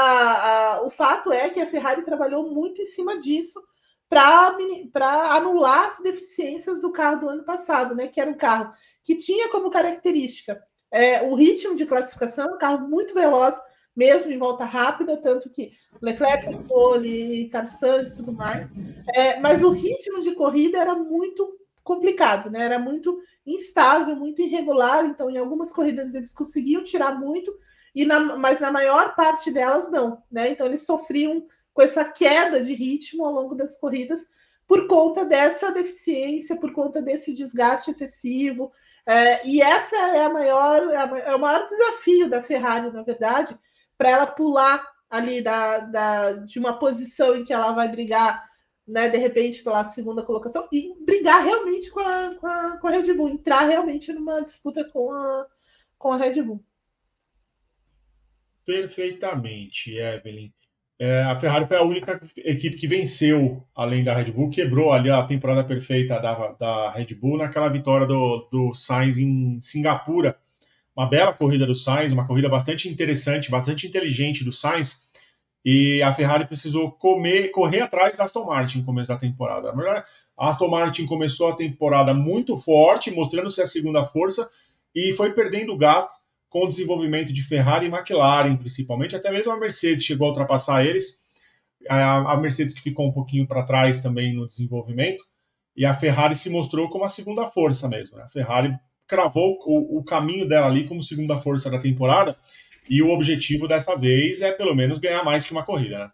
a, 0.75 0.83
o 0.83 0.89
fato 0.89 1.31
é 1.31 1.49
que 1.49 1.59
a 1.59 1.67
Ferrari 1.67 2.01
trabalhou 2.01 2.49
muito 2.49 2.81
em 2.81 2.85
cima 2.85 3.17
disso 3.19 3.61
para 4.09 4.55
anular 5.35 5.89
as 5.89 5.99
deficiências 5.99 6.79
do 6.79 6.91
carro 6.91 7.21
do 7.21 7.29
ano 7.29 7.43
passado, 7.43 7.95
né? 7.95 8.07
Que 8.07 8.21
era 8.21 8.29
um 8.29 8.37
carro 8.37 8.73
que 9.03 9.15
tinha 9.15 9.49
como 9.49 9.69
característica 9.69 10.61
é, 10.93 11.23
o 11.23 11.33
ritmo 11.33 11.73
de 11.75 11.87
classificação, 11.87 12.53
um 12.53 12.57
carro 12.59 12.87
muito 12.87 13.15
veloz, 13.15 13.59
mesmo 13.95 14.31
em 14.31 14.37
volta 14.37 14.63
rápida, 14.63 15.17
tanto 15.17 15.49
que 15.49 15.71
Leclerc, 15.99 16.55
Pole, 16.67 17.49
Carlos 17.49 18.11
e 18.11 18.15
tudo 18.15 18.31
mais. 18.31 18.71
É, 19.15 19.39
mas 19.39 19.63
o 19.63 19.71
ritmo 19.71 20.21
de 20.21 20.35
corrida 20.35 20.77
era 20.77 20.93
muito 20.93 21.57
complicado, 21.83 22.51
né? 22.51 22.65
Era 22.65 22.77
muito 22.77 23.19
instável, 23.43 24.15
muito 24.15 24.43
irregular. 24.43 25.03
Então, 25.05 25.31
em 25.31 25.37
algumas 25.37 25.73
corridas 25.73 26.13
eles 26.13 26.31
conseguiam 26.31 26.83
tirar 26.83 27.19
muito, 27.19 27.51
e 27.95 28.05
na, 28.05 28.19
mas 28.37 28.59
na 28.59 28.71
maior 28.71 29.15
parte 29.15 29.51
delas 29.51 29.91
não, 29.91 30.21
né? 30.31 30.49
Então 30.49 30.65
eles 30.65 30.85
sofriam 30.85 31.45
com 31.73 31.81
essa 31.81 32.05
queda 32.05 32.61
de 32.61 32.73
ritmo 32.73 33.25
ao 33.25 33.33
longo 33.33 33.55
das 33.55 33.77
corridas 33.77 34.27
por 34.67 34.87
conta 34.87 35.25
dessa 35.25 35.71
deficiência, 35.71 36.55
por 36.55 36.71
conta 36.71 37.01
desse 37.01 37.33
desgaste 37.33 37.91
excessivo. 37.91 38.71
É, 39.05 39.45
e 39.47 39.61
essa 39.61 39.95
é 39.95 40.25
a 40.25 40.29
maior, 40.29 40.89
é, 40.89 41.29
é 41.29 41.35
o 41.35 41.39
maior 41.39 41.67
desafio 41.67 42.29
da 42.29 42.41
Ferrari, 42.41 42.91
na 42.91 43.03
verdade, 43.03 43.57
para 43.97 44.09
ela 44.09 44.25
pular 44.25 44.87
ali 45.09 45.41
da, 45.41 45.79
da, 45.79 46.31
de 46.33 46.57
uma 46.57 46.79
posição 46.79 47.35
em 47.35 47.43
que 47.43 47.53
ela 47.53 47.73
vai 47.73 47.87
brigar, 47.87 48.49
né, 48.87 49.09
de 49.09 49.17
repente, 49.17 49.63
pela 49.63 49.85
segunda 49.85 50.23
colocação, 50.23 50.67
e 50.71 50.95
brigar 51.05 51.43
realmente 51.43 51.91
com 51.91 51.99
a, 51.99 52.35
com 52.35 52.47
a, 52.47 52.77
com 52.77 52.87
a 52.87 52.91
Red 52.91 53.13
Bull, 53.13 53.29
entrar 53.29 53.61
realmente 53.61 54.11
numa 54.11 54.41
disputa 54.41 54.83
com 54.85 55.11
a, 55.11 55.45
com 55.99 56.11
a 56.11 56.17
Red 56.17 56.41
Bull. 56.41 56.63
Perfeitamente, 58.65 59.97
Evelyn. 59.97 60.51
É, 60.99 61.23
a 61.23 61.37
Ferrari 61.39 61.65
foi 61.65 61.77
a 61.77 61.83
única 61.83 62.21
equipe 62.37 62.77
que 62.77 62.87
venceu, 62.87 63.65
além 63.75 64.03
da 64.03 64.13
Red 64.15 64.31
Bull, 64.31 64.49
quebrou 64.49 64.93
ali 64.93 65.09
a 65.09 65.23
temporada 65.23 65.63
perfeita 65.63 66.19
da, 66.19 66.51
da 66.53 66.91
Red 66.91 67.15
Bull 67.15 67.37
naquela 67.37 67.67
vitória 67.67 68.05
do, 68.07 68.47
do 68.51 68.73
Sainz 68.73 69.17
em 69.17 69.59
Singapura. 69.59 70.37
Uma 70.95 71.09
bela 71.09 71.33
corrida 71.33 71.65
do 71.65 71.75
Sainz, 71.75 72.13
uma 72.13 72.27
corrida 72.27 72.47
bastante 72.47 72.87
interessante, 72.87 73.51
bastante 73.51 73.87
inteligente 73.87 74.43
do 74.43 74.53
Sainz. 74.53 75.09
E 75.65 76.01
a 76.03 76.13
Ferrari 76.13 76.45
precisou 76.45 76.91
comer, 76.91 77.49
correr 77.49 77.81
atrás 77.81 78.17
da 78.17 78.25
Aston 78.25 78.45
Martin 78.45 78.79
no 78.79 78.85
começo 78.85 79.09
da 79.09 79.17
temporada. 79.17 79.71
A, 79.71 79.75
melhor, 79.75 80.05
a 80.37 80.49
Aston 80.49 80.67
Martin 80.67 81.05
começou 81.05 81.49
a 81.49 81.55
temporada 81.55 82.13
muito 82.13 82.55
forte, 82.55 83.11
mostrando-se 83.11 83.61
a 83.61 83.67
segunda 83.67 84.05
força, 84.05 84.47
e 84.95 85.13
foi 85.13 85.33
perdendo 85.33 85.75
gasto 85.75 86.22
com 86.53 86.65
o 86.65 86.69
desenvolvimento 86.69 87.33
de 87.33 87.41
Ferrari 87.41 87.87
e 87.87 87.89
McLaren, 87.89 88.55
principalmente, 88.55 89.15
até 89.15 89.31
mesmo 89.31 89.51
a 89.51 89.59
Mercedes 89.59 90.03
chegou 90.03 90.27
a 90.27 90.29
ultrapassar 90.29 90.85
eles. 90.85 91.23
A, 91.89 92.37
Mercedes 92.37 92.75
que 92.75 92.81
ficou 92.81 93.07
um 93.07 93.11
pouquinho 93.11 93.47
para 93.47 93.63
trás 93.63 94.03
também 94.03 94.35
no 94.35 94.47
desenvolvimento, 94.47 95.25
e 95.75 95.83
a 95.83 95.95
Ferrari 95.95 96.35
se 96.35 96.51
mostrou 96.51 96.87
como 96.89 97.03
a 97.03 97.09
segunda 97.09 97.49
força 97.49 97.89
mesmo. 97.89 98.17
Né? 98.17 98.23
A 98.23 98.29
Ferrari 98.29 98.71
cravou 99.07 99.57
o, 99.65 99.97
o 99.97 100.03
caminho 100.03 100.47
dela 100.47 100.67
ali 100.67 100.87
como 100.87 101.01
segunda 101.01 101.41
força 101.41 101.71
da 101.71 101.79
temporada, 101.79 102.37
e 102.87 103.01
o 103.01 103.09
objetivo 103.09 103.67
dessa 103.67 103.95
vez 103.95 104.43
é 104.43 104.51
pelo 104.51 104.75
menos 104.75 104.99
ganhar 104.99 105.25
mais 105.25 105.43
que 105.47 105.53
uma 105.53 105.65
corrida, 105.65 105.97
né? 105.97 106.11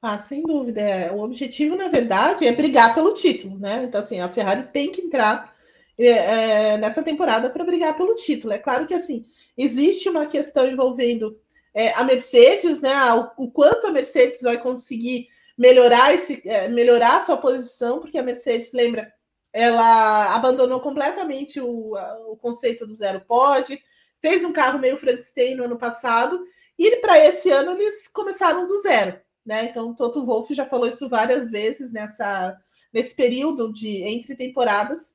Ah, 0.00 0.18
sem 0.18 0.42
dúvida. 0.42 0.80
É. 0.80 1.12
O 1.12 1.20
objetivo, 1.20 1.76
na 1.76 1.88
verdade, 1.88 2.46
é 2.46 2.52
brigar 2.52 2.94
pelo 2.94 3.12
título, 3.12 3.58
né? 3.58 3.84
Então, 3.84 4.00
assim, 4.00 4.18
a 4.18 4.30
Ferrari 4.30 4.62
tem 4.72 4.90
que 4.90 5.02
entrar 5.02 5.54
é, 6.06 6.72
é, 6.72 6.78
nessa 6.78 7.02
temporada 7.02 7.50
para 7.50 7.64
brigar 7.64 7.96
pelo 7.96 8.14
título. 8.14 8.52
É 8.52 8.58
claro 8.58 8.86
que 8.86 8.94
assim 8.94 9.26
existe 9.56 10.08
uma 10.08 10.26
questão 10.26 10.66
envolvendo 10.66 11.38
é, 11.74 11.92
a 11.92 12.04
Mercedes, 12.04 12.80
né? 12.80 12.94
O, 13.14 13.44
o, 13.44 13.50
quanto 13.50 13.86
a 13.86 13.92
Mercedes 13.92 14.40
vai 14.40 14.58
conseguir 14.58 15.28
melhorar 15.56 16.14
esse, 16.14 16.40
é, 16.48 16.68
melhorar 16.68 17.22
sua 17.22 17.36
posição, 17.36 18.00
porque 18.00 18.18
a 18.18 18.22
Mercedes 18.22 18.72
lembra, 18.72 19.12
ela 19.52 20.34
abandonou 20.34 20.80
completamente 20.80 21.60
o, 21.60 21.94
o 22.28 22.36
conceito 22.36 22.86
do 22.86 22.94
zero 22.94 23.20
pod, 23.20 23.78
fez 24.20 24.44
um 24.44 24.52
carro 24.52 24.78
meio 24.78 24.96
Frankenstein 24.96 25.56
no 25.56 25.64
ano 25.64 25.76
passado 25.76 26.42
e 26.78 26.96
para 26.96 27.18
esse 27.18 27.50
ano 27.50 27.72
eles 27.72 28.08
começaram 28.08 28.66
do 28.66 28.80
zero, 28.80 29.20
né? 29.44 29.64
Então 29.64 29.94
Toto 29.94 30.24
Wolff 30.24 30.54
já 30.54 30.64
falou 30.64 30.88
isso 30.88 31.08
várias 31.08 31.50
vezes 31.50 31.92
nessa 31.92 32.56
nesse 32.92 33.14
período 33.14 33.72
de 33.72 34.02
entre 34.02 34.34
temporadas 34.34 35.14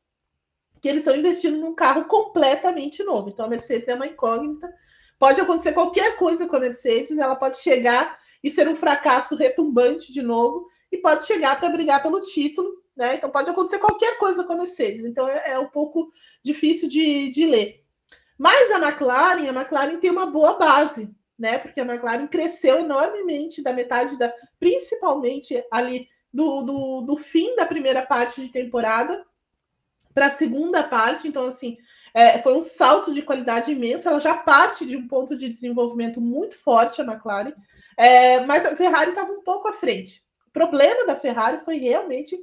que 0.86 0.90
eles 0.90 1.02
estão 1.02 1.18
investindo 1.18 1.58
num 1.58 1.74
carro 1.74 2.06
completamente 2.06 3.04
novo. 3.04 3.30
Então 3.30 3.48
a 3.48 3.50
Mercedes 3.50 3.88
é 3.88 3.96
uma 3.96 4.06
incógnita. 4.06 4.72
Pode 5.18 5.42
acontecer 5.42 5.74
qualquer 5.74 6.16
coisa 6.16 6.48
com 6.48 6.58
a 6.58 6.60
Mercedes, 6.60 7.18
ela 7.18 7.36
pode 7.36 7.58
chegar 7.58 8.20
e 8.44 8.52
ser 8.52 8.68
um 8.68 8.76
fracasso 8.76 9.36
retumbante 9.36 10.14
de 10.14 10.22
novo, 10.22 10.68
e 10.92 10.98
pode 11.00 11.26
chegar 11.26 11.60
para 11.60 11.72
brigar 11.72 12.04
pelo 12.04 12.22
título, 12.22 12.70
né? 12.96 13.16
Então 13.16 13.32
pode 13.32 13.50
acontecer 13.50 13.80
qualquer 13.80 14.20
coisa 14.20 14.44
com 14.44 14.54
a 14.54 14.58
Mercedes. 14.58 15.06
Então 15.06 15.28
é, 15.28 15.54
é 15.54 15.60
um 15.60 15.70
pouco 15.70 16.12
difícil 16.44 16.88
de, 16.88 17.32
de 17.32 17.48
ler. 17.48 17.84
Mas 18.38 18.70
a 18.70 18.78
McLaren, 18.78 19.50
a 19.50 19.60
McLaren 19.60 19.98
tem 20.00 20.12
uma 20.12 20.28
boa 20.28 20.54
base, 20.54 21.10
né? 21.36 21.58
Porque 21.58 21.82
a 21.82 21.84
McLaren 21.84 22.28
cresceu 22.28 22.78
enormemente 22.78 23.64
da 23.64 23.74
metade 23.74 24.20
da, 24.20 24.32
principalmente 24.60 25.66
ali 25.72 26.08
do, 26.32 26.62
do, 26.62 27.02
do 27.02 27.18
fim 27.18 27.56
da 27.56 27.66
primeira 27.66 28.04
parte 28.04 28.40
de 28.40 28.52
temporada 28.52 29.26
para 30.16 30.28
a 30.28 30.32
segunda 30.32 30.82
parte. 30.82 31.28
Então, 31.28 31.46
assim, 31.46 31.78
é, 32.14 32.42
foi 32.42 32.56
um 32.56 32.62
salto 32.62 33.14
de 33.14 33.22
qualidade 33.22 33.74
imenso. 33.74 34.08
Ela 34.08 34.22
já 34.22 34.36
parte 34.38 34.86
de 34.86 34.96
um 34.96 35.08
ponto 35.08 35.38
de 35.38 35.50
desenvolvimento 35.50 36.22
muito 36.22 36.58
forte, 36.58 37.02
a 37.02 37.04
McLaren, 37.04 37.54
é, 37.98 38.40
mas 38.46 38.66
a 38.66 38.76
Ferrari 38.76 39.10
estava 39.10 39.32
um 39.34 39.44
pouco 39.44 39.68
à 39.68 39.74
frente. 39.74 40.24
O 40.48 40.52
problema 40.52 41.06
da 41.06 41.18
Ferrari 41.18 41.64
foi 41.66 41.78
realmente 41.78 42.38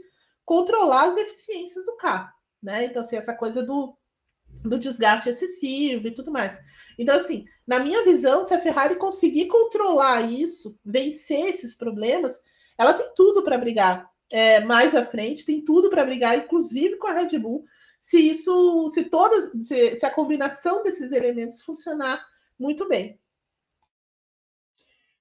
controlar 0.44 1.08
as 1.08 1.14
deficiências 1.14 1.86
do 1.86 1.96
carro, 1.96 2.28
né? 2.62 2.84
Então, 2.84 3.00
assim, 3.00 3.16
essa 3.16 3.34
coisa 3.34 3.62
do, 3.62 3.96
do 4.62 4.78
desgaste 4.78 5.30
excessivo 5.30 6.06
e 6.06 6.10
tudo 6.10 6.30
mais. 6.30 6.60
Então, 6.98 7.16
assim, 7.16 7.46
na 7.66 7.78
minha 7.78 8.04
visão, 8.04 8.44
se 8.44 8.52
a 8.52 8.60
Ferrari 8.60 8.96
conseguir 8.96 9.46
controlar 9.46 10.30
isso, 10.30 10.78
vencer 10.84 11.46
esses 11.46 11.74
problemas, 11.74 12.42
ela 12.76 12.92
tem 12.92 13.06
tudo 13.16 13.42
para 13.42 13.56
brigar 13.56 14.11
é, 14.32 14.60
mais 14.60 14.94
à 14.94 15.04
frente, 15.04 15.44
tem 15.44 15.62
tudo 15.62 15.90
para 15.90 16.04
brigar, 16.04 16.36
inclusive 16.38 16.96
com 16.96 17.06
a 17.06 17.12
Red 17.12 17.38
Bull, 17.38 17.64
se 18.00 18.18
isso, 18.18 18.88
se 18.88 19.04
todas, 19.04 19.52
se, 19.64 19.96
se 19.96 20.06
a 20.06 20.10
combinação 20.10 20.82
desses 20.82 21.12
elementos 21.12 21.60
funcionar 21.60 22.26
muito 22.58 22.88
bem. 22.88 23.20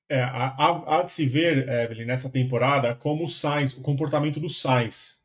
É, 0.10 0.21
há, 0.21 1.00
há 1.00 1.04
de 1.04 1.12
se 1.12 1.26
ver, 1.26 1.67
Evelyn, 1.67 2.06
nessa 2.06 2.30
temporada, 2.30 2.95
como 2.95 3.26
o 3.26 3.28
Sainz, 3.28 3.78
o 3.78 3.82
comportamento 3.82 4.39
do 4.39 4.50
Sainz. 4.50 5.21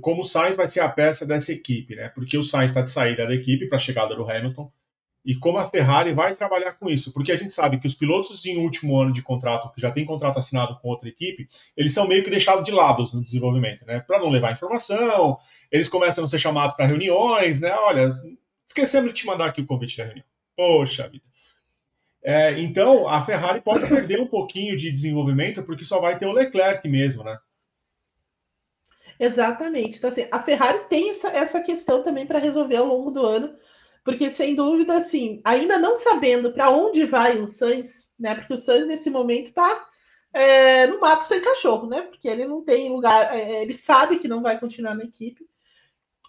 Como 0.00 0.20
o 0.20 0.24
Sainz 0.24 0.54
vai 0.54 0.68
ser 0.68 0.80
a 0.80 0.88
peça 0.88 1.26
dessa 1.26 1.52
equipe, 1.52 1.96
né? 1.96 2.10
Porque 2.10 2.36
o 2.36 2.42
Sainz 2.42 2.70
está 2.70 2.82
de 2.82 2.90
saída 2.90 3.26
da 3.26 3.34
equipe 3.34 3.66
para 3.66 3.78
a 3.78 3.80
chegada 3.80 4.14
do 4.14 4.30
Hamilton 4.30 4.70
e 5.24 5.36
como 5.36 5.58
a 5.58 5.68
Ferrari 5.68 6.12
vai 6.12 6.34
trabalhar 6.34 6.72
com 6.72 6.88
isso, 6.88 7.12
porque 7.12 7.30
a 7.30 7.36
gente 7.36 7.52
sabe 7.52 7.78
que 7.78 7.86
os 7.86 7.94
pilotos 7.94 8.44
em 8.44 8.58
último 8.58 9.00
ano 9.00 9.12
de 9.12 9.22
contrato, 9.22 9.72
que 9.72 9.80
já 9.80 9.90
tem 9.90 10.04
contrato 10.04 10.38
assinado 10.38 10.76
com 10.80 10.88
outra 10.88 11.08
equipe, 11.08 11.46
eles 11.76 11.94
são 11.94 12.08
meio 12.08 12.24
que 12.24 12.30
deixados 12.30 12.64
de 12.64 12.72
lado 12.72 13.08
no 13.14 13.24
desenvolvimento, 13.24 13.86
né? 13.86 14.00
Para 14.00 14.18
não 14.18 14.28
levar 14.28 14.52
informação, 14.52 15.38
eles 15.70 15.88
começam 15.88 16.24
a 16.24 16.28
ser 16.28 16.40
chamados 16.40 16.74
para 16.74 16.86
reuniões, 16.86 17.60
né? 17.60 17.72
Olha, 17.72 18.14
esquecemos 18.66 19.12
de 19.12 19.20
te 19.20 19.26
mandar 19.26 19.46
aqui 19.46 19.60
o 19.60 19.66
convite 19.66 19.96
da 19.96 20.04
reunião. 20.04 20.26
Poxa 20.56 21.08
vida. 21.08 21.24
É, 22.24 22.60
então, 22.60 23.08
a 23.08 23.22
Ferrari 23.22 23.60
pode 23.60 23.86
perder 23.88 24.20
um 24.20 24.26
pouquinho 24.26 24.76
de 24.76 24.92
desenvolvimento, 24.92 25.62
porque 25.62 25.84
só 25.84 26.00
vai 26.00 26.18
ter 26.18 26.26
o 26.26 26.32
Leclerc 26.32 26.88
mesmo, 26.88 27.24
né? 27.24 27.38
Exatamente. 29.18 29.98
Então, 29.98 30.10
assim, 30.10 30.26
a 30.30 30.40
Ferrari 30.40 30.80
tem 30.88 31.10
essa, 31.10 31.28
essa 31.28 31.60
questão 31.60 32.02
também 32.02 32.26
para 32.26 32.38
resolver 32.40 32.76
ao 32.76 32.86
longo 32.86 33.10
do 33.10 33.24
ano 33.24 33.54
porque 34.04 34.30
sem 34.30 34.54
dúvida, 34.54 34.94
assim, 34.94 35.40
ainda 35.44 35.78
não 35.78 35.94
sabendo 35.94 36.52
para 36.52 36.70
onde 36.70 37.04
vai 37.04 37.40
o 37.40 37.46
Sainz, 37.46 38.12
né? 38.18 38.34
Porque 38.34 38.54
o 38.54 38.58
Sainz 38.58 38.86
nesse 38.86 39.10
momento 39.10 39.48
está 39.48 39.88
é, 40.32 40.86
no 40.88 41.00
mato 41.00 41.24
sem 41.24 41.40
cachorro, 41.40 41.86
né? 41.86 42.02
Porque 42.02 42.26
ele 42.26 42.44
não 42.44 42.62
tem 42.64 42.90
lugar, 42.90 43.34
é, 43.34 43.62
ele 43.62 43.74
sabe 43.74 44.18
que 44.18 44.26
não 44.26 44.42
vai 44.42 44.58
continuar 44.58 44.94
na 44.94 45.04
equipe, 45.04 45.46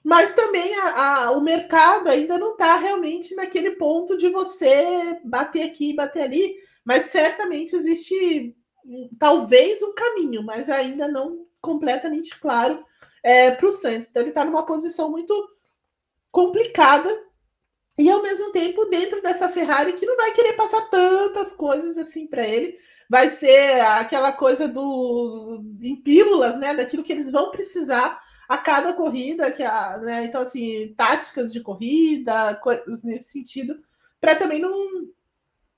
mas 0.04 0.36
também 0.36 0.76
a, 0.76 1.26
a, 1.26 1.32
o 1.32 1.42
mercado 1.42 2.10
ainda 2.10 2.38
não 2.38 2.52
está 2.52 2.76
realmente 2.76 3.34
naquele 3.36 3.72
ponto 3.72 4.18
de 4.18 4.30
você 4.30 5.20
bater 5.24 5.64
aqui 5.64 5.92
e 5.92 5.96
bater 5.96 6.24
ali, 6.24 6.56
mas 6.84 7.06
certamente 7.06 7.76
existe 7.76 8.56
talvez 9.18 9.82
um 9.82 9.94
caminho, 9.96 10.44
mas 10.44 10.70
ainda 10.70 11.08
não 11.08 11.48
completamente 11.62 12.38
claro 12.38 12.86
é, 13.24 13.52
para 13.52 13.68
o 13.68 13.72
Sainz. 13.72 14.08
Então 14.08 14.22
ele 14.22 14.30
está 14.30 14.44
numa 14.44 14.66
posição 14.66 15.10
muito 15.10 15.34
complicada 16.30 17.10
e 17.98 18.10
ao 18.10 18.22
mesmo 18.22 18.52
tempo 18.52 18.86
dentro 18.86 19.22
dessa 19.22 19.50
Ferrari 19.50 19.94
que 19.94 20.06
não 20.06 20.18
vai 20.18 20.32
querer 20.32 20.54
passar 20.54 20.90
tantas 20.90 21.54
coisas 21.54 21.98
assim 21.98 22.28
para 22.28 22.48
ele. 22.48 22.78
Vai 23.10 23.30
ser 23.30 23.82
aquela 23.82 24.32
coisa 24.32 24.68
do 24.68 25.62
em 25.82 25.96
pílulas, 26.02 26.58
né? 26.58 26.74
Daquilo 26.74 27.04
que 27.04 27.12
eles 27.12 27.32
vão 27.32 27.52
precisar 27.52 28.20
a 28.48 28.58
cada 28.58 28.94
corrida, 28.94 29.52
que 29.52 29.64
a, 29.64 29.98
né, 30.00 30.26
então 30.26 30.42
assim, 30.42 30.94
táticas 30.98 31.52
de 31.52 31.62
corrida, 31.62 32.56
coisas 32.56 33.04
nesse 33.04 33.32
sentido, 33.32 33.76
para 34.20 34.36
também 34.36 34.60
não 34.60 34.74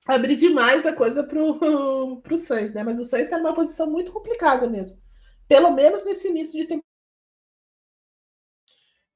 abrir 0.07 0.35
demais 0.35 0.85
a 0.85 0.93
coisa 0.93 1.23
para 1.23 1.41
o 1.41 2.21
Sainz, 2.37 2.73
né? 2.73 2.83
Mas 2.83 2.99
o 2.99 3.05
Sainz 3.05 3.25
está 3.25 3.37
numa 3.37 3.55
posição 3.55 3.89
muito 3.89 4.11
complicada 4.11 4.69
mesmo. 4.69 4.97
Pelo 5.47 5.71
menos 5.71 6.05
nesse 6.05 6.27
início 6.29 6.59
de 6.59 6.67
temporada. 6.67 6.84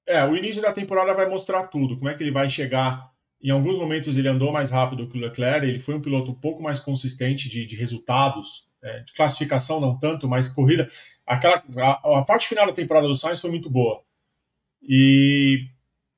É, 0.10 0.26
o 0.26 0.36
início 0.36 0.62
da 0.62 0.74
temporada 0.74 1.14
vai 1.14 1.30
mostrar 1.30 1.68
tudo, 1.68 1.98
como 1.98 2.10
é 2.10 2.16
que 2.16 2.24
ele 2.24 2.32
vai 2.32 2.50
chegar. 2.50 3.10
Em 3.42 3.52
alguns 3.52 3.78
momentos 3.78 4.18
ele 4.18 4.28
andou 4.28 4.52
mais 4.52 4.72
rápido 4.72 5.08
que 5.08 5.18
o 5.18 5.22
Leclerc, 5.22 5.66
ele 5.66 5.80
foi 5.80 5.96
um 5.96 6.02
piloto 6.02 6.32
um 6.32 6.36
pouco 6.36 6.62
mais 6.62 6.80
consistente 6.80 7.48
de, 7.48 7.66
de 7.66 7.76
resultados, 7.76 8.68
é, 8.84 9.00
de 9.02 9.14
classificação 9.14 9.80
não 9.80 9.98
tanto, 9.98 10.28
mas 10.28 10.50
corrida. 10.50 10.90
Aquela, 11.26 11.64
a, 11.78 12.20
a, 12.20 12.26
parte 12.26 12.48
final 12.48 12.66
da 12.66 12.74
temporada 12.74 13.08
do 13.08 13.16
Sainz 13.16 13.40
foi 13.40 13.52
muito 13.52 13.70
boa. 13.70 14.02
E, 14.82 15.68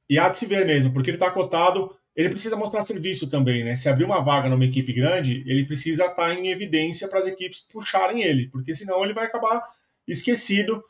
e 0.09 0.17
há 0.17 0.29
de 0.29 0.39
se 0.39 0.45
ver 0.45 0.65
mesmo, 0.65 0.93
porque 0.93 1.09
ele 1.09 1.17
está 1.17 1.29
cotado 1.29 1.95
ele 2.15 2.29
precisa 2.29 2.57
mostrar 2.57 2.81
serviço 2.81 3.29
também, 3.29 3.63
né? 3.63 3.75
Se 3.75 3.87
abrir 3.87 4.03
uma 4.03 4.21
vaga 4.21 4.49
numa 4.49 4.65
equipe 4.65 4.91
grande, 4.91 5.43
ele 5.45 5.65
precisa 5.65 6.05
estar 6.05 6.15
tá 6.15 6.33
em 6.33 6.49
evidência 6.49 7.07
para 7.07 7.19
as 7.19 7.25
equipes 7.25 7.61
puxarem 7.61 8.21
ele, 8.21 8.47
porque 8.49 8.73
senão 8.75 9.03
ele 9.03 9.13
vai 9.13 9.25
acabar 9.25 9.61
esquecido. 10.07 10.83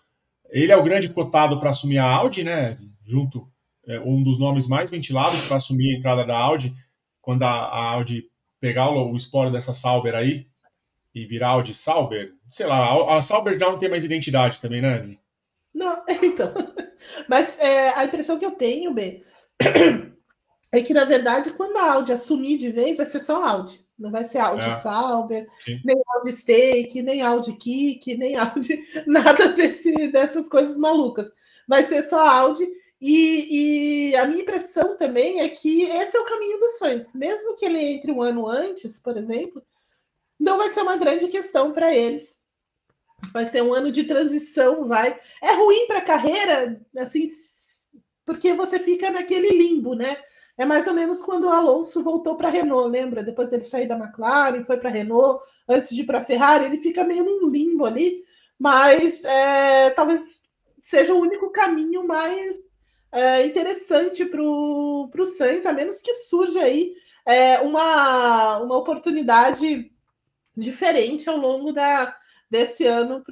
Ele 0.50 0.72
é 0.72 0.78
o 0.78 0.84
grande 0.84 1.10
cotado 1.10 1.60
para 1.60 1.70
assumir 1.70 2.00
a 2.00 2.06
Audi, 2.06 2.44
né? 2.44 2.78
Junto, 3.12 3.46
é, 3.86 4.00
um 4.00 4.24
dos 4.24 4.40
nomes 4.40 4.68
mais 4.68 4.90
ventilados 4.90 5.46
para 5.46 5.58
assumir 5.58 5.94
a 5.94 5.98
entrada 5.98 6.26
da 6.26 6.38
Audi, 6.38 6.74
quando 7.22 7.44
a, 7.44 7.50
a 7.50 7.92
Audi 7.92 8.24
pegar 8.60 8.90
o, 8.90 9.12
o 9.12 9.16
espólio 9.18 9.52
dessa 9.52 9.74
Sauber 9.74 10.16
aí 10.16 10.48
e 11.14 11.26
virar 11.26 11.50
Audi 11.50 11.74
Sauber. 11.74 12.32
Sei 12.50 12.66
lá, 12.66 12.78
a, 12.78 13.18
a 13.18 13.22
Sauber 13.22 13.60
já 13.60 13.70
não 13.70 13.78
tem 13.78 13.90
mais 13.90 14.06
identidade 14.06 14.62
também, 14.62 14.82
né? 14.82 15.18
Não, 15.74 16.04
então. 16.24 16.54
Mas 17.28 17.60
é, 17.60 17.90
a 17.98 18.06
impressão 18.06 18.40
que 18.40 18.46
eu 18.46 18.52
tenho, 18.52 18.94
B, 18.94 19.24
é 20.72 20.82
que, 20.82 20.94
na 20.94 21.04
verdade, 21.04 21.52
quando 21.52 21.78
a 21.78 21.94
Audi 21.94 22.14
assumir 22.14 22.58
de 22.58 22.72
vez, 22.72 22.98
vai 22.98 23.06
ser 23.06 23.20
só 23.20 23.44
Audi. 23.44 23.86
Não 24.00 24.10
vai 24.10 24.24
ser 24.24 24.40
Audi 24.40 24.66
é. 24.66 24.78
Sauber, 24.78 25.48
Sim. 25.58 25.80
nem 25.84 25.96
Audi 26.16 26.32
Steak, 26.32 27.04
nem 27.04 27.22
Audi 27.22 27.54
Kick, 27.54 28.18
nem 28.18 28.36
Audi, 28.36 28.84
nada 29.06 29.50
desse, 29.50 30.08
dessas 30.12 30.48
coisas 30.48 30.78
malucas. 30.78 31.32
Vai 31.68 31.84
ser 31.84 32.02
só 32.04 32.28
Audi. 32.28 32.66
E, 33.02 34.12
e, 34.12 34.16
a 34.16 34.28
minha 34.28 34.44
impressão 34.44 34.96
também 34.96 35.40
é 35.42 35.50
que 35.50 35.84
esse 35.84 36.16
é 36.16 36.20
o 36.20 36.26
caminho 36.26 36.60
dos 36.60 36.78
sonhos. 36.78 37.12
Mesmo 37.14 37.56
que 37.56 37.66
ele 37.66 37.80
entre 37.80 38.12
um 38.12 38.22
ano 38.22 38.48
antes, 38.48 39.00
por 39.00 39.18
exemplo, 39.18 39.64
não 40.40 40.60
vai 40.60 40.70
ser 40.70 40.82
uma 40.82 40.98
grande 40.98 41.28
questão 41.28 41.72
para 41.72 41.96
eles. 41.96 42.42
Vai 43.34 43.48
ser 43.48 43.64
um 43.64 43.74
ano 43.74 43.90
de 43.92 44.04
transição, 44.04 44.88
vai. 44.88 45.20
É 45.42 45.54
ruim 45.54 45.88
para 45.88 45.98
a 45.98 46.06
carreira, 46.06 46.80
assim, 46.96 47.28
porque 48.24 48.54
você 48.54 48.78
fica 48.78 49.10
naquele 49.10 49.50
limbo, 49.50 49.96
né? 49.96 50.18
É 50.56 50.66
mais 50.66 50.86
ou 50.88 50.94
menos 50.94 51.24
quando 51.24 51.46
o 51.46 51.50
Alonso 51.50 52.04
voltou 52.04 52.36
para 52.36 52.50
a 52.50 52.52
Renault, 52.52 52.90
lembra? 52.90 53.24
Depois 53.24 53.50
dele 53.50 53.64
sair 53.64 53.88
da 53.88 53.98
McLaren, 53.98 54.64
foi 54.64 54.78
para 54.78 54.90
a 54.90 54.94
Renault, 54.94 55.44
antes 55.68 55.96
de 55.96 56.02
ir 56.02 56.06
para 56.06 56.20
a 56.20 56.24
Ferrari, 56.24 56.66
ele 56.66 56.78
fica 56.78 57.04
meio 57.04 57.24
num 57.24 57.50
limbo 57.50 57.86
ali, 57.86 58.24
mas 58.60 59.24
é, 59.24 59.90
talvez 59.92 60.44
seja 60.84 61.14
o 61.16 61.20
único 61.20 61.50
caminho 61.50 62.06
mais 62.06 62.58
é, 63.12 63.46
interessante 63.46 64.26
para 64.26 64.42
o 64.42 65.26
Sainz, 65.26 65.66
a 65.66 65.74
menos 65.74 66.02
que 66.02 66.14
surja 66.14 66.62
aí 66.62 66.96
é, 67.26 67.60
uma, 67.60 68.60
uma 68.60 68.78
oportunidade 68.78 69.92
diferente 70.56 71.30
ao 71.30 71.38
longo 71.38 71.72
da, 71.72 72.16
desse 72.50 72.86
ano 72.86 73.24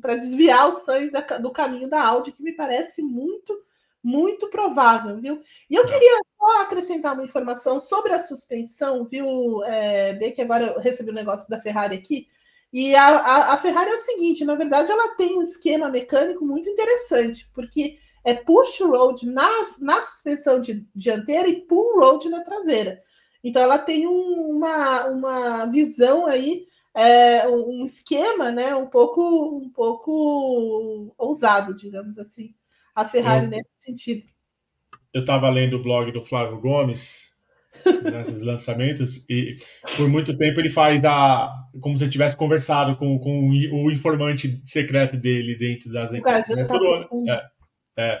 para 0.00 0.16
desviar 0.16 0.68
o 0.68 0.72
Sainz 0.72 1.12
da, 1.12 1.20
do 1.20 1.50
caminho 1.50 1.88
da 1.88 2.04
Audi, 2.04 2.32
que 2.32 2.42
me 2.42 2.52
parece 2.52 3.02
muito 3.02 3.62
muito 4.02 4.48
provável, 4.48 5.16
viu? 5.20 5.40
E 5.70 5.76
eu 5.76 5.86
queria 5.86 6.20
só 6.36 6.62
acrescentar 6.62 7.14
uma 7.14 7.24
informação 7.24 7.78
sobre 7.78 8.12
a 8.12 8.20
suspensão, 8.20 9.04
viu, 9.04 9.62
é, 9.62 10.12
B, 10.14 10.32
que 10.32 10.42
agora 10.42 10.66
eu 10.66 10.80
recebi 10.80 11.10
o 11.10 11.12
um 11.12 11.14
negócio 11.14 11.48
da 11.48 11.60
Ferrari 11.60 11.96
aqui. 11.96 12.26
E 12.72 12.94
a, 12.96 13.06
a, 13.06 13.52
a, 13.52 13.58
Ferrari 13.58 13.90
é 13.90 13.94
o 13.94 13.98
seguinte: 13.98 14.44
na 14.44 14.56
verdade, 14.56 14.90
ela 14.90 15.14
tem 15.14 15.38
um 15.38 15.42
esquema 15.42 15.88
mecânico 15.88 16.44
muito 16.44 16.68
interessante, 16.68 17.48
porque 17.54 17.98
é 18.24 18.34
push 18.34 18.80
road 18.80 19.26
na, 19.26 19.48
na 19.80 20.02
suspensão 20.02 20.60
de, 20.60 20.86
dianteira 20.94 21.48
e 21.48 21.62
pull 21.62 22.00
road 22.00 22.28
na 22.28 22.44
traseira. 22.44 23.02
Então, 23.42 23.60
ela 23.60 23.78
tem 23.78 24.06
um, 24.06 24.56
uma, 24.56 25.06
uma 25.06 25.66
visão 25.66 26.26
aí, 26.26 26.66
é, 26.94 27.48
um 27.48 27.84
esquema, 27.84 28.50
né, 28.50 28.74
um 28.74 28.86
pouco, 28.86 29.58
um 29.58 29.68
pouco 29.70 31.12
ousado, 31.18 31.74
digamos 31.74 32.18
assim 32.18 32.54
a 32.94 33.04
Ferrari 33.04 33.44
eu, 33.44 33.50
nesse 33.50 33.70
sentido. 33.78 34.22
Eu 35.12 35.22
estava 35.22 35.48
lendo 35.50 35.76
o 35.76 35.82
blog 35.82 36.12
do 36.12 36.24
Flávio 36.24 36.60
Gomes 36.60 37.30
nesses 38.04 38.42
lançamentos 38.42 39.28
e 39.28 39.56
por 39.96 40.08
muito 40.08 40.36
tempo 40.36 40.60
ele 40.60 40.68
faz 40.68 41.00
da 41.00 41.52
como 41.80 41.96
se 41.96 42.08
tivesse 42.08 42.36
conversado 42.36 42.96
com, 42.96 43.18
com 43.18 43.48
o 43.48 43.90
informante 43.90 44.60
secreto 44.64 45.16
dele 45.16 45.56
dentro 45.56 45.90
das 45.90 46.12
equipes. 46.12 46.54
Né? 46.54 46.66
é, 47.28 47.42
é. 47.98 48.20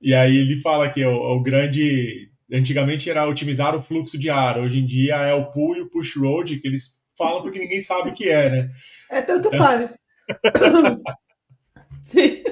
E 0.00 0.14
aí 0.14 0.36
ele 0.36 0.60
fala 0.60 0.90
que 0.90 1.04
o, 1.04 1.14
o, 1.14 1.42
grande 1.42 2.30
antigamente 2.52 3.10
era 3.10 3.26
otimizar 3.26 3.76
o 3.76 3.82
fluxo 3.82 4.16
de 4.16 4.30
ar, 4.30 4.58
hoje 4.58 4.78
em 4.78 4.86
dia 4.86 5.16
é 5.16 5.34
o 5.34 5.50
pull 5.50 5.76
e 5.76 5.80
o 5.80 5.90
push 5.90 6.16
road 6.16 6.58
que 6.58 6.68
eles 6.68 6.98
falam 7.16 7.42
porque 7.42 7.58
ninguém 7.58 7.80
sabe 7.80 8.10
o 8.10 8.12
que 8.12 8.28
é, 8.28 8.48
né? 8.48 8.70
É 9.10 9.20
tanto 9.20 9.50
faz. 9.50 9.98
Sim. 12.06 12.42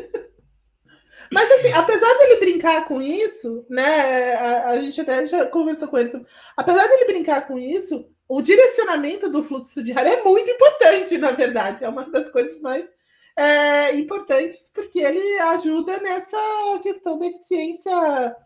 Mas 1.32 1.50
assim, 1.50 1.72
apesar 1.72 2.12
dele 2.18 2.40
brincar 2.40 2.86
com 2.86 3.00
isso, 3.00 3.64
né? 3.68 4.34
A, 4.34 4.70
a, 4.70 4.80
gente 4.80 5.00
até 5.00 5.26
já 5.26 5.46
conversou 5.46 5.88
com 5.88 5.98
ele 5.98 6.08
sobre. 6.08 6.26
Apesar 6.56 6.86
dele 6.86 7.06
brincar 7.06 7.46
com 7.46 7.58
isso, 7.58 8.06
o 8.28 8.42
direcionamento 8.42 9.28
do 9.30 9.42
fluxo 9.42 9.82
de 9.82 9.92
ar 9.92 10.06
é 10.06 10.22
muito 10.22 10.50
importante, 10.50 11.18
na 11.18 11.30
verdade. 11.30 11.84
É 11.84 11.88
uma 11.88 12.04
das 12.10 12.30
coisas 12.30 12.60
mais 12.60 12.86
é, 13.36 13.94
importantes, 13.96 14.70
porque 14.74 14.98
ele 14.98 15.38
ajuda 15.40 16.00
nessa 16.00 16.36
questão 16.82 17.18
da 17.18 17.26
eficiência, 17.26 18.36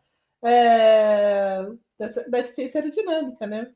é, 0.44 1.66
dessa, 1.98 2.28
da 2.28 2.40
eficiência 2.40 2.80
aerodinâmica, 2.80 3.46
né? 3.46 3.70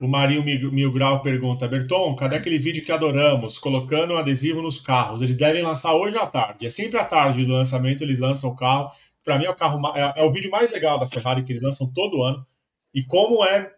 O 0.00 0.08
Marinho 0.08 0.44
Mil 0.44 0.92
Grau 0.92 1.22
pergunta: 1.22 1.68
Berton, 1.68 2.14
cadê 2.16 2.36
aquele 2.36 2.58
vídeo 2.58 2.84
que 2.84 2.92
adoramos, 2.92 3.58
colocando 3.58 4.12
um 4.12 4.16
adesivo 4.16 4.60
nos 4.60 4.78
carros? 4.78 5.22
Eles 5.22 5.36
devem 5.36 5.62
lançar 5.62 5.94
hoje 5.94 6.18
à 6.18 6.26
tarde. 6.26 6.66
É 6.66 6.70
sempre 6.70 6.98
à 6.98 7.04
tarde 7.04 7.46
do 7.46 7.52
lançamento, 7.52 8.02
eles 8.02 8.18
lançam 8.18 8.50
o 8.50 8.56
carro. 8.56 8.90
Para 9.24 9.38
mim, 9.38 9.46
é 9.46 9.50
o, 9.50 9.54
carro, 9.54 9.80
é, 9.96 10.20
é, 10.20 10.24
o 10.24 10.32
vídeo 10.32 10.50
mais 10.50 10.70
legal 10.70 10.98
da 10.98 11.06
Ferrari 11.06 11.42
que 11.42 11.52
eles 11.52 11.62
lançam 11.62 11.90
todo 11.92 12.22
ano. 12.22 12.44
E 12.92 13.02
como 13.02 13.42
é 13.44 13.72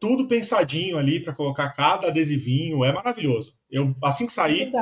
tudo 0.00 0.28
pensadinho 0.28 0.96
ali 0.96 1.20
para 1.20 1.34
colocar 1.34 1.70
cada 1.70 2.08
adesivinho, 2.08 2.84
é 2.84 2.92
maravilhoso. 2.92 3.52
Eu, 3.70 3.94
assim 4.02 4.26
que 4.26 4.32
sair, 4.32 4.72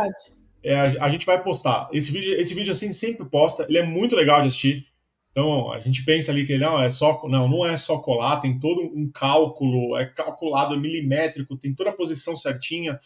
é, 0.67 0.75
a, 0.75 1.05
a, 1.05 1.09
gente 1.09 1.25
vai 1.25 1.41
postar. 1.43 1.89
Esse 1.93 2.11
vídeo, 2.11 2.35
esse 2.35 2.53
vídeo 2.53 2.73
assim 2.73 2.93
sempre 2.93 3.25
posta, 3.25 3.65
ele 3.69 3.79
é 3.79 3.85
muito 3.85 4.17
legal 4.17 4.43
de 4.43 4.49
assistir. 4.49 4.87
Então 5.31 5.71
a 5.71 5.79
gente 5.79 6.05
pensa 6.05 6.33
ali 6.33 6.45
que 6.45 6.59
não 6.59 6.81
é 6.81 6.91
só 6.91 7.23
não, 7.29 7.49
não 7.49 7.65
é 7.65 7.77
só 7.77 7.99
colar, 7.99 8.41
tem 8.41 8.59
todo 8.59 8.81
um 8.83 9.09
cálculo, 9.09 9.97
é 9.97 10.07
calculado 10.07 10.79
milimétrico, 10.79 11.57
tem 11.57 11.73
toda 11.73 11.91
a 11.91 11.97
posição 11.97 12.37
certinha. 12.37 12.99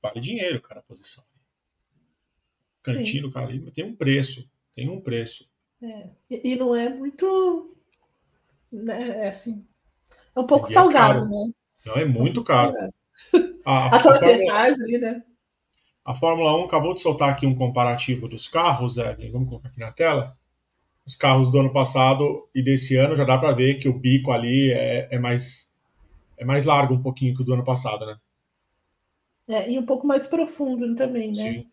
Vale 0.00 0.20
dinheiro, 0.20 0.60
cara, 0.60 0.80
a 0.80 0.82
posição. 0.82 1.24
Cantinho 2.82 3.22
do 3.22 3.30
cara 3.32 3.48
tem 3.72 3.84
um 3.84 3.96
preço, 3.96 4.48
tem 4.74 4.88
um 4.88 5.00
preço. 5.00 5.50
É. 5.82 6.08
E, 6.30 6.54
não 6.54 6.74
é 6.74 6.88
muito, 6.88 7.76
né, 8.70 9.24
é 9.24 9.28
assim, 9.28 9.64
é 10.36 10.40
um 10.40 10.46
pouco 10.46 10.70
é 10.70 10.72
salgado, 10.72 11.20
caro. 11.20 11.30
né? 11.30 11.52
Não 11.84 11.94
é 11.94 12.04
muito 12.04 12.44
caro. 12.44 12.72
A, 13.64 13.94
a, 13.94 13.96
a, 13.96 14.00
Fórmula, 14.00 14.62
ali, 14.62 14.98
né? 14.98 15.22
A 16.04 16.14
Fórmula 16.14 16.56
1 16.58 16.64
acabou 16.64 16.94
de 16.94 17.02
soltar 17.02 17.30
aqui 17.30 17.46
um 17.46 17.54
comparativo 17.54 18.28
dos 18.28 18.48
carros, 18.48 18.98
é, 18.98 19.14
vamos 19.30 19.48
colocar 19.48 19.68
aqui 19.68 19.78
na 19.78 19.92
tela 19.92 20.36
os 21.06 21.14
carros 21.14 21.50
do 21.50 21.58
ano 21.58 21.72
passado 21.72 22.48
e 22.54 22.62
desse 22.62 22.96
ano 22.96 23.16
já 23.16 23.24
dá 23.24 23.36
para 23.36 23.52
ver 23.52 23.74
que 23.74 23.88
o 23.88 23.98
bico 23.98 24.30
ali 24.30 24.70
é, 24.70 25.08
é, 25.10 25.18
mais 25.18 25.76
é 26.38 26.44
mais 26.44 26.64
largo 26.64 26.94
um 26.94 27.02
pouquinho 27.02 27.34
que 27.34 27.42
o 27.42 27.44
do 27.44 27.54
ano 27.54 27.64
passado, 27.64 28.06
né? 28.06 28.16
É, 29.48 29.70
e 29.70 29.78
um 29.78 29.84
pouco 29.84 30.06
mais 30.06 30.26
profundo 30.26 30.94
também, 30.94 31.28
né? 31.28 31.52
Sim. 31.52 31.66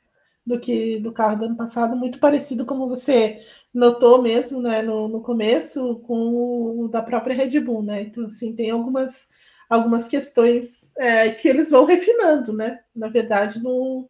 Do 0.45 0.59
que 0.59 0.99
do 0.99 1.11
carro 1.11 1.37
do 1.37 1.45
ano 1.45 1.55
passado, 1.55 1.95
muito 1.95 2.19
parecido 2.19 2.65
como 2.65 2.87
você 2.87 3.39
notou 3.71 4.19
mesmo, 4.21 4.59
né, 4.59 4.81
no, 4.81 5.07
no 5.07 5.21
começo 5.21 5.97
com 5.99 6.83
o 6.83 6.87
da 6.87 7.03
própria 7.03 7.35
Red 7.35 7.59
Bull, 7.59 7.83
né? 7.83 8.01
Então 8.01 8.25
assim 8.25 8.55
tem 8.55 8.71
algumas 8.71 9.29
algumas 9.69 10.07
questões 10.07 10.91
é, 10.97 11.29
que 11.29 11.47
eles 11.47 11.69
vão 11.69 11.85
refinando, 11.85 12.51
né? 12.51 12.79
Na 12.95 13.07
verdade, 13.07 13.61
no, 13.61 14.09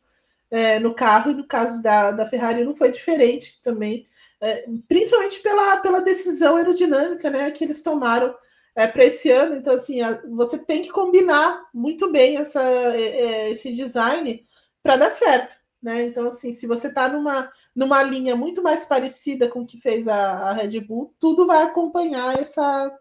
é, 0.51 0.79
no 0.79 0.93
carro, 0.93 1.31
e 1.31 1.35
no 1.35 1.45
caso 1.45 1.81
da, 1.81 2.11
da 2.11 2.27
Ferrari 2.27 2.63
não 2.63 2.75
foi 2.75 2.91
diferente 2.91 3.61
também, 3.61 4.07
é, 4.41 4.65
principalmente 4.87 5.39
pela, 5.41 5.77
pela 5.77 6.01
decisão 6.01 6.55
aerodinâmica 6.55 7.29
né, 7.29 7.51
que 7.51 7.63
eles 7.63 7.83
tomaram 7.83 8.33
é, 8.75 8.87
para 8.87 9.05
esse 9.05 9.29
ano. 9.29 9.55
Então, 9.55 9.73
assim, 9.73 10.01
a, 10.01 10.21
você 10.29 10.57
tem 10.57 10.81
que 10.81 10.89
combinar 10.89 11.63
muito 11.73 12.11
bem 12.11 12.37
essa, 12.37 12.61
é, 12.61 13.01
é, 13.01 13.49
esse 13.51 13.73
design 13.75 14.45
para 14.81 14.97
dar 14.97 15.11
certo. 15.11 15.57
Né? 15.81 16.03
Então, 16.05 16.27
assim, 16.27 16.53
se 16.53 16.67
você 16.67 16.87
está 16.87 17.07
numa, 17.07 17.51
numa 17.75 18.01
linha 18.03 18.35
muito 18.35 18.61
mais 18.61 18.85
parecida 18.85 19.47
com 19.47 19.61
o 19.61 19.65
que 19.65 19.79
fez 19.79 20.07
a, 20.07 20.49
a 20.49 20.53
Red 20.53 20.79
Bull, 20.81 21.13
tudo 21.19 21.47
vai 21.47 21.63
acompanhar 21.63 22.37
essa, 22.37 22.93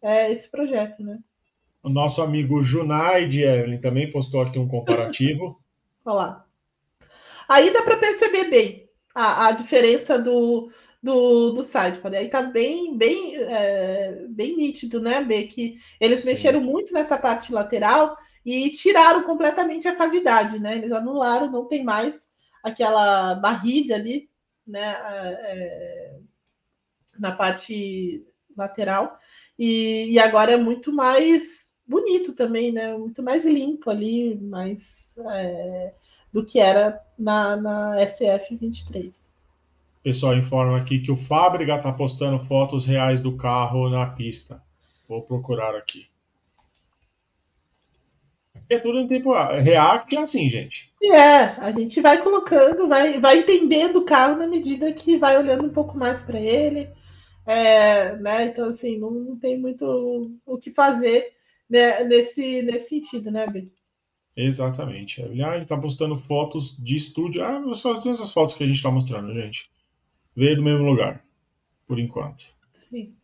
é, 0.00 0.30
esse 0.30 0.50
projeto, 0.50 1.02
né? 1.02 1.18
O 1.82 1.90
nosso 1.90 2.22
amigo 2.22 2.62
Junaid 2.62 3.42
Evelyn 3.42 3.78
também 3.78 4.10
postou 4.10 4.40
aqui 4.40 4.58
um 4.58 4.66
comparativo. 4.66 5.60
Olha 6.06 6.14
lá. 6.14 6.46
Aí 7.54 7.72
dá 7.72 7.82
para 7.82 7.96
perceber 7.96 8.50
bem 8.50 8.88
a, 9.14 9.46
a 9.46 9.52
diferença 9.52 10.18
do, 10.18 10.72
do, 11.00 11.52
do 11.52 11.64
site. 11.64 12.00
Aí 12.04 12.28
tá 12.28 12.42
bem, 12.42 12.98
bem, 12.98 13.36
é, 13.36 14.26
bem 14.28 14.56
nítido, 14.56 15.00
né, 15.00 15.22
B? 15.22 15.44
Que 15.44 15.76
eles 16.00 16.20
Sim. 16.20 16.30
mexeram 16.30 16.60
muito 16.60 16.92
nessa 16.92 17.16
parte 17.16 17.52
lateral 17.52 18.16
e 18.44 18.70
tiraram 18.70 19.22
completamente 19.22 19.86
a 19.86 19.94
cavidade, 19.94 20.58
né? 20.58 20.78
Eles 20.78 20.90
anularam, 20.90 21.48
não 21.48 21.68
tem 21.68 21.84
mais 21.84 22.30
aquela 22.60 23.36
barriga 23.36 23.94
ali, 23.94 24.28
né? 24.66 24.96
É, 25.44 26.16
na 27.20 27.30
parte 27.30 28.26
lateral. 28.56 29.16
E, 29.56 30.06
e 30.10 30.18
agora 30.18 30.50
é 30.50 30.56
muito 30.56 30.92
mais 30.92 31.76
bonito 31.86 32.32
também, 32.32 32.72
né? 32.72 32.92
Muito 32.98 33.22
mais 33.22 33.44
limpo 33.44 33.90
ali, 33.90 34.34
mais 34.40 35.16
é, 35.30 35.94
do 36.34 36.44
que 36.44 36.58
era 36.58 37.00
na, 37.16 37.56
na 37.56 37.96
SF23. 37.98 39.06
O 40.00 40.02
pessoal 40.02 40.36
informa 40.36 40.76
aqui 40.76 40.98
que 40.98 41.12
o 41.12 41.16
Fábrica 41.16 41.76
está 41.76 41.92
postando 41.92 42.44
fotos 42.44 42.84
reais 42.84 43.20
do 43.20 43.36
carro 43.36 43.88
na 43.88 44.04
pista. 44.04 44.60
Vou 45.08 45.22
procurar 45.22 45.76
aqui. 45.76 46.08
É 48.68 48.80
tudo 48.80 48.98
em 48.98 49.06
tempo 49.06 49.32
React 49.32 50.16
é 50.16 50.18
assim, 50.18 50.48
gente. 50.48 50.90
É, 51.00 51.36
a 51.60 51.70
gente 51.70 52.00
vai 52.00 52.20
colocando, 52.20 52.88
vai, 52.88 53.20
vai 53.20 53.38
entendendo 53.38 54.00
o 54.00 54.04
carro 54.04 54.36
na 54.36 54.48
medida 54.48 54.92
que 54.92 55.16
vai 55.16 55.38
olhando 55.38 55.66
um 55.66 55.72
pouco 55.72 55.96
mais 55.96 56.22
para 56.22 56.40
ele. 56.40 56.90
É, 57.46 58.16
né? 58.16 58.46
Então, 58.46 58.70
assim, 58.70 58.98
não, 58.98 59.38
tem 59.38 59.56
muito 59.56 60.40
o 60.44 60.58
que 60.58 60.72
fazer 60.72 61.32
né, 61.70 62.02
nesse, 62.04 62.62
nesse 62.62 62.88
sentido, 62.88 63.30
né, 63.30 63.46
Ben? 63.46 63.70
Exatamente. 64.36 65.22
Ah, 65.22 65.56
ele 65.56 65.64
tá 65.64 65.76
postando 65.76 66.18
fotos 66.18 66.76
de 66.76 66.96
estúdio. 66.96 67.44
Ah, 67.44 67.62
são 67.74 67.92
as 67.92 68.04
mesmas 68.04 68.32
fotos 68.32 68.54
que 68.54 68.64
a 68.64 68.66
gente 68.66 68.82
tá 68.82 68.90
mostrando, 68.90 69.32
gente. 69.32 69.70
Veio 70.34 70.56
do 70.56 70.62
mesmo 70.62 70.84
lugar, 70.84 71.24
por 71.86 71.98
enquanto. 71.98 72.44
Sim. 72.72 73.14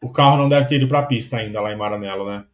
O 0.00 0.12
carro 0.12 0.36
não 0.36 0.48
deve 0.48 0.68
ter 0.68 0.76
ido 0.76 0.88
pra 0.88 1.06
pista 1.06 1.36
ainda 1.36 1.60
lá 1.60 1.72
em 1.72 1.76
Maranello, 1.76 2.26
né? 2.26 2.44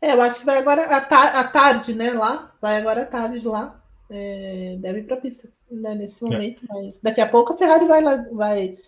É, 0.00 0.12
eu 0.12 0.20
acho 0.20 0.40
que 0.40 0.46
vai 0.46 0.58
agora 0.58 0.84
à, 0.84 1.44
tarde, 1.44 1.94
né? 1.94 2.10
Lá. 2.12 2.54
Vai 2.60 2.78
agora 2.78 3.02
à 3.02 3.06
tarde 3.06 3.46
lá. 3.46 3.82
É, 4.10 4.76
deve 4.78 5.00
ir 5.00 5.04
pra 5.04 5.16
pista 5.16 5.48
né, 5.70 5.94
nesse 5.94 6.22
é. 6.24 6.28
momento, 6.28 6.62
é. 6.62 6.66
mas 6.68 6.98
daqui 7.00 7.20
a 7.20 7.26
pouco 7.26 7.54
a 7.54 7.56
Ferrari 7.56 7.86
vai, 7.86 8.02
vai, 8.30 8.78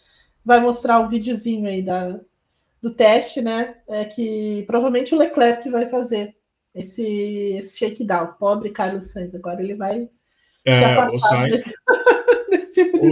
vai 0.45 0.61
mostrar 0.61 1.01
o 1.01 1.05
um 1.05 1.09
videozinho 1.09 1.67
aí 1.67 1.83
da, 1.83 2.21
do 2.83 2.93
teste, 2.93 3.41
né? 3.41 3.79
É 3.89 4.05
que 4.05 4.65
provavelmente 4.67 5.15
o 5.15 5.19
Leclerc 5.19 5.69
vai 5.71 5.89
fazer 5.89 6.36
esse, 6.77 7.03
esse 7.57 7.79
shakedown. 7.79 8.35
Pobre 8.39 8.71
Carlos 8.71 9.07
Sainz, 9.07 9.35
agora 9.35 9.63
ele 9.63 9.75
vai 9.75 10.09
é, 10.65 10.99
o 11.13 11.19
Sainz, 11.19 11.57
desse, 11.57 11.73
desse 12.51 12.75
tipo 12.75 12.99
de 12.99 13.07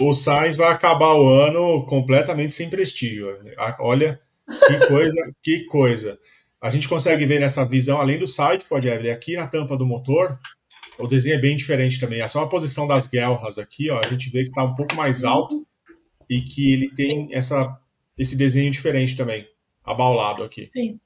o, 0.00 0.08
o 0.08 0.14
Sainz 0.14 0.56
vai 0.56 0.70
acabar 0.72 1.14
o 1.14 1.28
ano 1.28 1.86
completamente 1.86 2.54
sem 2.54 2.68
prestígio. 2.68 3.38
Olha 3.80 4.20
que 4.66 4.78
coisa, 4.86 5.34
que 5.42 5.64
coisa. 5.64 6.18
A 6.60 6.70
gente 6.70 6.88
consegue 6.88 7.24
ver 7.24 7.38
nessa 7.38 7.64
visão, 7.64 8.00
além 8.00 8.18
do 8.18 8.26
site, 8.26 8.64
pode 8.64 8.88
ver 8.88 9.10
aqui 9.10 9.36
na 9.36 9.46
tampa 9.46 9.76
do 9.76 9.86
motor, 9.86 10.38
o 10.98 11.06
desenho 11.06 11.36
é 11.36 11.40
bem 11.40 11.56
diferente 11.56 12.00
também. 12.00 12.20
É 12.20 12.26
só 12.26 12.42
a 12.42 12.48
posição 12.48 12.86
das 12.86 13.06
guerras 13.06 13.58
aqui, 13.58 13.88
ó, 13.90 14.00
a 14.04 14.08
gente 14.08 14.28
vê 14.30 14.42
que 14.42 14.48
está 14.48 14.64
um 14.64 14.74
pouco 14.74 14.96
mais 14.96 15.22
alto 15.22 15.64
e 16.28 16.40
que 16.40 16.72
ele 16.72 16.90
tem 16.90 17.28
essa, 17.32 17.78
esse 18.18 18.36
desenho 18.36 18.70
diferente 18.70 19.16
também, 19.16 19.46
abaulado 19.84 20.42
aqui. 20.42 20.66
Sim. 20.68 20.98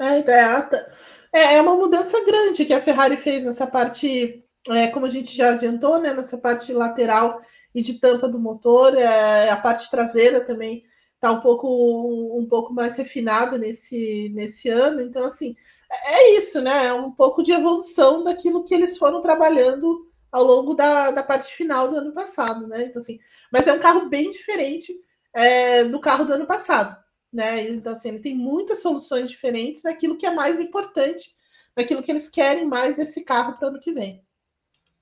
É, 0.00 0.18
então, 0.18 0.34
é, 0.34 0.86
é, 1.32 1.54
é 1.56 1.62
uma 1.62 1.76
mudança 1.76 2.24
grande 2.24 2.64
que 2.64 2.72
a 2.72 2.80
Ferrari 2.80 3.16
fez 3.16 3.44
nessa 3.44 3.66
parte, 3.66 4.44
é, 4.68 4.86
como 4.88 5.06
a 5.06 5.10
gente 5.10 5.36
já 5.36 5.50
adiantou, 5.50 5.98
né, 6.00 6.14
nessa 6.14 6.38
parte 6.38 6.72
lateral 6.72 7.40
e 7.74 7.82
de 7.82 7.94
tampa 7.98 8.28
do 8.28 8.38
motor, 8.38 8.96
é, 8.96 9.50
a 9.50 9.56
parte 9.56 9.90
traseira 9.90 10.40
também 10.44 10.84
está 11.14 11.32
um 11.32 11.40
pouco 11.40 12.38
um 12.38 12.46
pouco 12.48 12.72
mais 12.72 12.96
refinada 12.96 13.58
nesse, 13.58 14.30
nesse 14.34 14.68
ano. 14.68 15.00
Então, 15.02 15.24
assim, 15.24 15.56
é 15.90 16.38
isso, 16.38 16.60
né? 16.60 16.86
É 16.86 16.92
um 16.94 17.10
pouco 17.10 17.42
de 17.42 17.52
evolução 17.52 18.22
daquilo 18.24 18.64
que 18.64 18.74
eles 18.74 18.96
foram 18.98 19.20
trabalhando 19.20 20.06
ao 20.30 20.44
longo 20.44 20.74
da, 20.74 21.10
da 21.10 21.22
parte 21.22 21.54
final 21.54 21.88
do 21.90 21.96
ano 21.96 22.12
passado, 22.12 22.66
né? 22.68 22.84
Então, 22.86 23.02
assim, 23.02 23.18
mas 23.52 23.66
é 23.66 23.72
um 23.72 23.80
carro 23.80 24.08
bem 24.08 24.30
diferente 24.30 24.92
é, 25.34 25.84
do 25.84 26.00
carro 26.00 26.24
do 26.24 26.34
ano 26.34 26.46
passado 26.46 26.96
né? 27.32 27.68
Então, 27.68 27.92
assim, 27.92 28.08
ele 28.08 28.20
tem 28.20 28.34
muitas 28.34 28.80
soluções 28.80 29.30
diferentes 29.30 29.82
naquilo 29.82 30.16
que 30.16 30.26
é 30.26 30.34
mais 30.34 30.60
importante, 30.60 31.36
naquilo 31.76 32.02
que 32.02 32.10
eles 32.10 32.28
querem 32.30 32.66
mais 32.66 32.96
nesse 32.96 33.24
carro 33.24 33.56
para 33.56 33.66
o 33.66 33.70
ano 33.70 33.80
que 33.80 33.92
vem. 33.92 34.22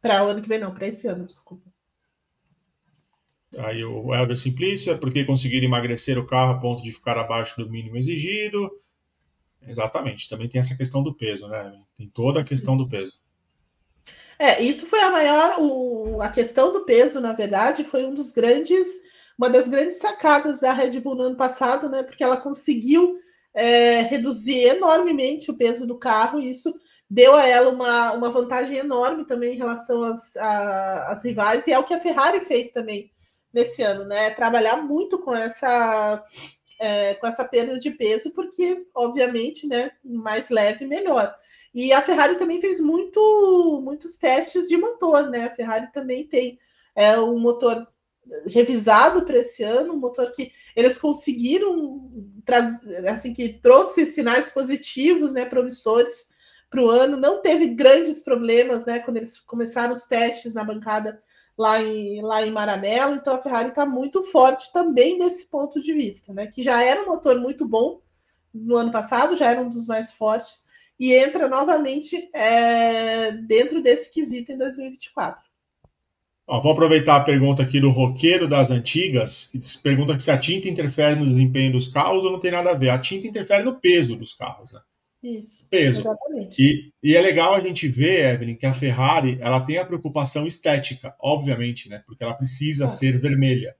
Para 0.01 0.25
o 0.25 0.29
ano 0.29 0.43
que 0.43 0.49
vem, 0.49 0.59
não, 0.59 0.75
para 0.75 0.89
esse 0.89 1.07
ano, 1.07 1.27
desculpa. 1.27 1.71
Aí 3.59 3.83
o 3.85 4.15
Helder 4.15 4.37
Simplício 4.37 4.93
é 4.93 4.97
porque 4.97 5.25
conseguiram 5.25 5.67
emagrecer 5.67 6.19
o 6.19 6.27
carro 6.27 6.53
a 6.53 6.61
ponto 6.61 6.83
de 6.83 6.93
ficar 6.93 7.17
abaixo 7.17 7.57
do 7.57 7.71
mínimo 7.71 7.97
exigido. 7.97 8.71
Exatamente, 9.67 10.29
também 10.29 10.49
tem 10.49 10.61
essa 10.61 10.77
questão 10.77 11.03
do 11.03 11.15
peso, 11.15 11.49
né? 11.49 11.81
Tem 11.97 12.09
toda 12.09 12.41
a 12.41 12.45
questão 12.45 12.77
do 12.77 12.89
peso. 12.89 13.21
É, 14.39 14.63
isso 14.63 14.87
foi 14.87 15.01
a 15.01 15.11
maior. 15.11 15.61
O, 15.61 16.21
a 16.21 16.29
questão 16.29 16.73
do 16.73 16.85
peso, 16.85 17.21
na 17.21 17.33
verdade, 17.33 17.83
foi 17.85 18.05
um 18.05 18.15
dos 18.15 18.31
grandes 18.33 18.87
uma 19.39 19.51
das 19.51 19.69
grandes 19.69 19.99
sacadas 19.99 20.61
da 20.61 20.73
Red 20.73 20.99
Bull 21.01 21.15
no 21.15 21.25
ano 21.25 21.37
passado, 21.37 21.89
né? 21.89 22.03
Porque 22.03 22.25
ela 22.25 22.37
conseguiu 22.37 23.19
é, 23.55 24.01
reduzir 24.03 24.61
enormemente 24.61 25.51
o 25.51 25.57
peso 25.57 25.87
do 25.87 25.99
carro, 25.99 26.41
e 26.41 26.51
isso 26.51 26.75
deu 27.09 27.35
a 27.35 27.47
ela 27.47 27.71
uma, 27.71 28.13
uma 28.13 28.31
vantagem 28.31 28.77
enorme 28.77 29.25
também 29.25 29.55
em 29.55 29.59
relação 29.59 30.03
às, 30.05 30.37
às 30.37 31.23
rivais, 31.23 31.67
e 31.67 31.73
é 31.73 31.79
o 31.79 31.85
que 31.85 31.95
a 31.95 32.01
Ferrari 32.01 32.41
fez 32.41 32.71
também 32.73 33.11
nesse 33.53 33.83
ano, 33.83 34.05
né? 34.05 34.31
Trabalhar 34.31 34.83
muito 34.83 35.19
com 35.19 35.35
essa. 35.35 36.25
É, 36.79 37.15
com 37.15 37.27
essa 37.27 37.43
perda 37.43 37.81
de 37.81 37.91
peso, 37.91 38.35
porque, 38.35 38.87
obviamente, 38.95 39.67
né, 39.67 39.93
mais 40.05 40.51
leve, 40.51 40.85
melhor. 40.85 41.35
E 41.75 41.91
a 41.91 42.03
Ferrari 42.03 42.37
também 42.37 42.61
fez 42.61 42.81
muito, 42.81 43.81
muitos 43.83 44.19
testes 44.19 44.69
de 44.69 44.77
motor, 44.77 45.31
né? 45.31 45.47
A 45.47 45.55
Ferrari 45.55 45.91
também 45.91 46.27
tem 46.27 46.59
é, 46.95 47.19
um 47.19 47.39
motor 47.39 47.87
revisado 48.47 49.25
para 49.25 49.39
esse 49.39 49.63
ano, 49.63 49.95
um 49.95 49.99
motor 49.99 50.33
que 50.33 50.53
eles 50.75 50.99
conseguiram 50.99 52.11
trazer, 52.45 53.07
assim, 53.09 53.33
que 53.33 53.61
trouxe 53.61 54.07
sinais 54.07 54.51
positivos, 54.51 55.33
né, 55.33 55.45
promissores 55.45 56.31
para 56.69 56.83
o 56.83 56.91
ano, 56.91 57.17
não 57.17 57.41
teve 57.41 57.69
grandes 57.69 58.23
problemas, 58.23 58.85
né, 58.85 58.99
quando 58.99 59.19
eles 59.19 59.39
começaram 59.39 59.93
os 59.93 60.07
testes 60.07 60.55
na 60.55 60.65
bancada 60.65 61.23
lá 61.57 61.81
em, 61.81 62.21
lá 62.21 62.45
em 62.45 62.51
Maranello, 62.51 63.15
então 63.15 63.35
a 63.35 63.43
Ferrari 63.43 63.71
está 63.71 63.87
muito 63.87 64.25
forte 64.25 64.73
também 64.73 65.19
desse 65.19 65.47
ponto 65.47 65.81
de 65.81 65.93
vista, 65.93 66.33
né, 66.33 66.47
que 66.47 66.63
já 66.63 66.83
era 66.83 67.03
um 67.03 67.07
motor 67.07 67.39
muito 67.41 67.67
bom 67.67 68.03
no 68.53 68.77
ano 68.77 68.91
passado, 68.91 69.37
já 69.37 69.51
era 69.51 69.61
um 69.61 69.69
dos 69.69 69.87
mais 69.87 70.13
fortes, 70.13 70.67
e 70.99 71.13
entra 71.13 71.47
novamente 71.47 72.31
é, 72.33 73.33
dentro 73.33 73.83
desse 73.83 74.13
quesito 74.13 74.51
em 74.53 74.59
2024. 74.59 75.46
Ó, 76.47 76.61
vou 76.61 76.73
aproveitar 76.73 77.17
a 77.17 77.25
pergunta 77.25 77.63
aqui 77.63 77.81
do 77.81 77.91
roqueiro 77.91 78.49
das 78.49 78.71
antigas, 78.71 79.51
que 79.51 79.59
pergunta 79.83 80.17
se 80.19 80.31
a 80.31 80.39
tinta 80.39 80.69
interfere 80.69 81.19
no 81.19 81.27
desempenho 81.27 81.73
dos 81.73 81.89
carros 81.89 82.23
ou 82.23 82.31
não 82.31 82.39
tem 82.39 82.53
nada 82.53 82.71
a 82.71 82.75
ver. 82.75 82.91
A 82.91 82.99
tinta 82.99 83.27
interfere 83.27 83.65
no 83.65 83.81
peso 83.81 84.15
dos 84.15 84.33
carros, 84.33 84.71
né? 84.73 84.81
Isso. 85.23 85.69
Peso. 85.69 86.03
Exatamente. 86.03 86.63
E, 86.63 86.93
e 87.03 87.17
é 87.17 87.21
legal 87.21 87.55
a 87.55 87.61
gente 87.61 87.89
ver, 87.89 88.35
Evelyn, 88.35 88.55
que 88.55 88.67
a 88.67 88.73
Ferrari 88.73 89.39
ela 89.41 89.61
tem 89.61 89.79
a 89.79 89.85
preocupação 89.85 90.47
estética, 90.47 91.17
obviamente, 91.21 91.89
né? 91.89 92.03
Porque 92.07 92.23
ela 92.23 92.35
precisa 92.35 92.87
ah. 92.87 92.89
ser 92.89 93.19
vermelha. 93.19 93.75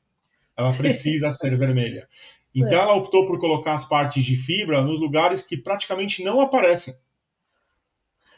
Ela 0.57 0.73
precisa 0.73 1.31
ser 1.31 1.55
vermelha. 1.59 2.09
Então 2.53 2.79
é. 2.79 2.83
ela 2.83 2.97
optou 2.97 3.29
por 3.29 3.39
colocar 3.39 3.75
as 3.75 3.85
partes 3.85 4.25
de 4.25 4.35
fibra 4.35 4.83
nos 4.83 4.99
lugares 4.99 5.43
que 5.43 5.57
praticamente 5.57 6.25
não 6.25 6.41
aparecem. 6.41 6.95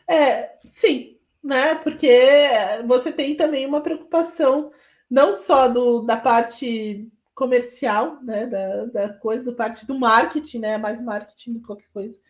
É, 0.07 0.51
sim, 0.67 1.18
né? 1.49 1.77
Porque 1.77 2.29
você 2.87 3.11
tem 3.11 3.35
também 3.35 3.65
uma 3.65 3.81
preocupação 3.81 4.71
não 5.11 5.33
só 5.33 5.67
do, 5.67 6.03
da 6.03 6.19
parte 6.19 7.11
comercial, 7.35 8.23
né? 8.23 8.47
Da, 8.47 8.85
da 8.85 9.09
coisa, 9.15 9.47
da 9.47 9.57
parte 9.57 9.87
do 9.87 9.99
marketing, 9.99 10.59
né? 10.59 10.77
Mais 10.77 11.01
marketing 11.01 11.55
do 11.55 11.61
que 11.61 11.67
qualquer 11.67 11.89
coisa. 11.91 12.21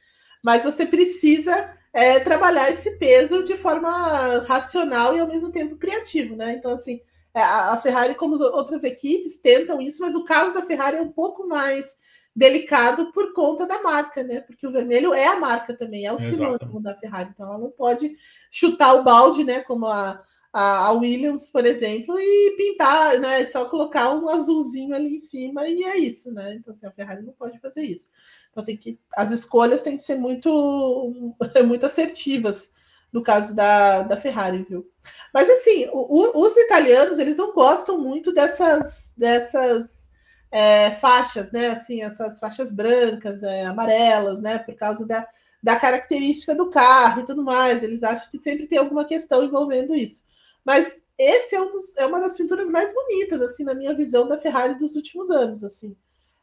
Mas 0.44 0.62
você 0.62 0.86
precisa 0.86 1.76
é, 1.92 2.20
trabalhar 2.20 2.70
esse 2.70 2.96
peso 2.98 3.42
de 3.42 3.56
forma 3.56 4.38
racional 4.46 5.16
e 5.16 5.18
ao 5.18 5.26
mesmo 5.26 5.50
tempo 5.50 5.76
criativo, 5.76 6.36
né? 6.36 6.52
Então, 6.52 6.70
assim, 6.70 7.00
é, 7.34 7.40
a 7.42 7.76
Ferrari, 7.76 8.14
como 8.14 8.40
outras 8.40 8.84
equipes, 8.84 9.40
tentam 9.40 9.82
isso, 9.82 10.00
mas 10.00 10.14
o 10.14 10.22
caso 10.22 10.54
da 10.54 10.62
Ferrari 10.62 10.96
é 10.96 11.02
um 11.02 11.10
pouco 11.10 11.48
mais 11.48 11.98
delicado 12.38 13.10
por 13.10 13.32
conta 13.32 13.66
da 13.66 13.82
marca, 13.82 14.22
né? 14.22 14.40
Porque 14.40 14.64
o 14.64 14.70
vermelho 14.70 15.12
é 15.12 15.26
a 15.26 15.40
marca 15.40 15.74
também, 15.74 16.06
é 16.06 16.12
o 16.12 16.20
sinônimo 16.20 16.80
da 16.80 16.94
Ferrari, 16.94 17.30
então 17.34 17.48
ela 17.48 17.58
não 17.58 17.70
pode 17.70 18.16
chutar 18.48 18.94
o 18.94 19.02
balde, 19.02 19.42
né? 19.42 19.60
Como 19.60 19.86
a, 19.86 20.22
a, 20.52 20.92
Williams, 20.92 21.50
por 21.50 21.66
exemplo, 21.66 22.16
e 22.16 22.54
pintar, 22.56 23.18
né? 23.18 23.44
Só 23.44 23.64
colocar 23.64 24.14
um 24.14 24.28
azulzinho 24.28 24.94
ali 24.94 25.16
em 25.16 25.18
cima 25.18 25.66
e 25.66 25.82
é 25.82 25.98
isso, 25.98 26.32
né? 26.32 26.54
Então, 26.54 26.72
assim, 26.72 26.86
a 26.86 26.92
Ferrari 26.92 27.22
não 27.22 27.32
pode 27.32 27.58
fazer 27.58 27.82
isso. 27.82 28.06
Então 28.52 28.62
tem 28.62 28.76
que. 28.76 28.96
As 29.16 29.32
escolhas 29.32 29.82
têm 29.82 29.96
que 29.96 30.04
ser 30.04 30.14
muito, 30.14 31.34
muito 31.66 31.86
assertivas 31.86 32.72
no 33.12 33.20
caso 33.20 33.52
da, 33.52 34.02
da 34.02 34.16
Ferrari, 34.16 34.64
viu? 34.68 34.88
Mas 35.34 35.50
assim, 35.50 35.88
o, 35.92 36.40
os 36.40 36.56
italianos 36.56 37.18
eles 37.18 37.36
não 37.36 37.52
gostam 37.52 37.98
muito 37.98 38.32
dessas 38.32 39.14
dessas 39.16 40.07
é, 40.50 40.92
faixas, 40.92 41.50
né? 41.52 41.70
Assim, 41.70 42.02
essas 42.02 42.38
faixas 42.38 42.72
brancas, 42.72 43.42
é, 43.42 43.64
amarelas, 43.64 44.40
né? 44.40 44.58
Por 44.58 44.74
causa 44.74 45.06
da, 45.06 45.26
da 45.62 45.76
característica 45.76 46.54
do 46.54 46.70
carro 46.70 47.22
e 47.22 47.26
tudo 47.26 47.42
mais. 47.42 47.82
Eles 47.82 48.02
acham 48.02 48.30
que 48.30 48.38
sempre 48.38 48.66
tem 48.66 48.78
alguma 48.78 49.04
questão 49.04 49.44
envolvendo 49.44 49.94
isso. 49.94 50.24
Mas 50.64 51.04
esse 51.16 51.54
é, 51.54 51.60
um 51.60 51.72
dos, 51.72 51.96
é 51.96 52.06
uma 52.06 52.20
das 52.20 52.36
pinturas 52.36 52.70
mais 52.70 52.92
bonitas, 52.92 53.40
assim, 53.42 53.64
na 53.64 53.74
minha 53.74 53.94
visão 53.94 54.28
da 54.28 54.38
Ferrari 54.38 54.78
dos 54.78 54.94
últimos 54.96 55.30
anos, 55.30 55.64
assim. 55.64 55.96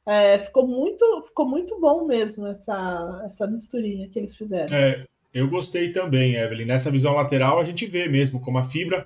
É, 0.06 0.38
ficou 0.38 0.68
muito 0.68 1.24
ficou 1.24 1.48
muito 1.48 1.80
bom 1.80 2.06
mesmo 2.06 2.46
essa, 2.46 3.24
essa 3.26 3.48
misturinha 3.48 4.08
que 4.08 4.20
eles 4.20 4.36
fizeram. 4.36 4.76
É, 4.76 5.06
eu 5.36 5.50
gostei 5.50 5.92
também, 5.92 6.36
Evelyn. 6.36 6.64
Nessa 6.64 6.90
visão 6.90 7.14
lateral, 7.14 7.60
a 7.60 7.64
gente 7.66 7.86
vê 7.86 8.08
mesmo 8.08 8.40
como 8.40 8.58
a 8.58 8.64
fibra 8.64 9.06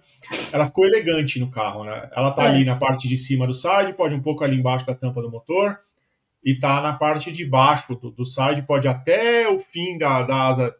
ela 0.54 0.68
ficou 0.68 0.86
elegante 0.86 1.40
no 1.40 1.50
carro, 1.50 1.84
né? 1.84 2.08
Ela 2.16 2.30
tá 2.30 2.44
é. 2.44 2.50
ali 2.50 2.64
na 2.64 2.76
parte 2.76 3.08
de 3.08 3.18
cima 3.18 3.48
do 3.48 3.54
side, 3.54 3.94
pode 3.94 4.14
um 4.14 4.22
pouco 4.22 4.44
ali 4.44 4.56
embaixo 4.56 4.86
da 4.86 4.94
tampa 4.94 5.24
do 5.24 5.32
motor, 5.32 5.80
e 6.44 6.54
tá 6.54 6.82
na 6.82 6.94
parte 6.94 7.32
de 7.32 7.44
baixo 7.44 7.96
do, 7.96 8.12
do 8.12 8.28
side, 8.28 8.62
pode 8.62 8.88
até 8.88 9.50
o 9.50 9.58
fim 9.58 9.98
da, 9.98 10.22
da, 10.22 10.48
asa, 10.50 10.76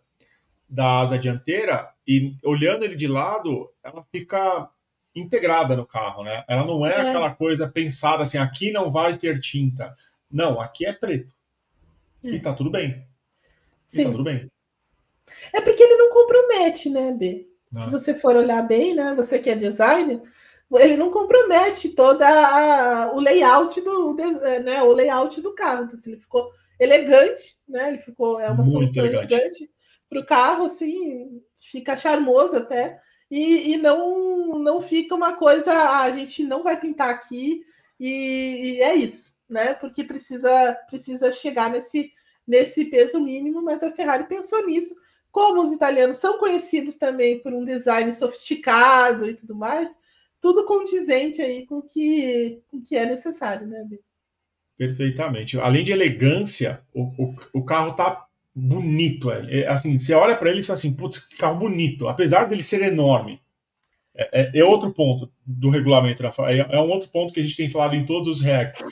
da 0.70 1.00
asa 1.00 1.18
dianteira, 1.18 1.90
e 2.08 2.36
olhando 2.44 2.86
ele 2.86 2.96
de 2.96 3.08
lado, 3.08 3.72
ela 3.84 4.06
fica 4.12 4.70
integrada 5.16 5.76
no 5.76 5.84
carro, 5.84 6.24
né? 6.24 6.44
Ela 6.48 6.64
não 6.64 6.86
é, 6.86 6.92
é. 6.92 7.10
aquela 7.10 7.34
coisa 7.34 7.68
pensada 7.68 8.22
assim, 8.22 8.38
aqui 8.38 8.72
não 8.72 8.92
vai 8.92 9.18
ter 9.18 9.40
tinta. 9.40 9.96
Não, 10.32 10.62
aqui 10.62 10.86
é 10.86 10.94
preto. 10.94 11.34
É. 12.24 12.30
E 12.30 12.40
tá 12.40 12.54
tudo 12.54 12.70
bem. 12.70 13.04
Sim. 13.84 14.02
E 14.02 14.06
tá 14.06 14.12
tudo 14.12 14.24
bem. 14.24 14.48
É 15.54 15.62
porque 15.62 15.84
ele 15.84 15.98
não 15.98 16.12
compromete, 16.12 16.90
né, 16.90 17.12
B? 17.12 17.48
Não. 17.72 17.84
Se 17.84 17.90
você 17.90 18.14
for 18.14 18.36
olhar 18.36 18.62
bem, 18.68 18.96
né? 18.96 19.14
Você 19.16 19.40
que 19.40 19.50
é 19.50 19.56
designer, 19.56 20.22
ele 20.78 20.98
não 20.98 21.10
compromete 21.10 21.90
toda 21.90 22.28
a, 22.28 23.14
o 23.14 23.20
layout 23.20 23.82
do, 23.82 24.14
né, 24.14 24.84
o 24.84 24.94
layout 24.94 25.42
do 25.42 25.54
carro. 25.54 25.86
Então, 25.86 25.98
assim, 25.98 26.12
ele 26.12 26.22
ficou 26.22 26.52
elegante, 26.80 27.58
né? 27.68 27.90
Ele 27.90 27.98
ficou 27.98 28.40
é 28.40 28.48
uma 28.48 28.58
Muito 28.58 28.72
solução 28.72 29.06
elegante, 29.06 29.34
elegante 29.34 29.72
para 30.10 30.20
o 30.20 30.26
carro, 30.26 30.66
assim, 30.66 31.42
fica 31.72 31.98
charmoso 31.98 32.58
até. 32.58 33.00
E, 33.30 33.74
e, 33.74 33.78
não 33.78 34.58
não 34.60 34.82
fica 34.82 35.14
uma 35.14 35.34
coisa, 35.34 35.72
ah, 35.72 36.02
a 36.02 36.12
gente 36.12 36.44
não 36.44 36.64
vai 36.64 36.80
pintar 36.80 37.10
aqui 37.10 37.64
e, 38.00 38.78
e 38.78 38.82
é 38.82 38.96
isso, 38.96 39.38
né? 39.48 39.76
Porque 39.76 40.04
precisa 40.04 40.74
precisa 40.90 41.32
chegar 41.32 41.70
nesse 41.70 42.12
nesse 42.48 42.86
peso 42.86 43.20
mínimo, 43.20 43.62
mas 43.62 43.84
a 43.84 43.92
Ferrari 43.92 44.24
pensou 44.24 44.66
nisso 44.66 44.96
como 45.32 45.62
os 45.62 45.72
italianos 45.72 46.18
são 46.18 46.38
conhecidos 46.38 46.98
também 46.98 47.40
por 47.40 47.54
um 47.54 47.64
design 47.64 48.14
sofisticado 48.14 49.30
e 49.30 49.34
tudo 49.34 49.56
mais, 49.56 49.98
tudo 50.42 50.66
condizente 50.66 51.42
aí 51.42 51.66
com 51.66 51.82
que, 51.82 52.62
o 52.72 52.82
que 52.82 52.96
é 52.96 53.06
necessário, 53.06 53.68
né, 53.68 53.84
Bê? 53.88 54.00
Perfeitamente. 54.78 55.60
Além 55.60 55.84
de 55.84 55.92
elegância, 55.92 56.82
o, 56.94 57.04
o, 57.22 57.36
o 57.54 57.66
carro 57.66 57.94
tá 57.94 58.26
bonito. 58.56 59.30
É, 59.30 59.62
é 59.62 59.68
assim, 59.68 60.00
você 60.00 60.14
olha 60.14 60.38
para 60.38 60.50
ele 60.50 60.62
e 60.62 60.64
fala 60.64 60.80
assim, 60.80 60.94
putz, 60.94 61.20
que 61.20 61.36
carro 61.36 61.60
bonito. 61.60 62.08
Apesar 62.08 62.46
dele 62.46 62.64
ser 62.64 62.82
enorme. 62.82 63.42
É, 64.16 64.42
é, 64.42 64.60
é 64.60 64.64
outro 64.64 64.92
ponto 64.92 65.32
do 65.46 65.70
regulamento 65.70 66.26
é, 66.26 66.60
é 66.72 66.80
um 66.80 66.90
outro 66.90 67.10
ponto 67.10 67.34
que 67.34 67.40
a 67.40 67.44
gente 67.44 67.56
tem 67.56 67.70
falado 67.70 67.96
em 67.96 68.06
todos 68.06 68.28
os 68.28 68.42
reacts. 68.42 68.84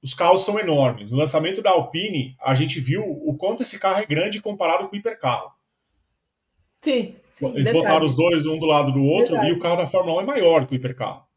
Os 0.00 0.14
carros 0.14 0.44
são 0.44 0.58
enormes. 0.58 1.10
No 1.10 1.18
lançamento 1.18 1.60
da 1.60 1.70
Alpine, 1.70 2.36
a 2.40 2.54
gente 2.54 2.78
viu 2.78 3.02
o 3.02 3.36
quanto 3.36 3.62
esse 3.62 3.78
carro 3.78 4.00
é 4.00 4.06
grande 4.06 4.40
comparado 4.40 4.88
com 4.88 4.94
o 4.94 4.98
hipercarro. 4.98 5.50
Sim. 6.82 7.16
sim 7.24 7.46
Eles 7.46 7.66
verdade. 7.66 7.78
botaram 7.78 8.06
os 8.06 8.14
dois 8.14 8.46
um 8.46 8.58
do 8.58 8.66
lado 8.66 8.92
do 8.92 9.02
outro 9.02 9.34
verdade. 9.34 9.52
e 9.52 9.56
o 9.56 9.60
carro 9.60 9.76
da 9.76 9.86
Fórmula 9.86 10.18
1 10.18 10.20
é 10.20 10.24
maior 10.24 10.66
que 10.66 10.74
o 10.74 10.76
hipercarro. 10.76 11.28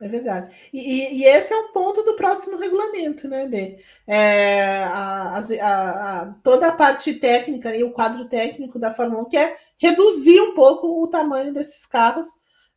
É 0.00 0.08
verdade. 0.08 0.50
E, 0.72 1.18
e, 1.18 1.24
esse 1.24 1.52
é 1.52 1.56
um 1.56 1.72
ponto 1.72 2.02
do 2.02 2.14
próximo 2.14 2.56
regulamento, 2.56 3.28
né, 3.28 3.46
B? 3.46 3.76
É, 4.06 4.82
a, 4.84 5.38
a, 5.38 6.20
a, 6.22 6.34
toda 6.42 6.68
a 6.68 6.72
parte 6.72 7.12
técnica 7.14 7.76
e 7.76 7.84
o 7.84 7.92
quadro 7.92 8.24
técnico 8.24 8.78
da 8.78 8.94
Fórmula 8.94 9.24
1 9.24 9.28
quer 9.28 9.58
reduzir 9.76 10.40
um 10.40 10.54
pouco 10.54 11.02
o 11.02 11.06
tamanho 11.06 11.52
desses 11.52 11.84
carros. 11.84 12.28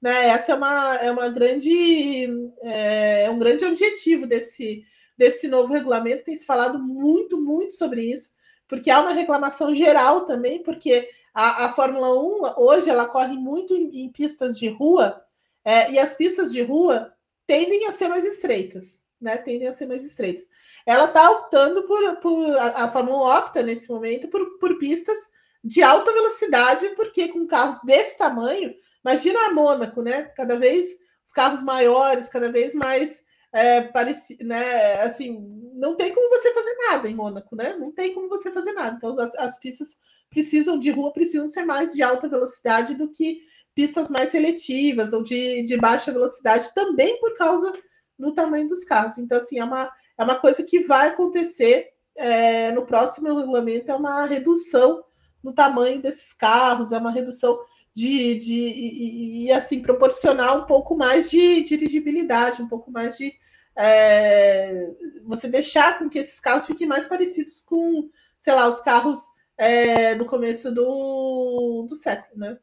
Né? 0.02 0.28
Essa 0.28 0.52
é 0.52 0.56
uma, 0.56 0.96
é 0.98 1.12
uma 1.12 1.30
grande 1.30 2.28
é, 2.62 3.24
é 3.24 3.30
um 3.30 3.40
grande 3.40 3.64
objetivo 3.64 4.28
desse, 4.28 4.84
desse 5.18 5.48
novo 5.48 5.72
regulamento. 5.72 6.26
Tem 6.26 6.36
se 6.36 6.46
falado 6.46 6.78
muito, 6.78 7.40
muito 7.40 7.74
sobre 7.74 8.12
isso, 8.12 8.32
porque 8.68 8.92
há 8.92 9.02
uma 9.02 9.14
reclamação 9.14 9.74
geral 9.74 10.26
também, 10.26 10.62
porque 10.62 11.08
a, 11.34 11.66
a 11.66 11.70
Fórmula 11.74 12.14
1 12.14 12.62
hoje 12.62 12.90
ela 12.90 13.08
corre 13.08 13.36
muito 13.36 13.74
em, 13.74 13.90
em 14.04 14.12
pistas 14.12 14.58
de 14.58 14.70
rua, 14.70 15.24
é, 15.66 15.92
e 15.92 16.00
as 16.00 16.14
pistas 16.16 16.52
de 16.52 16.62
rua 16.62 17.14
tendem 17.48 17.88
a 17.88 17.92
ser 17.92 18.08
mais 18.10 18.24
estreitas, 18.24 19.04
né? 19.20 19.38
Tendem 19.38 19.68
a 19.68 19.74
ser 19.74 19.88
mais 19.88 20.04
estreitas. 20.04 20.44
Ela 20.86 21.06
está 21.06 21.30
optando 21.32 21.84
por, 21.84 22.18
por 22.18 22.58
a, 22.58 22.84
a 22.84 22.92
Fórmula 22.92 23.18
1 23.18 23.38
opta 23.38 23.64
nesse 23.64 23.90
momento 23.90 24.28
por, 24.28 24.58
por 24.60 24.78
pistas 24.78 25.18
de 25.64 25.82
alta 25.82 26.12
velocidade, 26.12 26.90
porque 26.90 27.30
com 27.30 27.48
carros 27.48 27.80
desse 27.84 28.18
tamanho, 28.18 28.76
imagina 29.04 29.48
a 29.48 29.54
Mônaco, 29.54 30.02
né? 30.02 30.24
Cada 30.36 30.58
vez 30.58 30.88
os 31.24 31.32
carros 31.32 31.64
maiores, 31.64 32.28
cada 32.28 32.52
vez 32.52 32.76
mais 32.76 33.24
é, 33.54 33.82
pareci, 33.82 34.38
né? 34.44 35.02
Assim, 35.02 35.38
não 35.74 35.96
tem 35.96 36.14
como 36.14 36.30
você 36.30 36.54
fazer 36.54 36.76
nada 36.90 37.10
em 37.10 37.16
Mônaco, 37.16 37.56
né? 37.56 37.76
Não 37.76 37.92
tem 37.92 38.14
como 38.14 38.28
você 38.28 38.52
fazer 38.52 38.74
nada. 38.74 38.98
Então 38.98 39.18
as, 39.18 39.34
as 39.36 39.60
pistas 39.60 39.98
precisam 40.34 40.78
de 40.78 40.92
rua 40.92 41.14
precisam 41.14 41.48
ser 41.48 41.64
mais 41.64 41.94
de 41.94 42.02
alta 42.02 42.28
velocidade 42.28 42.96
do 42.96 43.10
que 43.10 43.42
pistas 43.76 44.10
mais 44.10 44.30
seletivas 44.30 45.14
ou 45.14 45.24
de, 45.24 45.64
de 45.64 45.78
baixa 45.78 46.12
velocidade, 46.12 46.74
também 46.74 47.20
por 47.20 47.36
causa 47.36 47.74
do 48.18 48.34
tamanho 48.34 48.68
dos 48.68 48.84
carros. 48.84 49.18
Então, 49.18 49.38
assim, 49.38 49.60
é 49.60 49.64
uma, 49.64 49.92
é 50.18 50.24
uma 50.24 50.36
coisa 50.36 50.64
que 50.64 50.84
vai 50.84 51.10
acontecer 51.10 51.90
é, 52.16 52.72
no 52.72 52.86
próximo 52.86 53.36
regulamento, 53.36 53.92
é 53.92 53.96
uma 53.96 54.26
redução 54.26 55.04
no 55.44 55.54
tamanho 55.54 56.02
desses 56.02 56.34
carros, 56.34 56.92
é 56.92 56.98
uma 56.98 57.12
redução 57.12 57.60
de, 57.94 58.36
de 58.40 58.54
e, 58.54 59.46
e, 59.46 59.52
assim 59.52 59.82
proporcionar 59.82 60.58
um 60.58 60.66
pouco 60.66 60.96
mais 60.96 61.30
de 61.30 61.64
dirigibilidade, 61.64 62.62
um 62.62 62.68
pouco 62.68 62.90
mais 62.92 63.18
de 63.18 63.34
é, 63.76 64.92
você 65.24 65.48
deixar 65.48 65.98
com 65.98 66.10
que 66.10 66.20
esses 66.20 66.40
carros 66.40 66.66
fiquem 66.66 66.88
mais 66.88 67.08
parecidos 67.08 67.62
com, 67.62 68.10
sei 68.38 68.54
lá, 68.54 68.68
os 68.68 68.82
carros 68.82 69.20
é, 69.58 70.16
do 70.16 70.26
começo 70.26 70.74
do, 70.74 71.86
do 71.88 71.96
século, 71.96 72.40
né? 72.40 72.58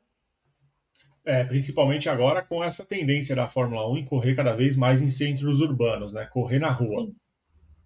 É, 1.24 1.44
principalmente 1.44 2.08
agora 2.08 2.42
com 2.42 2.64
essa 2.64 2.84
tendência 2.84 3.36
da 3.36 3.46
Fórmula 3.46 3.88
1 3.90 3.98
em 3.98 4.04
correr 4.04 4.34
cada 4.34 4.54
vez 4.54 4.74
mais 4.74 5.00
em 5.00 5.10
centros 5.10 5.60
urbanos, 5.60 6.12
né? 6.12 6.26
Correr 6.26 6.58
na 6.58 6.70
rua. 6.70 7.10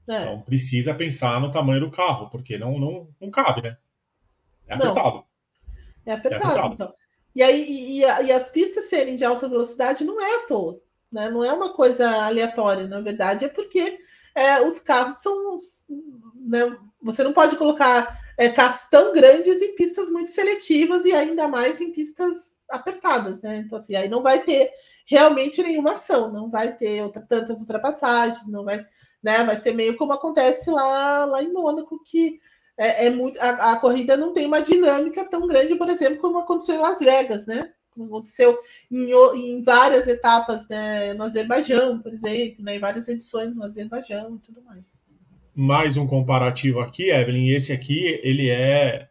É. 0.09 0.23
Então 0.23 0.41
precisa 0.43 0.95
pensar 0.95 1.41
no 1.41 1.51
tamanho 1.51 1.81
do 1.81 1.91
carro, 1.91 2.31
porque 2.31 2.57
não, 2.57 2.79
não, 2.79 3.09
não 3.21 3.31
cabe, 3.31 3.63
né? 3.63 3.77
É 4.67 4.75
apertado. 4.75 5.25
É 6.07 6.13
apertado, 6.13 6.45
é 6.45 6.49
apertado. 6.49 6.75
então. 6.75 6.95
E 7.35 7.43
aí, 7.43 7.67
e, 7.69 7.99
e, 8.01 8.33
as 8.33 8.51
pistas 8.51 8.85
serem 8.85 9.17
de 9.17 9.25
alta 9.25 9.49
velocidade 9.49 10.05
não 10.05 10.21
é 10.21 10.37
à 10.37 10.47
toa, 10.47 10.81
né? 11.11 11.29
Não 11.31 11.45
é 11.45 11.53
uma 11.53 11.73
coisa 11.73 12.09
aleatória, 12.09 12.87
na 12.87 13.01
verdade, 13.01 13.45
é 13.45 13.49
porque 13.49 13.99
é, 14.35 14.61
os 14.65 14.79
carros 14.79 15.17
são. 15.17 15.59
Né, 16.47 16.77
você 17.03 17.25
não 17.25 17.33
pode 17.33 17.57
colocar 17.57 18.24
é, 18.37 18.49
carros 18.49 18.89
tão 18.91 19.13
grandes 19.13 19.61
em 19.61 19.75
pistas 19.75 20.11
muito 20.11 20.31
seletivas 20.31 21.05
e 21.05 21.13
ainda 21.13 21.49
mais 21.49 21.81
em 21.81 21.93
pistas 21.93 22.61
apertadas, 22.69 23.41
né? 23.43 23.59
Então, 23.59 23.79
assim, 23.79 23.95
aí 23.95 24.09
não 24.09 24.23
vai 24.23 24.43
ter 24.43 24.71
realmente 25.07 25.63
nenhuma 25.63 25.93
ação, 25.93 26.33
não 26.33 26.51
vai 26.51 26.75
ter 26.77 27.03
outra, 27.03 27.23
tantas 27.23 27.61
ultrapassagens, 27.61 28.49
não 28.49 28.65
vai, 28.65 28.85
né? 29.23 29.45
Vai 29.45 29.59
ser 29.59 29.75
meio 29.75 29.97
como 29.97 30.13
acontece 30.13 30.71
lá, 30.71 31.25
lá 31.25 31.43
em 31.43 31.53
Mônaco, 31.53 32.03
que 32.05 32.41
é, 32.77 33.07
é 33.07 33.11
muito, 33.11 33.39
a, 33.41 33.73
a, 33.73 33.77
corrida 33.81 34.17
não 34.17 34.33
tem 34.33 34.47
uma 34.47 34.63
dinâmica 34.63 35.25
tão 35.25 35.47
grande, 35.47 35.77
por 35.77 35.89
exemplo, 35.89 36.19
como 36.19 36.39
aconteceu 36.39 36.77
em 36.77 36.79
Las 36.79 36.99
Vegas, 36.99 37.47
né? 37.47 37.73
Como 37.91 38.07
aconteceu 38.07 38.59
em, 38.91 39.13
em 39.13 39.63
várias 39.63 40.09
etapas 40.09 40.69
né, 40.69 41.15
no 41.15 41.25
Azerbaijão, 41.25 42.01
por 42.01 42.13
exemplo, 42.13 42.65
né, 42.65 42.77
em 42.77 42.81
várias 42.81 43.07
edições 43.07 43.55
no 43.55 43.63
Azerbaijão 43.63 44.35
e 44.35 44.39
tudo 44.41 44.63
mais 44.63 44.94
mais 45.55 45.97
um 45.97 46.07
comparativo 46.07 46.81
aqui, 46.81 47.11
Evelyn. 47.11 47.51
Esse 47.51 47.73
aqui, 47.73 48.21
ele 48.23 48.49
é 48.49 49.09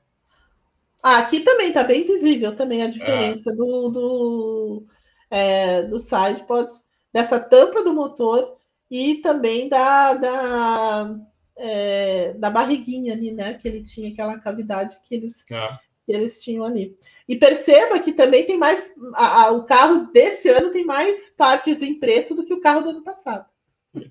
Ah, 1.02 1.20
aqui 1.20 1.40
também 1.40 1.70
está 1.70 1.84
bem 1.84 2.06
visível 2.06 2.56
também 2.56 2.84
a 2.84 2.88
diferença 2.88 3.52
é. 3.52 3.56
do, 3.56 3.90
do, 3.90 4.84
é, 5.30 5.84
do 5.84 6.00
sidepods, 6.00 6.88
dessa 7.14 7.40
tampa 7.40 7.84
do 7.84 7.94
motor 7.94 8.58
e 8.92 9.16
também 9.16 9.70
da, 9.70 10.14
da, 10.16 11.20
é, 11.56 12.34
da 12.34 12.50
barriguinha 12.50 13.14
ali, 13.14 13.32
né? 13.32 13.54
Que 13.54 13.68
ele 13.68 13.82
tinha 13.82 14.10
aquela 14.10 14.38
cavidade 14.40 14.98
que 15.04 15.16
eles, 15.16 15.46
é. 15.50 15.68
que 16.06 16.12
eles 16.12 16.44
tinham 16.44 16.66
ali. 16.66 16.98
E 17.28 17.36
perceba 17.38 18.00
que 18.00 18.12
também 18.12 18.46
tem 18.46 18.58
mais. 18.58 18.94
A, 19.16 19.44
a, 19.44 19.52
o 19.52 19.64
carro 19.64 20.12
desse 20.12 20.50
ano 20.50 20.72
tem 20.72 20.86
mais 20.86 21.30
partes 21.30 21.82
em 21.82 21.98
preto 21.98 22.36
do 22.36 22.46
que 22.46 22.54
o 22.54 22.60
carro 22.60 22.82
do 22.82 22.90
ano 22.90 23.02
passado. 23.02 23.46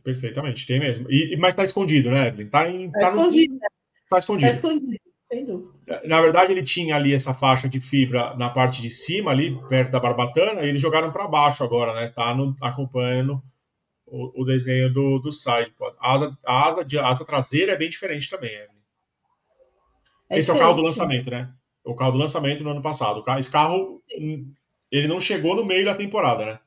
Perfeitamente, 0.05 0.67
tem 0.67 0.79
mesmo. 0.79 1.11
E, 1.11 1.37
mas 1.37 1.53
está 1.53 1.65
escondido, 1.65 2.11
né, 2.11 2.29
Evelyn? 2.29 2.47
Está 2.47 2.65
tá, 2.67 3.01
tá 3.01 3.09
escondido. 3.09 3.59
Está 4.05 4.19
escondido. 4.19 4.49
Tá 4.49 4.55
escondido, 4.55 5.01
sem 5.21 5.45
dúvida. 5.45 6.03
Na 6.05 6.21
verdade, 6.21 6.53
ele 6.53 6.63
tinha 6.63 6.95
ali 6.95 7.13
essa 7.13 7.35
faixa 7.35 7.69
de 7.69 7.81
fibra 7.81 8.35
na 8.37 8.49
parte 8.49 8.81
de 8.81 8.89
cima, 8.89 9.31
ali, 9.31 9.59
perto 9.69 9.91
da 9.91 9.99
barbatana, 9.99 10.63
e 10.63 10.69
eles 10.69 10.81
jogaram 10.81 11.11
para 11.11 11.27
baixo 11.27 11.65
agora, 11.65 11.95
né? 11.95 12.09
Tá 12.09 12.35
no, 12.35 12.57
acompanhando 12.61 13.43
o, 14.07 14.43
o 14.43 14.45
desenho 14.45 14.93
do, 14.93 15.19
do 15.19 15.33
side. 15.33 15.75
A 15.99 16.13
asa, 16.15 16.39
a, 16.47 16.69
asa, 16.69 16.87
a 17.01 17.09
asa 17.09 17.25
traseira 17.25 17.73
é 17.73 17.77
bem 17.77 17.89
diferente 17.89 18.31
também, 18.31 18.51
Evelyn. 18.51 18.83
É 20.31 20.39
Esse 20.39 20.51
é 20.51 20.55
o 20.55 20.59
carro 20.59 20.75
do 20.75 20.83
lançamento, 20.83 21.31
né? 21.31 21.51
O 21.85 21.95
carro 21.95 22.13
do 22.13 22.19
lançamento 22.19 22.63
no 22.63 22.71
ano 22.71 22.83
passado. 22.83 23.25
Esse 23.39 23.51
carro, 23.51 24.01
ele 24.91 25.09
não 25.09 25.21
chegou 25.21 25.57
no 25.57 25.65
meio 25.65 25.85
da 25.85 25.95
temporada, 25.95 26.47
né? 26.47 26.59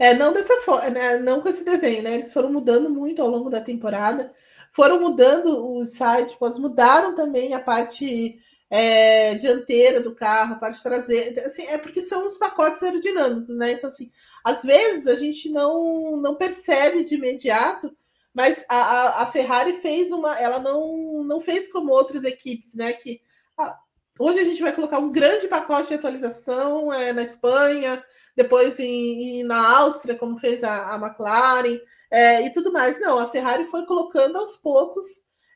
É, 0.00 0.14
não 0.14 0.32
dessa 0.32 0.56
forma, 0.62 0.88
né? 0.88 1.18
não 1.18 1.42
com 1.42 1.50
esse 1.50 1.62
desenho, 1.62 2.02
né? 2.02 2.14
Eles 2.14 2.32
foram 2.32 2.50
mudando 2.50 2.88
muito 2.88 3.20
ao 3.20 3.28
longo 3.28 3.50
da 3.50 3.60
temporada, 3.60 4.32
foram 4.72 4.98
mudando 4.98 5.76
os 5.76 5.90
sidepods, 5.90 6.58
mudaram 6.58 7.14
também 7.14 7.52
a 7.52 7.60
parte 7.60 8.40
é, 8.70 9.34
dianteira 9.34 10.00
do 10.00 10.14
carro, 10.14 10.54
a 10.54 10.58
parte 10.58 10.82
traseira. 10.82 11.46
Assim, 11.46 11.66
é 11.66 11.76
porque 11.76 12.00
são 12.00 12.26
os 12.26 12.38
pacotes 12.38 12.82
aerodinâmicos, 12.82 13.58
né? 13.58 13.72
Então, 13.72 13.90
assim, 13.90 14.10
às 14.42 14.62
vezes 14.62 15.06
a 15.06 15.16
gente 15.16 15.50
não, 15.50 16.16
não 16.16 16.34
percebe 16.34 17.04
de 17.04 17.16
imediato, 17.16 17.94
mas 18.32 18.64
a, 18.70 18.76
a, 18.76 19.22
a 19.24 19.26
Ferrari 19.26 19.82
fez 19.82 20.10
uma. 20.12 20.34
Ela 20.40 20.58
não, 20.60 21.22
não 21.24 21.42
fez 21.42 21.70
como 21.70 21.92
outras 21.92 22.24
equipes, 22.24 22.74
né? 22.74 22.94
Que 22.94 23.20
ah, 23.58 23.78
hoje 24.18 24.38
a 24.38 24.44
gente 24.44 24.62
vai 24.62 24.72
colocar 24.72 24.98
um 24.98 25.12
grande 25.12 25.46
pacote 25.46 25.88
de 25.88 25.94
atualização 25.94 26.90
é, 26.90 27.12
na 27.12 27.22
Espanha 27.22 28.02
depois 28.36 28.78
em, 28.78 29.40
em, 29.40 29.44
na 29.44 29.78
Áustria, 29.78 30.16
como 30.16 30.38
fez 30.38 30.62
a, 30.64 30.94
a 30.94 30.96
McLaren, 30.96 31.80
é, 32.10 32.46
e 32.46 32.50
tudo 32.50 32.72
mais. 32.72 33.00
Não, 33.00 33.18
a 33.18 33.28
Ferrari 33.28 33.64
foi 33.66 33.86
colocando 33.86 34.36
aos 34.36 34.56
poucos 34.56 35.06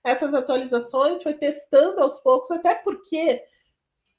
essas 0.04 0.34
atualizações, 0.34 1.22
foi 1.22 1.34
testando 1.34 2.02
aos 2.02 2.20
poucos, 2.20 2.50
até 2.50 2.74
porque 2.74 3.42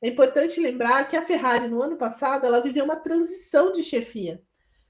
é 0.01 0.08
importante 0.08 0.60
lembrar 0.60 1.08
que 1.08 1.16
a 1.16 1.24
Ferrari, 1.24 1.68
no 1.68 1.82
ano 1.82 1.95
passado, 1.95 2.45
ela 2.45 2.62
viveu 2.62 2.84
uma 2.84 2.95
transição 2.95 3.72
de 3.72 3.84
chefia. 3.84 4.41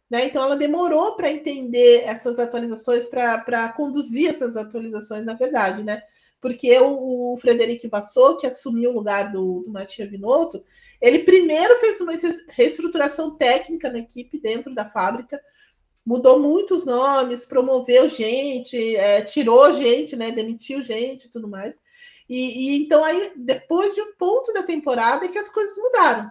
Né? 0.09 0.25
Então, 0.25 0.43
ela 0.43 0.55
demorou 0.55 1.15
para 1.15 1.31
entender 1.31 2.03
essas 2.03 2.39
atualizações, 2.39 3.07
para 3.07 3.73
conduzir 3.73 4.29
essas 4.29 4.55
atualizações, 4.55 5.25
na 5.25 5.33
verdade, 5.33 5.83
né? 5.83 6.01
Porque 6.45 6.77
o, 6.79 7.35
Frederic 7.41 7.87
Vassou, 7.87 8.37
que 8.37 8.45
assumiu 8.45 8.91
o 8.91 8.93
lugar 8.93 9.31
do, 9.31 9.63
do 9.65 9.71
Matia 9.71 10.05
Binotto, 10.05 10.63
ele 11.01 11.23
primeiro 11.23 11.75
fez 11.79 11.99
uma 11.99 12.13
reestruturação 12.49 13.35
técnica 13.35 13.91
na 13.91 13.97
equipe 13.97 14.39
dentro 14.39 14.71
da 14.71 14.85
fábrica, 14.87 15.41
mudou 16.05 16.39
muitos 16.39 16.85
nomes, 16.85 17.47
promoveu 17.47 18.07
gente, 18.07 18.95
é, 18.95 19.23
tirou 19.23 19.73
gente, 19.73 20.15
né, 20.15 20.29
demitiu 20.29 20.83
gente 20.83 21.25
e 21.25 21.31
tudo 21.31 21.47
mais. 21.47 21.75
E, 22.29 22.37
e, 22.75 22.83
então 22.83 23.03
aí, 23.03 23.31
depois 23.35 23.95
de 23.95 24.01
um 24.03 24.13
ponto 24.13 24.53
da 24.53 24.61
temporada, 24.61 25.25
é 25.25 25.29
que 25.29 25.39
as 25.39 25.49
coisas 25.49 25.75
mudaram. 25.75 26.29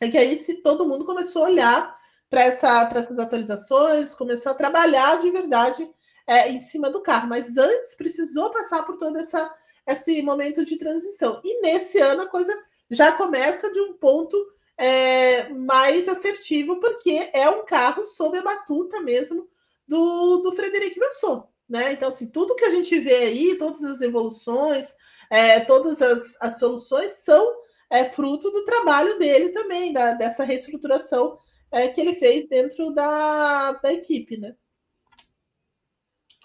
É 0.00 0.08
que 0.08 0.16
aí 0.16 0.38
se 0.38 0.62
todo 0.62 0.88
mundo 0.88 1.04
começou 1.04 1.44
a 1.44 1.48
olhar 1.50 1.98
para 2.30 2.44
essa, 2.44 2.90
essas 2.94 3.18
atualizações, 3.18 4.14
começou 4.14 4.52
a 4.52 4.56
trabalhar 4.56 5.20
de 5.20 5.30
verdade 5.30 5.86
é, 6.26 6.48
em 6.50 6.60
cima 6.60 6.90
do 6.90 7.02
carro. 7.02 7.28
Mas 7.28 7.56
antes 7.56 7.94
precisou 7.96 8.50
passar 8.50 8.84
por 8.84 8.96
todo 8.96 9.18
essa, 9.18 9.52
esse 9.86 10.22
momento 10.22 10.64
de 10.64 10.76
transição. 10.76 11.40
E 11.44 11.60
nesse 11.62 11.98
ano 11.98 12.22
a 12.22 12.28
coisa 12.28 12.52
já 12.90 13.12
começa 13.12 13.72
de 13.72 13.80
um 13.80 13.94
ponto 13.94 14.36
é, 14.76 15.48
mais 15.50 16.08
assertivo, 16.08 16.80
porque 16.80 17.30
é 17.32 17.48
um 17.48 17.64
carro 17.64 18.04
sob 18.04 18.36
a 18.38 18.42
batuta 18.42 19.00
mesmo 19.00 19.48
do, 19.86 20.38
do 20.38 20.52
Frederic 20.52 20.98
Vassou. 20.98 21.48
Né? 21.68 21.92
Então, 21.92 22.08
assim, 22.08 22.30
tudo 22.30 22.56
que 22.56 22.64
a 22.64 22.70
gente 22.70 22.98
vê 22.98 23.16
aí, 23.16 23.56
todas 23.56 23.82
as 23.82 24.00
evoluções, 24.00 24.94
é, 25.30 25.60
todas 25.60 26.02
as, 26.02 26.36
as 26.40 26.58
soluções 26.58 27.12
são 27.24 27.56
é, 27.90 28.04
fruto 28.04 28.50
do 28.50 28.64
trabalho 28.64 29.18
dele 29.18 29.50
também, 29.50 29.92
da, 29.92 30.14
dessa 30.14 30.44
reestruturação 30.44 31.38
é, 31.70 31.88
que 31.88 32.00
ele 32.00 32.14
fez 32.14 32.46
dentro 32.48 32.92
da, 32.92 33.72
da 33.72 33.92
equipe, 33.92 34.36
né? 34.36 34.54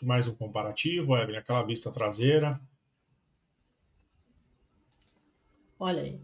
Mais 0.01 0.27
um 0.27 0.35
comparativo, 0.35 1.15
Evelyn, 1.15 1.39
aquela 1.39 1.63
vista 1.63 1.91
traseira. 1.91 2.59
Olha 5.79 6.01
aí. 6.01 6.21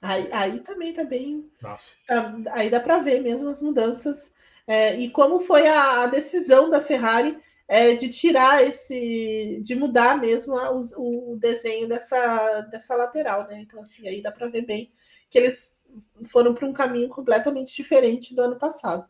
Aí, 0.00 0.28
aí 0.32 0.60
também 0.60 0.92
tá 0.92 1.04
bem. 1.04 1.50
Nossa. 1.60 1.94
Tá, 2.06 2.34
aí 2.50 2.68
dá 2.68 2.80
para 2.80 2.98
ver 2.98 3.20
mesmo 3.20 3.48
as 3.48 3.62
mudanças. 3.62 4.34
É, 4.66 4.96
e 4.96 5.10
como 5.10 5.40
foi 5.40 5.66
a, 5.68 6.02
a 6.02 6.06
decisão 6.06 6.70
da 6.70 6.80
Ferrari 6.80 7.38
é, 7.68 7.94
de 7.94 8.08
tirar 8.10 8.64
esse. 8.64 9.60
de 9.62 9.74
mudar 9.74 10.20
mesmo 10.20 10.56
a, 10.56 10.72
o, 10.72 11.32
o, 11.32 11.36
desenho 11.36 11.88
dessa, 11.88 12.60
dessa 12.62 12.94
lateral, 12.94 13.46
né? 13.46 13.60
Então, 13.60 13.82
assim, 13.82 14.06
aí 14.08 14.20
dá 14.20 14.30
para 14.32 14.48
ver 14.48 14.62
bem 14.62 14.92
que 15.30 15.38
eles 15.38 15.82
foram 16.28 16.54
para 16.54 16.66
um 16.66 16.72
caminho 16.72 17.08
completamente 17.08 17.74
diferente 17.74 18.34
do 18.34 18.42
ano 18.42 18.58
passado. 18.58 19.08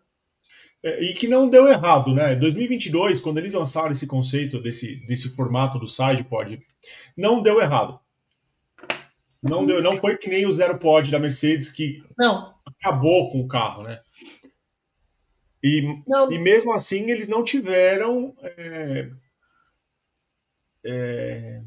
É, 0.85 1.03
e 1.03 1.15
que 1.15 1.29
não 1.29 1.49
deu 1.49 1.69
errado, 1.69 2.13
né? 2.13 2.35
2022, 2.35 3.21
quando 3.21 3.39
eles 3.39 3.53
lançaram 3.53 3.91
esse 3.91 4.07
conceito 4.07 4.61
desse, 4.61 4.97
desse 5.07 5.29
formato 5.29 5.79
do 5.79 5.87
sidepod, 5.87 6.61
não 7.17 7.43
deu 7.43 7.61
errado. 7.61 8.01
Não 9.43 9.67
deu, 9.67 9.83
não 9.83 9.97
foi 9.97 10.17
que 10.17 10.29
nem 10.29 10.47
o 10.47 10.53
zero 10.53 10.79
pod 10.79 11.11
da 11.11 11.19
Mercedes 11.19 11.71
que 11.71 12.03
não. 12.17 12.55
acabou 12.65 13.31
com 13.31 13.41
o 13.41 13.49
carro, 13.49 13.83
né? 13.83 14.01
E, 15.63 15.85
e 16.31 16.39
mesmo 16.39 16.73
assim 16.73 17.11
eles 17.11 17.29
não 17.29 17.45
tiveram 17.45 18.35
é, 18.43 19.11
é, 20.85 21.63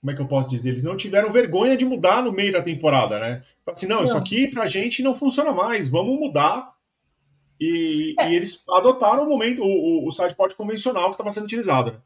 como 0.00 0.12
é 0.12 0.14
que 0.14 0.22
eu 0.22 0.28
posso 0.28 0.48
dizer? 0.48 0.70
Eles 0.70 0.84
não 0.84 0.96
tiveram 0.96 1.32
vergonha 1.32 1.76
de 1.76 1.84
mudar 1.84 2.22
no 2.22 2.30
meio 2.30 2.52
da 2.52 2.62
temporada, 2.62 3.18
né? 3.18 3.42
Assim, 3.66 3.86
não, 3.86 3.96
não. 3.96 4.04
isso 4.04 4.16
aqui 4.16 4.48
pra 4.48 4.68
gente 4.68 5.02
não 5.02 5.12
funciona 5.12 5.50
mais, 5.50 5.88
vamos 5.88 6.16
mudar. 6.18 6.75
E, 7.60 8.14
é. 8.18 8.30
e 8.30 8.36
eles 8.36 8.62
adotaram 8.68 9.24
o 9.24 9.28
momento, 9.28 9.62
o, 9.62 10.06
o, 10.06 10.12
sidepod 10.12 10.54
convencional 10.54 11.06
que 11.06 11.14
estava 11.14 11.32
sendo 11.32 11.44
utilizado. 11.44 11.92
Né? 11.92 11.98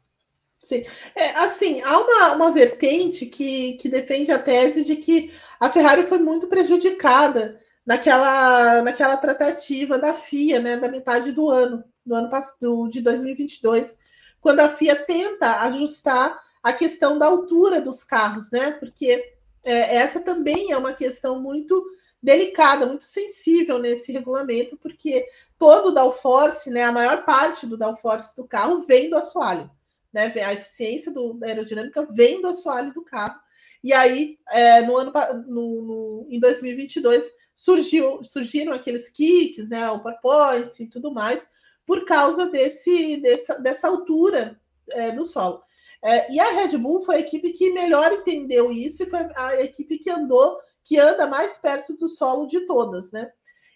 Sim. 0.63 0.85
É, 1.15 1.31
assim, 1.37 1.81
há 1.81 1.99
uma, 1.99 2.31
uma 2.33 2.51
vertente 2.51 3.25
que, 3.25 3.73
que 3.73 3.89
defende 3.89 4.31
a 4.31 4.39
tese 4.39 4.83
de 4.83 4.95
que 4.95 5.33
a 5.59 5.69
Ferrari 5.69 6.03
foi 6.03 6.19
muito 6.19 6.47
prejudicada 6.47 7.59
naquela, 7.85 8.81
naquela 8.81 9.17
tratativa 9.17 9.97
da 9.97 10.13
FIA, 10.13 10.59
né, 10.59 10.77
da 10.77 10.87
metade 10.87 11.31
do 11.31 11.49
ano, 11.49 11.83
do 12.05 12.15
ano 12.15 12.29
passado, 12.29 12.87
de 12.89 13.01
2022, 13.01 13.97
quando 14.39 14.59
a 14.59 14.69
FIA 14.69 14.95
tenta 14.95 15.61
ajustar 15.63 16.39
a 16.63 16.73
questão 16.73 17.17
da 17.17 17.25
altura 17.25 17.81
dos 17.81 18.03
carros, 18.03 18.51
né, 18.51 18.71
porque 18.73 19.33
é, 19.63 19.95
essa 19.97 20.19
também 20.19 20.71
é 20.71 20.77
uma 20.77 20.93
questão 20.93 21.41
muito 21.41 21.83
delicada, 22.21 22.85
muito 22.85 23.05
sensível 23.05 23.79
nesse 23.79 24.11
regulamento, 24.11 24.77
porque 24.77 25.27
todo 25.57 25.89
o 25.89 25.91
downforce, 25.91 26.69
né, 26.69 26.83
a 26.83 26.91
maior 26.91 27.25
parte 27.25 27.65
do 27.65 27.77
downforce 27.77 28.35
do 28.35 28.47
carro 28.47 28.83
vem 28.83 29.09
do 29.09 29.17
assoalho 29.17 29.69
né? 30.11 30.33
A 30.45 30.53
eficiência 30.53 31.11
do, 31.11 31.33
da 31.33 31.47
aerodinâmica 31.47 32.07
vem 32.11 32.41
do 32.41 32.49
assoalho 32.49 32.93
do 32.93 33.03
carro. 33.03 33.39
E 33.83 33.93
aí, 33.93 34.37
é, 34.51 34.81
no 34.81 34.97
ano 34.97 35.11
no, 35.47 35.81
no, 35.81 36.27
em 36.29 36.39
2022, 36.39 37.33
surgiu, 37.55 38.23
surgiram 38.23 38.73
aqueles 38.73 39.09
kicks, 39.09 39.69
né? 39.69 39.89
O 39.89 40.01
porpoise 40.01 40.83
e 40.83 40.87
tudo 40.87 41.11
mais, 41.11 41.45
por 41.85 42.05
causa 42.05 42.47
desse, 42.47 43.17
dessa, 43.17 43.59
dessa 43.59 43.87
altura 43.87 44.59
é, 44.89 45.11
no 45.11 45.25
solo. 45.25 45.63
É, 46.03 46.31
e 46.33 46.39
a 46.39 46.51
Red 46.51 46.77
Bull 46.77 47.01
foi 47.01 47.17
a 47.17 47.19
equipe 47.19 47.53
que 47.53 47.71
melhor 47.71 48.11
entendeu 48.11 48.71
isso 48.71 49.03
e 49.03 49.05
foi 49.05 49.19
a 49.35 49.61
equipe 49.61 49.99
que 49.99 50.09
andou, 50.09 50.59
que 50.83 50.99
anda 50.99 51.27
mais 51.27 51.57
perto 51.57 51.93
do 51.95 52.09
solo 52.09 52.47
de 52.47 52.61
todas, 52.65 53.11
né? 53.11 53.31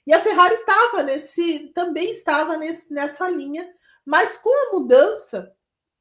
E 0.07 0.13
a 0.13 0.19
Ferrari 0.19 0.55
estava 0.55 1.03
nesse, 1.03 1.69
também 1.73 2.11
estava 2.11 2.57
nesse, 2.57 2.93
nessa 2.93 3.29
linha, 3.29 3.67
mas 4.05 4.37
com 4.37 4.49
a 4.49 4.73
mudança 4.73 5.51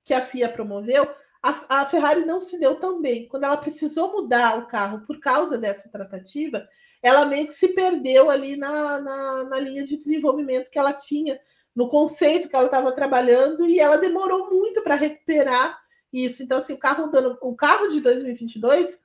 que 0.05 0.12
a 0.12 0.20
FIA 0.20 0.50
promoveu, 0.50 1.11
a, 1.42 1.80
a, 1.80 1.86
Ferrari 1.86 2.24
não 2.24 2.40
se 2.40 2.59
deu 2.59 2.76
tão 2.76 3.00
bem. 3.00 3.28
Quando 3.28 3.44
ela 3.44 3.57
precisou 3.57 4.12
mudar 4.12 4.59
o 4.59 4.66
carro 4.66 5.05
por 5.07 5.18
causa 5.20 5.57
dessa 5.57 5.88
tratativa, 5.90 6.66
ela 7.02 7.26
meio 7.26 7.46
que 7.46 7.55
se 7.55 7.68
perdeu 7.68 8.30
ali 8.30 8.57
na, 8.57 9.00
na, 9.00 9.44
na 9.44 9.61
linha 9.61 9.84
de 9.84 9.98
desenvolvimento 9.98 10.70
que 10.70 10.78
ela 10.78 10.92
tinha, 10.92 11.38
no 11.74 11.88
conceito 11.88 12.48
que 12.48 12.57
ela 12.57 12.66
estava 12.66 12.92
trabalhando, 12.92 13.66
e 13.66 13.78
ela 13.80 13.96
demorou 13.96 14.50
muito 14.50 14.82
para 14.82 14.94
recuperar 14.94 15.78
isso. 16.12 16.42
Então, 16.42 16.59
assim, 16.59 16.72
o 16.72 16.78
carro, 16.78 17.11
o 17.42 17.55
carro 17.55 17.88
de 17.88 18.00
2022 18.00 19.03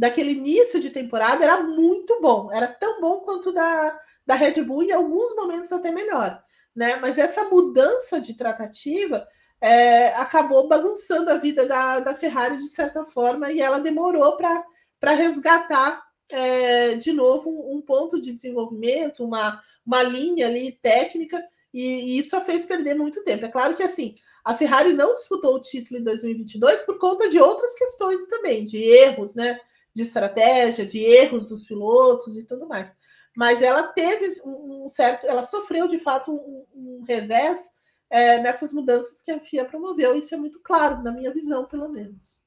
daquele 0.00 0.30
início 0.30 0.80
de 0.80 0.88
temporada 0.88 1.44
era 1.44 1.62
muito 1.62 2.22
bom, 2.22 2.50
era 2.50 2.66
tão 2.66 3.02
bom 3.02 3.20
quanto 3.20 3.52
da, 3.52 4.00
da 4.24 4.34
Red 4.34 4.62
Bull 4.62 4.82
em 4.82 4.92
alguns 4.92 5.36
momentos 5.36 5.70
até 5.72 5.90
melhor, 5.90 6.42
né? 6.74 6.96
Mas 6.96 7.18
essa 7.18 7.44
mudança 7.50 8.18
de 8.18 8.32
tratativa 8.32 9.28
é, 9.60 10.14
acabou 10.14 10.66
bagunçando 10.66 11.28
a 11.28 11.36
vida 11.36 11.66
da, 11.66 12.00
da 12.00 12.14
Ferrari 12.14 12.56
de 12.56 12.70
certa 12.70 13.04
forma 13.04 13.52
e 13.52 13.60
ela 13.60 13.78
demorou 13.78 14.38
para 14.38 15.12
resgatar 15.12 16.02
é, 16.30 16.94
de 16.94 17.12
novo 17.12 17.50
um, 17.50 17.76
um, 17.76 17.82
ponto 17.82 18.18
de 18.18 18.32
desenvolvimento, 18.32 19.22
uma, 19.22 19.62
uma 19.84 20.02
linha 20.02 20.46
ali 20.46 20.72
técnica, 20.80 21.44
e, 21.74 21.82
e 21.82 22.18
isso 22.18 22.34
a 22.34 22.40
fez 22.40 22.64
perder 22.64 22.94
muito 22.94 23.22
tempo. 23.22 23.44
É 23.44 23.50
claro 23.50 23.76
que 23.76 23.82
assim, 23.82 24.14
a 24.42 24.54
Ferrari 24.54 24.94
não 24.94 25.14
disputou 25.14 25.56
o 25.56 25.60
título 25.60 26.00
em 26.00 26.04
2022 26.04 26.86
por 26.86 26.98
conta 26.98 27.28
de 27.28 27.38
outras 27.38 27.74
questões 27.74 28.26
também, 28.28 28.64
de 28.64 28.82
erros, 28.82 29.34
né? 29.34 29.60
De 30.00 30.06
estratégia, 30.06 30.86
de 30.86 30.98
erros 30.98 31.46
dos 31.48 31.66
pilotos 31.66 32.34
e 32.38 32.46
tudo 32.46 32.66
mais. 32.66 32.90
Mas 33.36 33.60
ela 33.60 33.82
teve 33.82 34.30
um 34.46 34.88
certo, 34.88 35.26
ela 35.26 35.44
sofreu 35.44 35.86
de 35.86 35.98
fato 35.98 36.32
um, 36.32 36.64
um 36.74 37.04
revés 37.06 37.68
é, 38.08 38.38
nessas 38.38 38.72
mudanças 38.72 39.20
que 39.20 39.30
a 39.30 39.38
FIA 39.38 39.66
promoveu. 39.66 40.16
Isso 40.16 40.34
é 40.34 40.38
muito 40.38 40.58
claro, 40.62 41.02
na 41.02 41.12
minha 41.12 41.30
visão, 41.32 41.66
pelo 41.66 41.90
menos. 41.90 42.42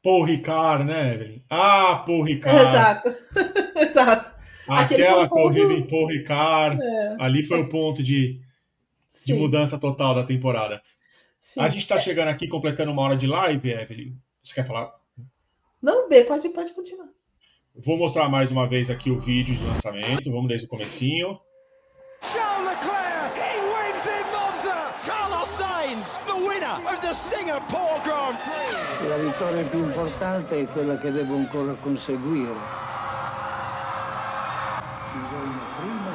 Paul 0.00 0.24
Ricard, 0.24 0.84
né, 0.84 1.14
Evelyn? 1.14 1.42
Ah, 1.50 2.04
Paul 2.06 2.22
Ricard. 2.22 2.68
Exato, 2.68 3.08
exato. 3.78 4.42
Aquela 4.68 5.28
corrida 5.28 5.72
em 5.72 5.86
Paul 5.86 6.06
Ricard, 6.06 6.80
é. 6.80 7.16
ali 7.18 7.42
foi 7.42 7.60
o 7.60 7.68
ponto 7.68 8.00
de, 8.00 8.40
de 9.26 9.34
mudança 9.34 9.76
total 9.76 10.14
da 10.14 10.24
temporada. 10.24 10.80
Sim. 11.40 11.60
A 11.60 11.68
gente 11.68 11.82
está 11.82 11.96
chegando 11.96 12.28
aqui 12.28 12.46
completando 12.46 12.92
uma 12.92 13.02
hora 13.02 13.16
de 13.16 13.26
live, 13.26 13.68
Evelyn. 13.70 14.16
Você 14.40 14.54
quer 14.54 14.66
falar? 14.66 15.01
Não, 15.82 16.08
B, 16.08 16.22
pode, 16.24 16.48
pode 16.50 16.72
continuar. 16.72 17.08
Vou 17.74 17.96
mostrar 17.96 18.28
mais 18.28 18.52
uma 18.52 18.68
vez 18.68 18.88
aqui 18.88 19.10
o 19.10 19.18
vídeo 19.18 19.56
de 19.56 19.64
lançamento. 19.64 20.30
Vamos 20.30 20.46
desde 20.46 20.66
o 20.66 20.68
comecinho. 20.68 21.40
Charles 22.20 22.68
Leclerc, 22.68 23.36
he 23.36 23.58
wins 23.60 24.06
in 24.06 24.22
Monza. 24.30 24.94
Carlos 25.04 25.48
Sainz, 25.48 26.18
the 26.26 26.34
winner 26.34 26.78
of 26.86 27.00
the 27.00 27.12
Singapore 27.12 28.00
Grand 28.04 28.38
Prix. 28.38 29.08
La 29.08 29.16
vittoria 29.16 29.64
più 29.64 29.80
importante 29.80 30.60
è 30.60 30.66
quella 30.66 30.96
che 30.96 31.10
devo 31.10 31.34
ancora 31.34 31.72
conseguire. 31.74 32.54
Bisogna 35.12 35.60
prima 35.80 36.14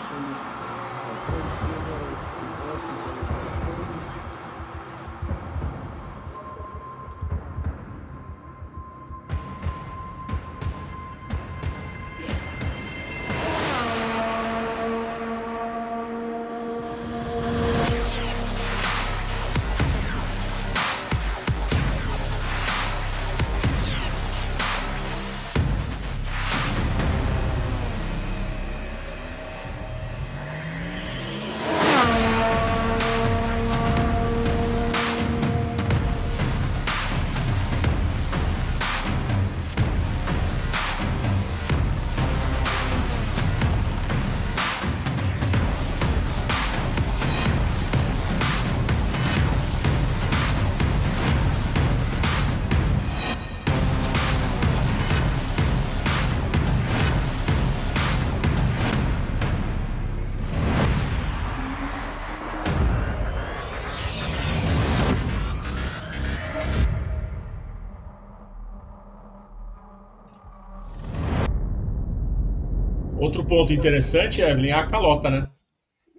Outro 73.37 73.55
ponto 73.55 73.71
interessante, 73.71 74.41
Evelyn, 74.41 74.71
é 74.71 74.73
a 74.73 74.87
calota, 74.87 75.29
né? 75.29 75.47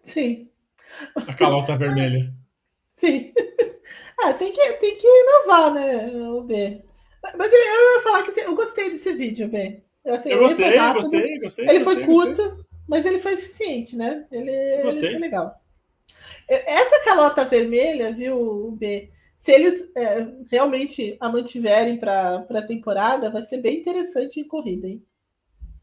Sim. 0.04 0.48
A 1.16 1.34
calota 1.34 1.76
vermelha. 1.76 2.32
Sim. 2.92 3.32
Ah, 4.20 4.34
tem 4.34 4.52
que, 4.52 4.72
tem 4.72 4.96
que 4.96 5.06
inovar, 5.06 5.72
né, 5.72 6.08
o 6.12 6.42
B. 6.42 6.82
Mas 7.36 7.52
eu, 7.52 7.58
eu 7.58 7.94
ia 7.94 8.02
falar 8.02 8.24
que 8.24 8.40
eu 8.40 8.56
gostei 8.56 8.90
desse 8.90 9.12
vídeo, 9.12 9.46
B. 9.46 9.80
Assim, 10.04 10.30
eu 10.30 10.40
gostei, 10.40 10.74
rápido, 10.74 11.02
gostei, 11.04 11.38
gostei. 11.38 11.68
Ele 11.68 11.84
gostei, 11.84 12.04
foi 12.04 12.14
curto, 12.14 12.42
gostei. 12.42 12.64
mas 12.88 13.06
ele 13.06 13.20
foi 13.20 13.34
eficiente, 13.34 13.96
né? 13.96 14.26
Ele, 14.32 14.82
gostei. 14.82 15.04
ele 15.04 15.12
foi 15.12 15.20
legal. 15.20 15.54
Essa 16.48 16.98
calota 17.04 17.44
vermelha, 17.44 18.12
viu, 18.12 18.72
B? 18.72 19.08
Se 19.38 19.52
eles 19.52 19.88
é, 19.94 20.26
realmente 20.50 21.16
a 21.20 21.28
mantiverem 21.28 21.96
para 21.96 22.44
a 22.50 22.66
temporada, 22.66 23.30
vai 23.30 23.44
ser 23.44 23.58
bem 23.58 23.78
interessante 23.78 24.40
em 24.40 24.48
corrida, 24.48 24.88
hein? 24.88 25.00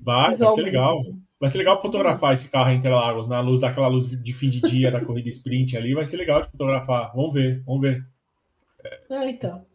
Vai, 0.05 0.35
vai 0.35 0.49
ser 0.51 0.61
legal. 0.61 0.99
Assim. 0.99 1.21
Vai 1.39 1.49
ser 1.49 1.57
legal 1.57 1.81
fotografar 1.81 2.33
esse 2.33 2.49
carro 2.49 2.69
entre 2.69 2.87
Interlagos, 2.87 3.27
na 3.27 3.41
luz 3.41 3.61
daquela 3.61 3.87
luz 3.87 4.09
de 4.11 4.33
fim 4.33 4.49
de 4.49 4.61
dia 4.61 4.89
da 4.89 5.03
corrida 5.03 5.27
sprint 5.27 5.75
ali. 5.75 5.93
Vai 5.93 6.05
ser 6.05 6.17
legal 6.17 6.41
de 6.41 6.49
fotografar. 6.49 7.11
Vamos 7.13 7.33
ver, 7.33 7.61
vamos 7.65 7.81
ver. 7.81 8.05
É, 9.09 9.29
então. 9.29 9.65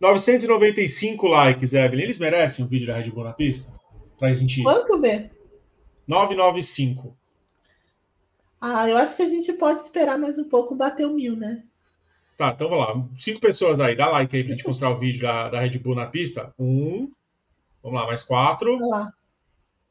995 0.00 1.26
likes, 1.26 1.72
Evelyn. 1.74 2.04
Eles 2.04 2.18
merecem 2.18 2.64
um 2.64 2.68
vídeo 2.68 2.86
da 2.86 2.96
Red 2.96 3.10
Bull 3.10 3.24
na 3.24 3.32
pista? 3.32 3.72
Pra 4.18 4.32
gente. 4.32 4.62
Quanto, 4.62 4.98
B? 4.98 5.30
995. 6.08 7.16
Ah, 8.60 8.88
eu 8.88 8.96
acho 8.96 9.16
que 9.16 9.22
a 9.22 9.28
gente 9.28 9.52
pode 9.52 9.80
esperar 9.80 10.18
mais 10.18 10.38
um 10.38 10.48
pouco 10.48 10.74
bater 10.74 11.06
o 11.06 11.14
mil, 11.14 11.36
né? 11.36 11.62
Tá, 12.36 12.52
então 12.54 12.68
vamos 12.68 12.86
lá. 12.86 13.08
Cinco 13.16 13.40
pessoas 13.40 13.80
aí, 13.80 13.96
dá 13.96 14.08
like 14.08 14.34
aí 14.34 14.42
pra 14.42 14.52
gente 14.52 14.66
mostrar 14.66 14.90
o 14.90 14.98
vídeo 14.98 15.22
da, 15.22 15.48
da 15.48 15.60
Red 15.60 15.78
Bull 15.78 15.94
na 15.94 16.06
pista. 16.06 16.52
Um. 16.58 17.10
Vamos 17.82 18.00
lá, 18.00 18.06
mais 18.06 18.22
quatro. 18.22 18.72
Vamos 18.72 18.90
lá. 18.90 19.12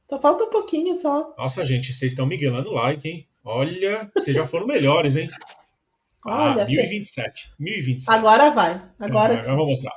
Só 0.09 0.19
falta 0.19 0.43
um 0.43 0.49
pouquinho 0.49 0.95
só. 0.95 1.33
Nossa, 1.37 1.65
gente, 1.65 1.91
vocês 1.91 2.11
estão 2.11 2.25
miguelando 2.25 2.71
like, 2.71 3.07
hein? 3.07 3.27
Olha, 3.43 4.09
vocês 4.13 4.35
já 4.35 4.45
foram 4.45 4.67
melhores, 4.67 5.15
hein? 5.15 5.29
Olha, 6.25 6.63
ah, 6.63 6.65
1027. 6.65 7.51
1027. 7.59 8.17
Agora 8.17 8.49
vai. 8.49 8.81
Agora 8.99 9.43
sim. 9.43 9.49
Eu 9.49 9.55
vou 9.55 9.67
mostrar. 9.67 9.93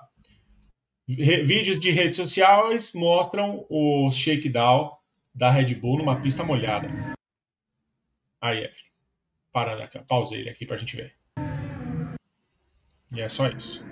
Vídeos 1.06 1.80
de 1.80 1.90
redes 1.90 2.16
sociais 2.16 2.92
mostram 2.92 3.64
o 3.70 4.10
shakedown 4.10 4.94
da 5.34 5.50
Red 5.50 5.74
Bull 5.74 5.96
numa 5.96 6.20
pista 6.20 6.44
molhada. 6.44 6.88
Aí, 8.42 8.58
Evelyn. 8.58 8.88
Para, 9.50 9.84
aqui, 9.84 9.98
pausei 10.06 10.40
ele 10.40 10.50
aqui 10.50 10.66
pra 10.66 10.76
gente 10.76 10.94
ver. 10.96 11.14
E 13.14 13.20
é 13.22 13.28
só 13.28 13.48
isso. 13.48 13.82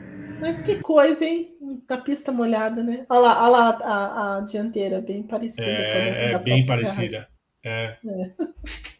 Mas 0.40 0.62
que 0.62 0.80
coisa, 0.80 1.24
hein? 1.24 1.56
Da 1.86 1.96
pista 1.96 2.30
molhada, 2.30 2.82
né? 2.82 3.06
Olha 3.08 3.20
lá, 3.20 3.42
olha 3.42 3.50
lá 3.50 3.68
a, 3.82 4.36
a, 4.36 4.40
dianteira, 4.40 5.00
bem 5.00 5.22
parecida. 5.22 5.66
É, 5.66 6.32
é 6.32 6.38
bem 6.38 6.66
parecida. 6.66 7.28
É, 7.62 7.96
é. 8.04 8.30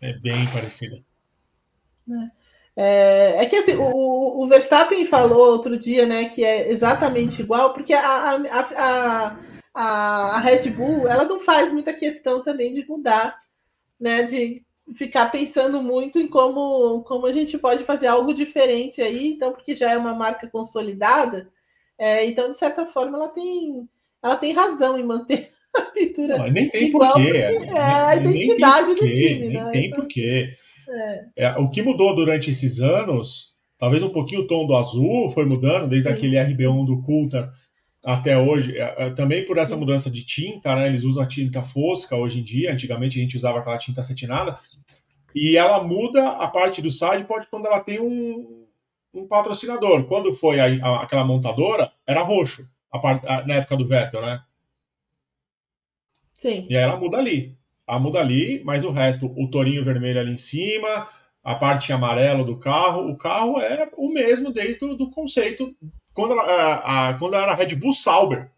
é. 0.00 0.12
bem 0.18 0.46
parecida. 0.48 1.02
É. 2.10 2.46
É, 2.78 3.42
é, 3.42 3.46
que 3.46 3.56
assim, 3.56 3.74
o, 3.74 4.42
o, 4.42 4.46
Verstappen 4.48 5.06
falou 5.06 5.52
outro 5.52 5.78
dia, 5.78 6.04
né, 6.04 6.28
que 6.28 6.44
é 6.44 6.70
exatamente 6.70 7.40
igual, 7.40 7.72
porque 7.72 7.94
a, 7.94 8.02
a, 8.02 8.60
a, 8.76 9.36
a, 9.72 10.40
Red 10.40 10.68
Bull 10.70 11.08
ela 11.08 11.24
não 11.24 11.40
faz 11.40 11.72
muita 11.72 11.94
questão 11.94 12.44
também 12.44 12.74
de 12.74 12.86
mudar, 12.86 13.40
né, 13.98 14.24
de 14.24 14.62
ficar 14.94 15.30
pensando 15.30 15.82
muito 15.82 16.18
em 16.18 16.28
como, 16.28 17.02
como 17.02 17.26
a 17.26 17.32
gente 17.32 17.58
pode 17.58 17.84
fazer 17.84 18.06
algo 18.06 18.32
diferente 18.32 19.02
aí, 19.02 19.32
então, 19.32 19.52
porque 19.52 19.74
já 19.74 19.90
é 19.90 19.98
uma 19.98 20.14
marca 20.14 20.48
consolidada, 20.48 21.50
é, 21.98 22.24
então, 22.26 22.50
de 22.50 22.58
certa 22.58 22.84
forma, 22.84 23.16
ela 23.16 23.28
tem, 23.28 23.88
ela 24.22 24.36
tem 24.36 24.52
razão 24.52 24.98
em 24.98 25.04
manter 25.04 25.50
a 25.74 25.80
pintura. 25.82 26.38
Não, 26.38 26.48
nem 26.48 26.68
tem 26.68 26.90
porquê. 26.90 27.30
É 27.30 27.78
a 27.78 28.16
identidade 28.16 28.94
do 28.94 29.00
time. 29.00 29.48
Nem 29.48 29.64
né? 29.64 29.70
tem 29.72 29.86
então, 29.86 30.00
porquê. 30.00 30.50
É. 30.88 31.24
É, 31.36 31.50
o 31.58 31.68
que 31.68 31.82
mudou 31.82 32.14
durante 32.14 32.50
esses 32.50 32.80
anos, 32.80 33.56
talvez 33.78 34.02
um 34.02 34.10
pouquinho 34.10 34.42
o 34.42 34.46
tom 34.46 34.66
do 34.66 34.76
azul 34.76 35.30
foi 35.30 35.44
mudando, 35.44 35.88
desde 35.88 36.08
Sim. 36.08 36.14
aquele 36.14 36.36
RB1 36.36 36.86
do 36.86 37.02
Coulter 37.02 37.48
até 38.06 38.38
hoje, 38.38 38.78
é, 38.78 38.94
é, 38.98 39.10
também 39.10 39.44
por 39.44 39.58
essa 39.58 39.76
mudança 39.76 40.08
de 40.08 40.24
tinta, 40.24 40.76
né? 40.76 40.86
Eles 40.86 41.02
usam 41.02 41.24
a 41.24 41.26
tinta 41.26 41.60
fosca 41.60 42.14
hoje 42.14 42.38
em 42.38 42.44
dia. 42.44 42.72
Antigamente 42.72 43.18
a 43.18 43.22
gente 43.22 43.36
usava 43.36 43.58
aquela 43.58 43.76
tinta 43.78 44.00
acetinada. 44.00 44.56
E 45.34 45.56
ela 45.56 45.82
muda 45.82 46.30
a 46.30 46.46
parte 46.46 46.80
do 46.80 46.88
sidepod 46.88 47.48
quando 47.50 47.66
ela 47.66 47.80
tem 47.80 48.00
um, 48.00 48.64
um 49.12 49.26
patrocinador. 49.26 50.04
Quando 50.04 50.32
foi 50.32 50.60
a, 50.60 50.66
a, 50.86 51.02
aquela 51.02 51.24
montadora, 51.24 51.90
era 52.06 52.22
roxo, 52.22 52.68
a 52.92 52.98
part, 53.00 53.26
na 53.44 53.54
época 53.54 53.76
do 53.76 53.88
Vettel, 53.88 54.22
né? 54.22 54.40
Sim. 56.38 56.64
E 56.70 56.76
aí 56.76 56.84
ela 56.84 56.96
muda 56.96 57.18
ali. 57.18 57.58
Ela 57.88 57.98
muda 57.98 58.20
ali, 58.20 58.62
mas 58.64 58.84
o 58.84 58.92
resto, 58.92 59.26
o 59.36 59.50
torinho 59.50 59.84
vermelho 59.84 60.20
ali 60.20 60.32
em 60.32 60.36
cima, 60.36 61.08
a 61.42 61.56
parte 61.56 61.92
amarela 61.92 62.44
do 62.44 62.56
carro, 62.56 63.10
o 63.10 63.16
carro 63.16 63.60
é 63.60 63.90
o 63.96 64.08
mesmo 64.12 64.52
desde 64.52 64.84
o 64.84 64.94
do 64.94 65.10
conceito 65.10 65.74
quando 66.16 66.32
ela, 66.32 66.42
a, 66.42 67.08
a, 67.10 67.14
quando 67.18 67.34
era 67.34 67.54
Red 67.54 67.76
Bull 67.76 67.92
Sauber. 67.92 68.50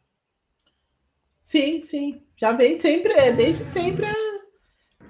Sim, 1.42 1.80
sim. 1.80 2.22
Já 2.36 2.52
vem 2.52 2.78
sempre, 2.78 3.12
é, 3.12 3.32
desde 3.32 3.64
sempre. 3.64 4.06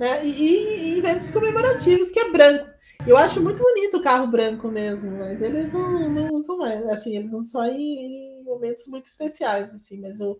Né? 0.00 0.24
E, 0.24 0.94
e 0.94 0.98
eventos 0.98 1.30
comemorativos, 1.30 2.10
que 2.10 2.18
é 2.18 2.30
branco. 2.30 2.66
Eu 3.06 3.18
acho 3.18 3.42
muito 3.42 3.62
bonito 3.62 3.98
o 3.98 4.02
carro 4.02 4.26
branco 4.26 4.68
mesmo, 4.68 5.18
mas 5.18 5.42
eles 5.42 5.70
não, 5.70 6.08
não 6.08 6.34
usam 6.34 6.56
mais. 6.56 6.88
Assim, 6.88 7.16
eles 7.16 7.32
usam 7.32 7.42
só 7.42 7.66
em, 7.66 8.40
em 8.40 8.44
momentos 8.44 8.86
muito 8.86 9.06
especiais, 9.06 9.74
assim, 9.74 10.00
mas 10.00 10.20
o, 10.20 10.38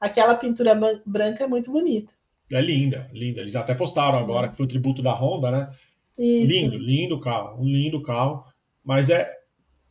aquela 0.00 0.34
pintura 0.34 0.74
branca 1.04 1.44
é 1.44 1.46
muito 1.46 1.70
bonita. 1.70 2.12
É 2.50 2.60
linda, 2.60 3.08
linda. 3.12 3.40
Eles 3.42 3.54
até 3.54 3.74
postaram 3.74 4.18
agora 4.18 4.48
que 4.48 4.56
foi 4.56 4.64
o 4.64 4.68
tributo 4.68 5.02
da 5.02 5.12
Honda, 5.12 5.50
né? 5.50 5.70
Isso. 6.18 6.52
Lindo, 6.52 6.78
lindo 6.78 7.20
carro, 7.20 7.62
um 7.62 7.66
lindo 7.66 8.02
carro. 8.02 8.44
Mas 8.82 9.10
é, 9.10 9.30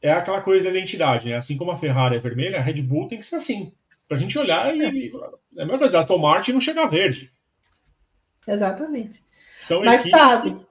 é 0.01 0.11
aquela 0.11 0.41
coisa 0.41 0.65
da 0.65 0.77
identidade, 0.77 1.29
né? 1.29 1.35
Assim 1.35 1.57
como 1.57 1.71
a 1.71 1.77
Ferrari 1.77 2.15
é 2.15 2.19
vermelha, 2.19 2.57
a 2.57 2.61
Red 2.61 2.81
Bull 2.81 3.07
tem 3.07 3.17
que 3.17 3.25
ser 3.25 3.35
assim. 3.35 3.73
Pra 4.07 4.17
gente 4.17 4.37
olhar 4.39 4.75
e. 4.75 4.81
É, 4.81 4.85
é 4.85 5.61
a 5.61 5.65
mesma 5.65 5.77
coisa, 5.79 5.97
a 5.97 6.01
Aston 6.01 6.17
Martin 6.17 6.53
não 6.53 6.61
chega 6.61 6.87
verde. 6.87 7.31
Exatamente. 8.47 9.23
São 9.59 9.83
Mas 9.83 10.09
sabe, 10.09 10.51
que... 10.51 10.65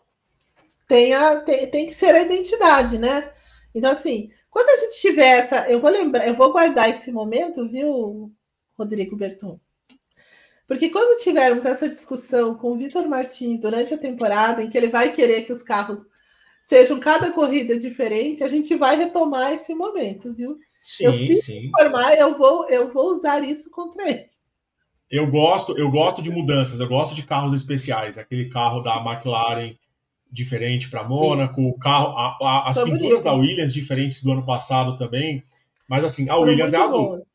tem, 0.88 1.14
a, 1.14 1.40
tem, 1.40 1.70
tem 1.70 1.86
que 1.86 1.94
ser 1.94 2.14
a 2.14 2.22
identidade, 2.22 2.98
né? 2.98 3.30
Então, 3.74 3.92
assim, 3.92 4.30
quando 4.50 4.70
a 4.70 4.76
gente 4.76 5.00
tiver 5.00 5.38
essa. 5.38 5.70
Eu 5.70 5.80
vou 5.80 5.90
lembrar, 5.90 6.26
eu 6.26 6.34
vou 6.34 6.52
guardar 6.52 6.88
esse 6.88 7.12
momento, 7.12 7.68
viu, 7.68 8.32
Rodrigo 8.76 9.14
Berton? 9.14 9.60
Porque 10.66 10.90
quando 10.90 11.22
tivermos 11.22 11.64
essa 11.64 11.88
discussão 11.88 12.54
com 12.54 12.72
o 12.72 12.76
Vitor 12.76 13.08
Martins 13.08 13.60
durante 13.60 13.94
a 13.94 13.98
temporada, 13.98 14.62
em 14.62 14.68
que 14.68 14.76
ele 14.76 14.88
vai 14.88 15.12
querer 15.12 15.42
que 15.42 15.52
os 15.52 15.62
carros 15.62 16.04
sejam 16.68 17.00
cada 17.00 17.32
corrida 17.32 17.78
diferente, 17.78 18.44
a 18.44 18.48
gente 18.48 18.74
vai 18.76 18.96
retomar 18.96 19.52
esse 19.52 19.74
momento, 19.74 20.32
viu? 20.32 20.58
Sim, 20.82 21.04
eu, 21.04 21.12
se 21.12 21.36
sim. 21.36 21.70
Formar, 21.76 22.14
eu 22.16 22.36
vou, 22.36 22.68
eu 22.68 22.90
vou 22.90 23.14
usar 23.14 23.42
isso 23.42 23.70
contra 23.70 24.08
ele. 24.08 24.28
Eu 25.10 25.30
gosto, 25.30 25.76
eu 25.78 25.90
gosto 25.90 26.20
de 26.20 26.30
mudanças, 26.30 26.80
eu 26.80 26.88
gosto 26.88 27.14
de 27.14 27.22
carros 27.22 27.54
especiais, 27.54 28.18
aquele 28.18 28.50
carro 28.50 28.82
da 28.82 28.96
McLaren 28.96 29.74
diferente 30.30 30.90
para 30.90 31.04
Mônaco, 31.04 31.62
o 31.62 31.78
carro, 31.78 32.08
a, 32.08 32.36
a, 32.42 32.68
as 32.68 32.78
pinturas 32.78 33.00
bonito. 33.00 33.24
da 33.24 33.32
Williams 33.32 33.72
diferentes 33.72 34.22
do 34.22 34.32
ano 34.32 34.44
passado 34.44 34.98
também, 34.98 35.42
mas 35.88 36.04
assim, 36.04 36.28
a 36.28 36.34
Foram 36.34 36.50
Williams 36.50 36.74
é 36.74 36.76
azul. 36.76 37.26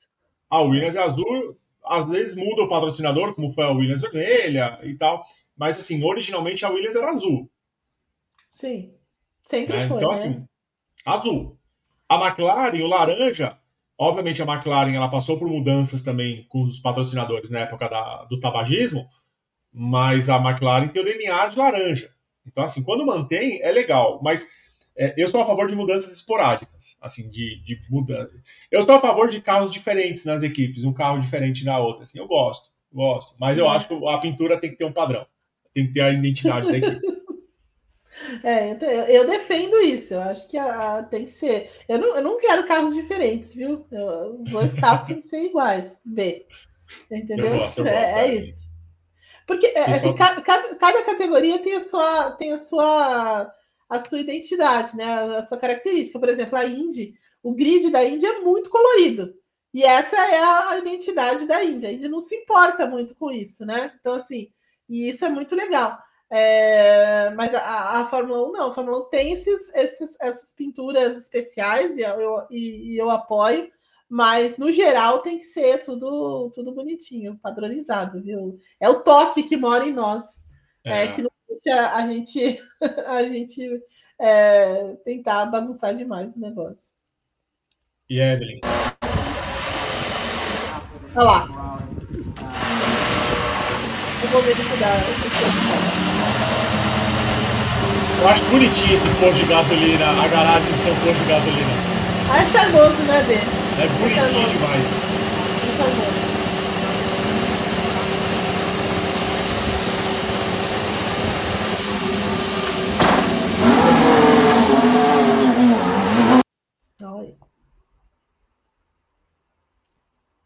A 0.47 0.61
Williams 0.61 0.95
é 0.95 1.01
azul, 1.01 1.57
às 1.83 2.07
vezes 2.07 2.35
muda 2.35 2.61
o 2.61 2.69
patrocinador, 2.69 3.33
como 3.33 3.51
foi 3.51 3.63
a 3.63 3.71
Williams 3.71 4.01
vermelha 4.01 4.79
e 4.83 4.95
tal, 4.95 5.25
mas 5.57 5.79
assim, 5.79 6.03
originalmente 6.03 6.63
a 6.63 6.69
Williams 6.69 6.95
era 6.95 7.09
azul. 7.09 7.49
Sim. 8.51 8.93
Sempre 9.53 9.77
né? 9.77 9.87
foi. 9.87 9.97
Então, 9.97 10.09
né? 10.09 10.13
assim, 10.13 10.45
azul. 11.05 11.57
A 12.09 12.27
McLaren, 12.27 12.81
o 12.81 12.87
laranja, 12.87 13.57
obviamente 13.97 14.41
a 14.41 14.45
McLaren 14.45 14.93
ela 14.93 15.09
passou 15.09 15.37
por 15.37 15.47
mudanças 15.47 16.01
também 16.01 16.45
com 16.49 16.63
os 16.63 16.79
patrocinadores 16.79 17.51
na 17.51 17.59
época 17.59 17.87
da, 17.87 18.23
do 18.25 18.39
tabagismo, 18.39 19.07
mas 19.71 20.29
a 20.29 20.37
McLaren 20.37 20.87
tem 20.87 21.01
o 21.01 21.05
DNA 21.05 21.47
de 21.47 21.57
laranja. 21.57 22.11
Então, 22.45 22.63
assim, 22.63 22.83
quando 22.83 23.05
mantém, 23.05 23.61
é 23.61 23.71
legal, 23.71 24.19
mas 24.23 24.47
é, 24.97 25.13
eu 25.17 25.27
sou 25.27 25.41
a 25.41 25.45
favor 25.45 25.67
de 25.67 25.75
mudanças 25.75 26.11
esporádicas, 26.11 26.97
assim, 27.01 27.29
de, 27.29 27.63
de 27.63 27.79
mudança. 27.89 28.31
Eu 28.71 28.83
sou 28.83 28.95
a 28.95 28.99
favor 29.01 29.29
de 29.29 29.39
carros 29.39 29.71
diferentes 29.71 30.25
nas 30.25 30.43
equipes, 30.43 30.83
um 30.83 30.93
carro 30.93 31.19
diferente 31.19 31.63
da 31.63 31.79
outra, 31.79 32.03
assim, 32.03 32.19
eu 32.19 32.27
gosto, 32.27 32.69
gosto, 32.91 33.35
mas 33.39 33.57
eu 33.57 33.67
acho 33.67 33.87
que 33.87 34.07
a 34.07 34.17
pintura 34.17 34.59
tem 34.59 34.71
que 34.71 34.77
ter 34.77 34.85
um 34.85 34.91
padrão, 34.91 35.25
tem 35.73 35.87
que 35.87 35.93
ter 35.93 36.01
a 36.01 36.11
identidade 36.11 36.69
da 36.69 36.77
equipe. 36.77 37.01
É, 38.43 39.17
eu 39.17 39.27
defendo 39.27 39.81
isso. 39.81 40.13
Eu 40.13 40.21
acho 40.21 40.49
que 40.49 40.57
a, 40.57 40.97
a, 40.97 41.03
tem 41.03 41.25
que 41.25 41.31
ser. 41.31 41.71
Eu 41.87 41.99
não, 41.99 42.15
eu 42.15 42.23
não 42.23 42.37
quero 42.39 42.67
carros 42.67 42.93
diferentes, 42.93 43.53
viu? 43.53 43.85
Eu, 43.91 44.39
os 44.39 44.49
dois 44.49 44.73
carros 44.79 45.05
têm 45.05 45.19
que 45.19 45.27
ser 45.27 45.43
iguais. 45.43 45.99
B. 46.05 46.45
Entendeu? 47.11 47.45
Eu 47.45 47.59
gosto, 47.59 47.79
eu 47.79 47.87
é, 47.87 47.91
gosto, 47.91 48.17
é, 48.17 48.27
é 48.27 48.35
isso. 48.35 48.63
Porque 49.45 49.67
é, 49.67 49.79
é 49.79 49.99
só... 49.99 50.13
cada, 50.13 50.41
cada, 50.41 51.03
categoria 51.03 51.59
tem 51.59 51.75
a 51.75 51.81
sua, 51.81 52.31
tem 52.31 52.53
a 52.53 52.59
sua, 52.59 53.53
a 53.89 54.01
sua 54.01 54.19
identidade, 54.19 54.95
né? 54.95 55.05
A 55.37 55.45
sua 55.45 55.57
característica. 55.57 56.19
Por 56.19 56.29
exemplo, 56.29 56.57
a 56.57 56.65
Indy, 56.65 57.15
o 57.41 57.53
grid 57.53 57.89
da 57.89 58.03
Indy 58.03 58.25
é 58.25 58.39
muito 58.39 58.69
colorido. 58.69 59.33
E 59.73 59.83
essa 59.83 60.15
é 60.15 60.41
a 60.41 60.77
identidade 60.77 61.47
da 61.47 61.63
Indy. 61.63 61.85
A 61.85 61.91
Indy 61.91 62.07
não 62.07 62.21
se 62.21 62.35
importa 62.35 62.87
muito 62.87 63.15
com 63.15 63.31
isso, 63.31 63.65
né? 63.65 63.91
Então, 63.99 64.15
assim, 64.15 64.49
e 64.87 65.09
isso 65.09 65.25
é 65.25 65.29
muito 65.29 65.55
legal. 65.55 65.97
É, 66.35 67.29
mas 67.35 67.53
a, 67.53 67.99
a, 67.99 68.05
Fórmula 68.05 68.49
1 68.49 68.51
não, 68.53 68.71
a 68.71 68.73
Fórmula 68.73 69.05
1 69.05 69.09
tem 69.09 69.33
esses, 69.33 69.71
esses, 69.75 70.17
essas 70.19 70.55
pinturas 70.55 71.15
especiais 71.15 71.95
e 71.95 72.01
eu, 72.01 72.47
e, 72.49 72.93
e 72.93 72.97
eu 72.97 73.11
apoio, 73.11 73.71
mas 74.09 74.57
no 74.57 74.71
geral 74.71 75.19
tem 75.19 75.37
que 75.37 75.45
ser 75.45 75.85
tudo, 75.85 76.49
tudo 76.49 76.73
bonitinho, 76.73 77.37
padronizado, 77.37 78.19
viu? 78.19 78.57
É 78.79 78.89
o 78.89 79.01
toque 79.01 79.43
que 79.43 79.55
mora 79.55 79.85
em 79.85 79.93
nós, 79.93 80.41
é. 80.83 81.03
É, 81.03 81.07
que 81.09 81.21
não 81.21 81.29
deixa 81.47 81.95
a 81.95 82.07
gente, 82.07 82.59
a 83.05 83.21
gente 83.21 83.83
é, 84.19 84.95
tentar 85.05 85.45
bagunçar 85.45 85.95
demais 85.95 86.35
o 86.35 86.39
negócio. 86.39 86.91
E 88.09 88.19
Evelyn? 88.19 88.59
Olha 91.15 91.23
lá. 91.23 91.47
Eu 94.23 94.29
vou 94.29 94.41
verificar. 94.41 96.02
Eu 98.23 98.29
acho 98.29 98.45
bonitinho 98.45 98.95
esse 98.95 99.09
posto 99.19 99.35
de 99.35 99.45
gasolina, 99.47 100.11
a 100.11 100.27
garagem 100.29 100.71
do 100.71 100.77
seu 100.77 100.95
posto 100.95 101.19
de 101.19 101.25
gasolina. 101.25 101.73
Ah, 102.31 102.41
é 102.41 102.47
charmoso, 102.47 103.03
né, 103.03 103.21
Bê? 103.27 103.33
É 103.33 103.87
bonitinho 103.99 104.47
é 104.47 104.49
demais. 104.49 104.85
É 105.67 105.75
charmoso. 105.75 106.23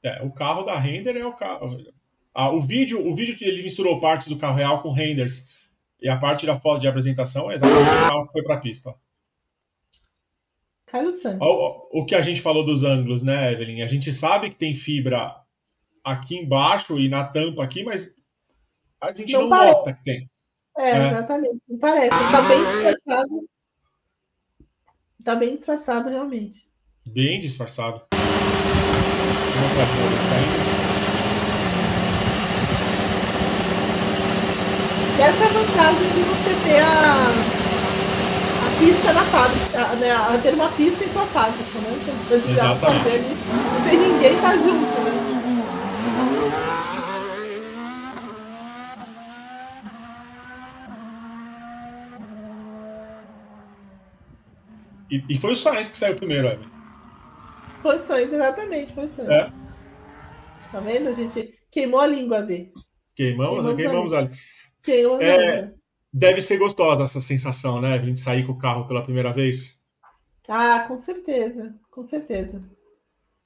É, 0.01 0.23
o 0.23 0.31
carro 0.31 0.63
da 0.63 0.79
Render 0.79 1.15
é 1.15 1.25
o 1.27 1.33
carro. 1.33 1.77
Ah, 2.33 2.49
o 2.49 2.59
vídeo, 2.59 3.07
o 3.07 3.15
vídeo 3.15 3.37
que 3.37 3.45
ele 3.45 3.61
misturou 3.61 3.99
partes 3.99 4.29
do 4.29 4.37
carro 4.37 4.55
real 4.55 4.81
com 4.81 4.91
renders 4.91 5.55
e 6.01 6.09
a 6.09 6.17
parte 6.17 6.45
da 6.45 6.59
foto 6.59 6.81
de 6.81 6.87
apresentação 6.87 7.51
é 7.51 7.55
exatamente 7.55 8.13
o 8.13 8.25
que 8.25 8.31
foi 8.33 8.43
para 8.43 8.55
a 8.55 8.59
pista. 8.59 8.95
Carlos 10.85 11.21
Santos. 11.21 11.39
O, 11.41 12.01
o, 12.01 12.05
que 12.05 12.15
a 12.15 12.21
gente 12.21 12.41
falou 12.41 12.65
dos 12.65 12.83
ângulos, 12.83 13.21
né, 13.21 13.51
Evelyn? 13.51 13.81
A 13.81 13.87
gente 13.87 14.11
sabe 14.13 14.49
que 14.49 14.55
tem 14.55 14.73
fibra 14.73 15.35
aqui 16.03 16.37
embaixo 16.37 16.97
e 16.97 17.09
na 17.09 17.25
tampa 17.25 17.63
aqui, 17.63 17.83
mas 17.83 18.13
a 19.01 19.13
gente 19.13 19.33
não, 19.33 19.49
não 19.49 19.49
nota 19.49 19.93
que 19.93 20.03
tem. 20.03 20.29
É, 20.77 20.91
é, 20.91 21.09
exatamente. 21.09 21.61
Não 21.67 21.79
parece. 21.79 22.23
Está 22.23 22.41
bem 22.41 22.59
disfarçado. 22.59 23.49
Está 25.19 25.35
bem 25.35 25.55
disfarçado, 25.55 26.09
realmente. 26.09 26.69
Bem 27.05 27.39
disfarçado. 27.39 28.01
Vamos 28.11 29.73
novo 29.75 30.23
saindo. 30.23 30.76
Essa 35.19 35.43
é 35.43 35.47
a 35.47 35.51
vantagem 35.51 36.09
de 36.11 36.21
você 36.21 36.53
ter 36.63 36.79
a, 36.79 37.27
a 38.65 38.79
pista 38.79 39.13
na 39.13 39.23
fábrica, 39.25 39.95
né? 39.95 40.11
A 40.11 40.37
ter 40.41 40.53
uma 40.53 40.69
pista 40.69 41.03
em 41.03 41.09
sua 41.09 41.25
fábrica, 41.25 41.79
né? 41.79 41.99
Então, 42.25 42.37
Exatamente. 42.37 43.35
não 43.51 43.89
tem 43.89 43.97
ninguém 43.97 44.39
tá 44.39 44.55
junto, 44.55 45.01
né? 45.01 45.27
E, 55.09 55.23
e, 55.29 55.37
foi 55.37 55.53
o 55.53 55.55
Sainz 55.55 55.87
que 55.87 55.97
saiu 55.97 56.15
primeiro, 56.15 56.47
Evan. 56.47 56.69
Foi 57.81 57.95
o 57.95 57.99
Sainz, 57.99 58.33
exatamente, 58.33 58.93
foi 58.93 59.05
o 59.05 59.09
Sainz. 59.09 59.29
É. 59.29 59.51
Tá 60.71 60.79
vendo? 60.81 61.09
A 61.09 61.13
gente 61.13 61.57
queimou 61.71 62.01
a 62.01 62.07
língua, 62.07 62.41
B. 62.41 62.71
Queimamos, 63.15 63.65
queimamos, 63.65 63.75
queimamos 63.77 64.13
a 64.13 64.21
língua. 64.21 64.37
É, 65.21 65.71
deve 66.13 66.41
ser 66.41 66.57
gostosa 66.57 67.03
essa 67.03 67.21
sensação, 67.21 67.81
né, 67.81 67.97
de 67.97 68.19
sair 68.19 68.45
com 68.45 68.53
o 68.53 68.57
carro 68.57 68.87
pela 68.87 69.03
primeira 69.03 69.31
vez. 69.31 69.85
Ah, 70.47 70.85
com 70.87 70.97
certeza, 70.97 71.75
com 71.91 72.05
certeza. 72.05 72.63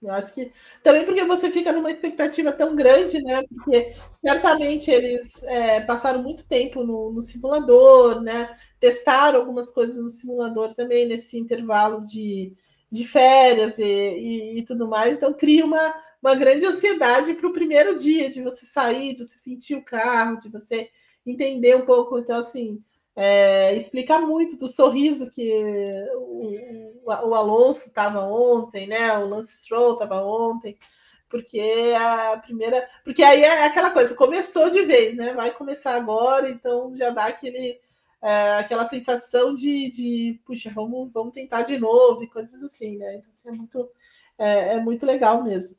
Eu 0.02 0.12
acho 0.12 0.34
que 0.34 0.52
também 0.84 1.06
porque 1.06 1.24
você 1.24 1.52
fica 1.52 1.72
numa 1.72 1.92
expectativa 1.92 2.52
tão 2.52 2.76
grande, 2.76 3.22
né? 3.22 3.44
Porque 3.44 3.96
certamente 4.26 4.90
eles 4.90 5.44
é, 5.44 5.82
passaram 5.82 6.24
muito 6.24 6.44
tempo 6.48 6.84
no, 6.84 7.12
no, 7.12 7.22
simulador, 7.22 8.20
né? 8.20 8.58
Testaram 8.80 9.40
algumas 9.40 9.72
coisas 9.72 9.98
no 9.98 10.10
simulador 10.10 10.74
também 10.74 11.08
nesse 11.08 11.38
intervalo 11.38 12.02
de, 12.02 12.56
de 12.92 13.06
férias 13.06 13.78
e, 13.78 13.84
e, 13.84 14.60
e 14.60 14.66
tudo 14.66 14.88
mais. 14.88 15.18
Então 15.18 15.34
cria 15.34 15.64
uma, 15.64 15.94
uma 16.22 16.34
grande 16.34 16.66
ansiedade 16.66 17.36
para 17.36 17.48
o 17.48 17.54
primeiro 17.54 17.96
dia, 17.96 18.28
de 18.28 18.42
você 18.42 18.66
sair, 18.66 19.14
de 19.14 19.24
você 19.24 19.38
sentir 19.38 19.76
o 19.76 19.86
carro, 19.86 20.40
de 20.40 20.50
você 20.50 20.90
entender 21.26 21.76
um 21.76 21.86
pouco. 21.86 22.18
Então, 22.20 22.40
assim, 22.40 22.84
é, 23.16 23.76
explicar 23.76 24.20
muito 24.22 24.58
do 24.58 24.68
sorriso 24.70 25.32
que 25.32 25.52
o, 26.16 27.02
o 27.06 27.36
Alonso 27.36 27.88
estava 27.88 28.22
ontem, 28.22 28.88
né? 28.88 29.18
O 29.18 29.28
Lance 29.28 29.64
Stroll 29.64 29.94
estava 29.94 30.24
ontem, 30.24 30.78
porque 31.30 31.94
a 31.98 32.38
primeira. 32.38 32.88
Porque 33.04 33.24
aí 33.24 33.44
é 33.44 33.66
aquela 33.66 33.92
coisa, 33.92 34.16
começou 34.16 34.70
de 34.70 34.84
vez, 34.84 35.16
né? 35.16 35.34
Vai 35.34 35.52
começar 35.52 35.96
agora, 35.96 36.50
então 36.50 36.96
já 36.96 37.10
dá 37.10 37.26
aquele. 37.26 37.80
É, 38.24 38.60
aquela 38.60 38.86
sensação 38.86 39.56
de, 39.56 39.90
de, 39.90 40.40
puxa, 40.46 40.70
vamos, 40.70 41.12
vamos 41.12 41.34
tentar 41.34 41.64
de 41.64 41.80
novo 41.80 42.24
e 42.24 42.30
coisas 42.30 42.62
assim, 42.62 42.98
né? 42.98 43.16
Então, 43.16 43.32
assim, 43.32 43.50
é, 43.50 43.52
muito, 43.52 43.90
é, 44.38 44.74
é 44.76 44.80
muito 44.80 45.06
legal 45.08 45.44
mesmo. 45.44 45.76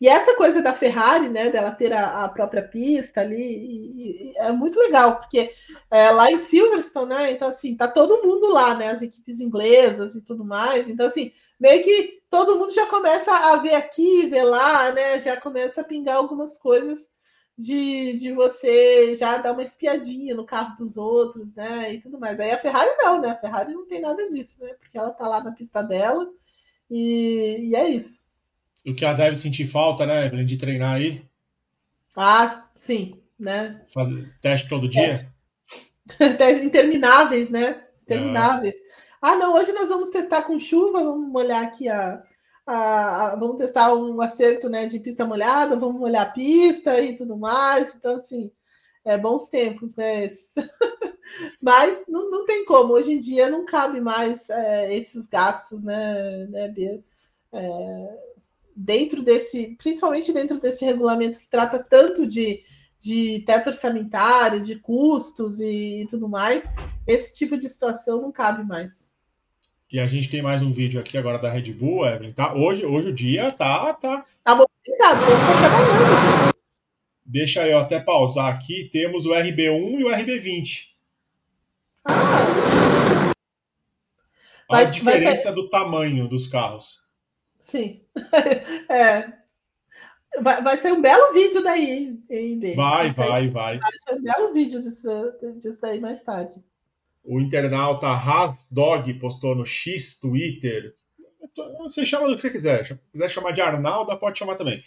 E 0.00 0.08
essa 0.08 0.36
coisa 0.36 0.60
da 0.60 0.72
Ferrari, 0.72 1.28
né, 1.28 1.50
dela 1.50 1.70
ter 1.70 1.92
a, 1.92 2.24
a 2.24 2.28
própria 2.28 2.62
pista 2.62 3.20
ali, 3.20 3.36
e, 3.36 4.32
e 4.32 4.38
é 4.38 4.50
muito 4.52 4.78
legal, 4.78 5.18
porque 5.20 5.54
é, 5.90 6.10
lá 6.10 6.30
em 6.30 6.38
Silverstone, 6.38 7.10
né, 7.10 7.32
então 7.32 7.48
assim, 7.48 7.76
tá 7.76 7.88
todo 7.88 8.22
mundo 8.26 8.48
lá, 8.48 8.76
né, 8.76 8.90
as 8.90 9.02
equipes 9.02 9.40
inglesas 9.40 10.14
e 10.14 10.22
tudo 10.24 10.44
mais, 10.44 10.88
então 10.88 11.06
assim, 11.06 11.32
meio 11.58 11.82
que 11.84 12.22
todo 12.28 12.58
mundo 12.58 12.72
já 12.72 12.86
começa 12.86 13.32
a 13.32 13.56
ver 13.56 13.74
aqui, 13.74 14.26
ver 14.26 14.44
lá, 14.44 14.92
né, 14.92 15.20
já 15.20 15.40
começa 15.40 15.80
a 15.80 15.84
pingar 15.84 16.16
algumas 16.16 16.58
coisas 16.58 17.12
de, 17.56 18.14
de 18.14 18.32
você 18.32 19.16
já 19.16 19.38
dar 19.38 19.52
uma 19.52 19.62
espiadinha 19.62 20.34
no 20.34 20.44
carro 20.44 20.76
dos 20.76 20.96
outros, 20.96 21.54
né, 21.54 21.94
e 21.94 22.00
tudo 22.00 22.18
mais. 22.18 22.40
Aí 22.40 22.50
a 22.50 22.58
Ferrari 22.58 22.90
não, 22.98 23.20
né, 23.20 23.30
a 23.30 23.36
Ferrari 23.38 23.72
não 23.72 23.86
tem 23.86 24.00
nada 24.00 24.28
disso, 24.28 24.62
né, 24.64 24.74
porque 24.74 24.98
ela 24.98 25.12
tá 25.12 25.28
lá 25.28 25.42
na 25.42 25.52
pista 25.52 25.82
dela, 25.82 26.28
e, 26.90 27.68
e 27.70 27.76
é 27.76 27.88
isso 27.88 28.23
o 28.86 28.94
que 28.94 29.04
ela 29.04 29.14
deve 29.14 29.36
sentir 29.36 29.66
falta, 29.66 30.04
né, 30.04 30.26
Evelyn, 30.26 30.44
de 30.44 30.56
treinar 30.56 30.96
aí? 30.96 31.24
Ah, 32.16 32.68
sim, 32.74 33.20
né? 33.38 33.82
Fazer 33.92 34.32
teste 34.40 34.68
todo 34.68 34.88
dia? 34.88 35.28
Testes 36.38 36.64
intermináveis, 36.64 37.50
né? 37.50 37.84
Intermináveis. 38.02 38.74
É. 38.74 38.84
Ah, 39.20 39.36
não, 39.36 39.54
hoje 39.54 39.72
nós 39.72 39.88
vamos 39.88 40.10
testar 40.10 40.42
com 40.42 40.60
chuva, 40.60 41.02
vamos 41.02 41.30
molhar 41.30 41.64
aqui 41.64 41.88
a, 41.88 42.22
a, 42.66 43.32
a, 43.32 43.36
vamos 43.36 43.56
testar 43.56 43.94
um 43.94 44.20
acerto 44.20 44.68
né, 44.68 44.86
de 44.86 45.00
pista 45.00 45.24
molhada, 45.24 45.76
vamos 45.76 45.98
molhar 45.98 46.26
a 46.26 46.30
pista 46.30 47.00
e 47.00 47.16
tudo 47.16 47.36
mais. 47.36 47.94
Então, 47.94 48.16
assim, 48.16 48.52
é 49.04 49.16
bons 49.16 49.48
tempos, 49.48 49.96
né? 49.96 50.28
Mas 51.60 52.04
não, 52.06 52.30
não 52.30 52.44
tem 52.44 52.64
como, 52.64 52.92
hoje 52.92 53.14
em 53.14 53.18
dia 53.18 53.48
não 53.48 53.64
cabe 53.64 54.00
mais 54.00 54.48
é, 54.50 54.94
esses 54.94 55.28
gastos, 55.28 55.82
né, 55.82 56.46
né 56.48 56.68
Bia? 56.68 57.02
É, 57.52 58.33
dentro 58.76 59.22
desse, 59.22 59.76
principalmente 59.76 60.32
dentro 60.32 60.58
desse 60.58 60.84
regulamento 60.84 61.38
que 61.38 61.48
trata 61.48 61.78
tanto 61.78 62.26
de, 62.26 62.62
de 62.98 63.42
teto 63.46 63.68
orçamentário, 63.68 64.62
de 64.62 64.76
custos 64.76 65.60
e 65.60 66.06
tudo 66.10 66.28
mais, 66.28 66.64
esse 67.06 67.36
tipo 67.36 67.56
de 67.56 67.68
situação 67.68 68.20
não 68.20 68.32
cabe 68.32 68.64
mais. 68.64 69.14
E 69.92 70.00
a 70.00 70.06
gente 70.08 70.28
tem 70.28 70.42
mais 70.42 70.60
um 70.60 70.72
vídeo 70.72 70.98
aqui 70.98 71.16
agora 71.16 71.38
da 71.38 71.50
Red 71.50 71.72
Bull, 71.72 72.04
Evelyn. 72.04 72.32
Tá? 72.32 72.52
Hoje, 72.54 72.84
hoje 72.84 73.10
o 73.10 73.14
dia 73.14 73.52
tá. 73.52 73.94
Tá, 73.94 74.24
tá 74.42 74.54
movimentado, 74.56 75.20
trabalhando. 75.24 76.54
Deixa 77.24 77.66
eu 77.68 77.78
até 77.78 78.00
pausar 78.00 78.52
aqui. 78.52 78.88
Temos 78.92 79.24
o 79.24 79.30
RB1 79.30 80.00
e 80.00 80.04
o 80.04 80.08
RB20. 80.08 80.88
Ah. 82.04 83.32
A 84.68 84.76
vai, 84.76 84.90
diferença 84.90 85.52
vai 85.52 85.54
do 85.54 85.70
tamanho 85.70 86.26
dos 86.26 86.48
carros. 86.48 87.03
Sim. 87.64 88.02
é. 88.90 89.32
Vai, 90.42 90.62
vai 90.62 90.76
ser 90.76 90.92
um 90.92 91.00
belo 91.00 91.32
vídeo 91.32 91.62
daí, 91.62 92.22
hein, 92.28 92.58
Ben? 92.58 92.76
Vai, 92.76 93.10
vai, 93.10 93.48
vai. 93.48 93.78
Vai 93.78 93.92
ser 93.98 94.14
um 94.14 94.22
belo 94.22 94.52
vídeo 94.52 94.82
disso, 94.82 95.32
disso 95.60 95.80
daí 95.80 95.98
mais 95.98 96.22
tarde. 96.22 96.62
O 97.24 97.40
internauta 97.40 98.08
Hasdog 98.08 99.14
postou 99.14 99.54
no 99.54 99.64
X 99.64 100.18
Twitter. 100.20 100.92
Você 101.78 102.04
chama 102.04 102.28
do 102.28 102.36
que 102.36 102.42
você 102.42 102.50
quiser. 102.50 102.84
Se 102.84 102.98
quiser 103.10 103.30
chamar 103.30 103.52
de 103.52 103.62
Arnaldo, 103.62 104.18
pode 104.18 104.38
chamar 104.38 104.56
também. 104.56 104.82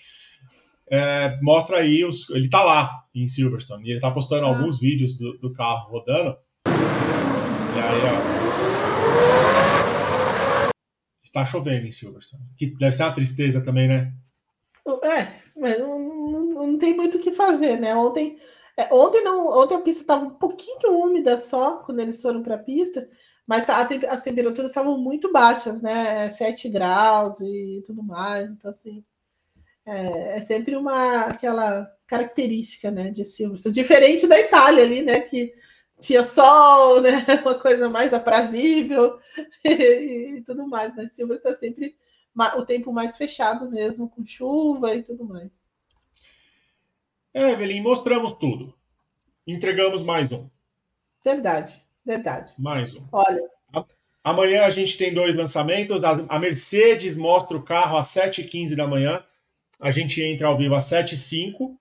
É, 0.89 1.39
mostra 1.41 1.77
aí, 1.77 2.05
os, 2.05 2.29
ele 2.29 2.49
tá 2.49 2.63
lá 2.63 2.91
em 3.15 3.27
Silverstone. 3.27 3.87
E 3.87 3.91
ele 3.91 3.99
tá 3.99 4.11
postando 4.11 4.45
ah. 4.45 4.49
alguns 4.49 4.79
vídeos 4.79 5.17
do, 5.17 5.35
do 5.39 5.51
carro 5.53 5.89
rodando. 5.89 6.37
E 6.67 7.79
aí, 7.79 8.43
ó. 8.43 8.46
Está 11.37 11.45
chovendo 11.45 11.85
em 11.85 11.91
Silverstone. 11.91 12.43
Que 12.57 12.75
deve 12.77 12.95
ser 12.95 13.03
uma 13.03 13.13
tristeza 13.13 13.61
também, 13.61 13.87
né? 13.87 14.11
É, 15.03 15.27
mas 15.55 15.77
não, 15.79 15.99
não, 15.99 16.45
não 16.67 16.77
tem 16.79 16.95
muito 16.95 17.17
o 17.17 17.21
que 17.21 17.31
fazer, 17.31 17.79
né? 17.79 17.95
Ontem, 17.95 18.39
é, 18.75 18.91
ontem, 18.91 19.23
não, 19.23 19.47
ontem 19.47 19.75
a 19.75 19.81
pista 19.81 20.01
estava 20.01 20.25
um 20.25 20.31
pouquinho 20.31 20.93
úmida 20.93 21.37
só 21.37 21.77
quando 21.83 21.99
eles 21.99 22.21
foram 22.21 22.41
para 22.41 22.55
a 22.55 22.59
pista, 22.59 23.07
mas 23.45 23.69
a, 23.69 23.87
as 24.09 24.23
temperaturas 24.23 24.71
estavam 24.71 24.97
muito 24.97 25.31
baixas, 25.31 25.81
né? 25.81 26.29
7 26.31 26.69
graus 26.69 27.39
e 27.41 27.83
tudo 27.85 28.01
mais. 28.01 28.49
Então, 28.49 28.71
assim, 28.71 29.03
é, 29.85 30.37
é 30.37 30.39
sempre 30.41 30.75
uma 30.75 31.21
aquela 31.25 31.87
característica 32.07 32.89
né, 32.89 33.11
de 33.11 33.23
Silverstone, 33.23 33.75
diferente 33.75 34.25
da 34.25 34.39
Itália 34.39 34.83
ali, 34.83 35.03
né? 35.03 35.19
Que 35.19 35.53
tinha 35.99 36.23
sol, 36.23 37.01
né? 37.01 37.25
Uma 37.43 37.55
coisa 37.55 37.89
mais 37.89 38.13
aprazível 38.13 39.19
e, 39.63 40.37
e 40.37 40.41
tudo 40.41 40.67
mais. 40.67 40.95
Mas 40.95 41.15
Silverstone 41.15 41.53
está 41.53 41.59
sempre 41.59 41.95
o 42.55 42.65
tempo 42.65 42.93
mais 42.93 43.17
fechado 43.17 43.69
mesmo, 43.69 44.09
com 44.09 44.25
chuva 44.25 44.93
e 44.93 45.03
tudo 45.03 45.25
mais. 45.25 45.51
É, 47.33 47.51
Evelyn, 47.51 47.81
mostramos 47.81 48.33
tudo. 48.33 48.73
Entregamos 49.45 50.01
mais 50.01 50.31
um. 50.31 50.47
Verdade, 51.23 51.81
verdade. 52.05 52.53
Mais 52.57 52.95
um. 52.95 53.01
Olha. 53.11 53.41
Amanhã 54.23 54.65
a 54.65 54.69
gente 54.69 54.97
tem 54.97 55.13
dois 55.13 55.35
lançamentos. 55.35 56.03
A 56.03 56.37
Mercedes 56.37 57.15
mostra 57.15 57.55
o 57.55 57.63
carro 57.63 57.97
às 57.97 58.07
7h15 58.07 58.75
da 58.75 58.85
manhã. 58.85 59.23
A 59.79 59.89
gente 59.89 60.21
entra 60.21 60.47
ao 60.47 60.57
vivo 60.57 60.75
às 60.75 60.83
7h05. 60.85 61.77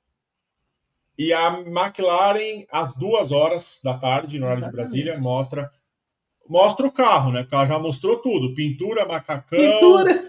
E 1.18 1.32
a 1.32 1.60
McLaren, 1.60 2.66
às 2.70 2.94
duas 2.96 3.32
horas 3.32 3.80
da 3.82 3.96
tarde, 3.96 4.38
no 4.38 4.46
horário 4.46 4.62
Exatamente. 4.62 4.86
de 4.88 5.02
Brasília, 5.04 5.20
mostra 5.20 5.70
mostra 6.48 6.86
o 6.86 6.92
carro, 6.92 7.32
né? 7.32 7.42
Porque 7.42 7.54
ela 7.54 7.66
já 7.66 7.78
mostrou 7.78 8.18
tudo: 8.18 8.55
pintura, 8.55 9.06
macacão, 9.06 9.59
pintura. 9.59 10.26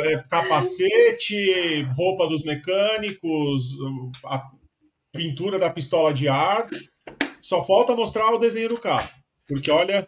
É, 0.00 0.18
capacete, 0.28 1.82
roupa 1.96 2.26
dos 2.26 2.42
mecânicos, 2.42 3.70
a 4.24 4.50
pintura 5.12 5.58
da 5.58 5.70
pistola 5.70 6.12
de 6.12 6.28
ar. 6.28 6.68
Só 7.40 7.64
falta 7.64 7.96
mostrar 7.96 8.30
o 8.34 8.38
desenho 8.38 8.70
do 8.70 8.78
carro. 8.78 9.08
Porque 9.46 9.70
olha. 9.70 10.06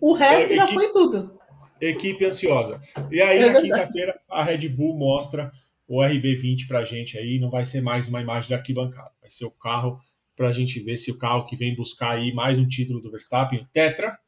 O 0.00 0.14
resto 0.14 0.54
já 0.54 0.66
foi 0.66 0.88
tudo. 0.88 1.38
Equipe 1.80 2.24
ansiosa. 2.24 2.80
E 3.10 3.20
aí, 3.20 3.42
é 3.42 3.50
na 3.50 3.60
quinta-feira, 3.60 4.18
a 4.30 4.42
Red 4.42 4.68
Bull 4.68 4.96
mostra 4.96 5.52
o 5.86 5.98
RB20 5.98 6.66
para 6.66 6.80
a 6.80 6.84
gente 6.84 7.18
aí, 7.18 7.38
não 7.38 7.50
vai 7.50 7.64
ser 7.64 7.80
mais 7.80 8.08
uma 8.08 8.20
imagem 8.20 8.48
de 8.48 8.54
arquibancada, 8.54 9.12
vai 9.20 9.30
ser 9.30 9.44
o 9.44 9.50
carro 9.50 9.98
para 10.36 10.48
a 10.48 10.52
gente 10.52 10.80
ver 10.80 10.96
se 10.96 11.10
o 11.10 11.18
carro 11.18 11.46
que 11.46 11.56
vem 11.56 11.74
buscar 11.74 12.12
aí 12.12 12.32
mais 12.32 12.58
um 12.58 12.66
título 12.66 13.00
do 13.00 13.10
Verstappen, 13.10 13.60
o 13.60 13.66
Tetra, 13.66 14.18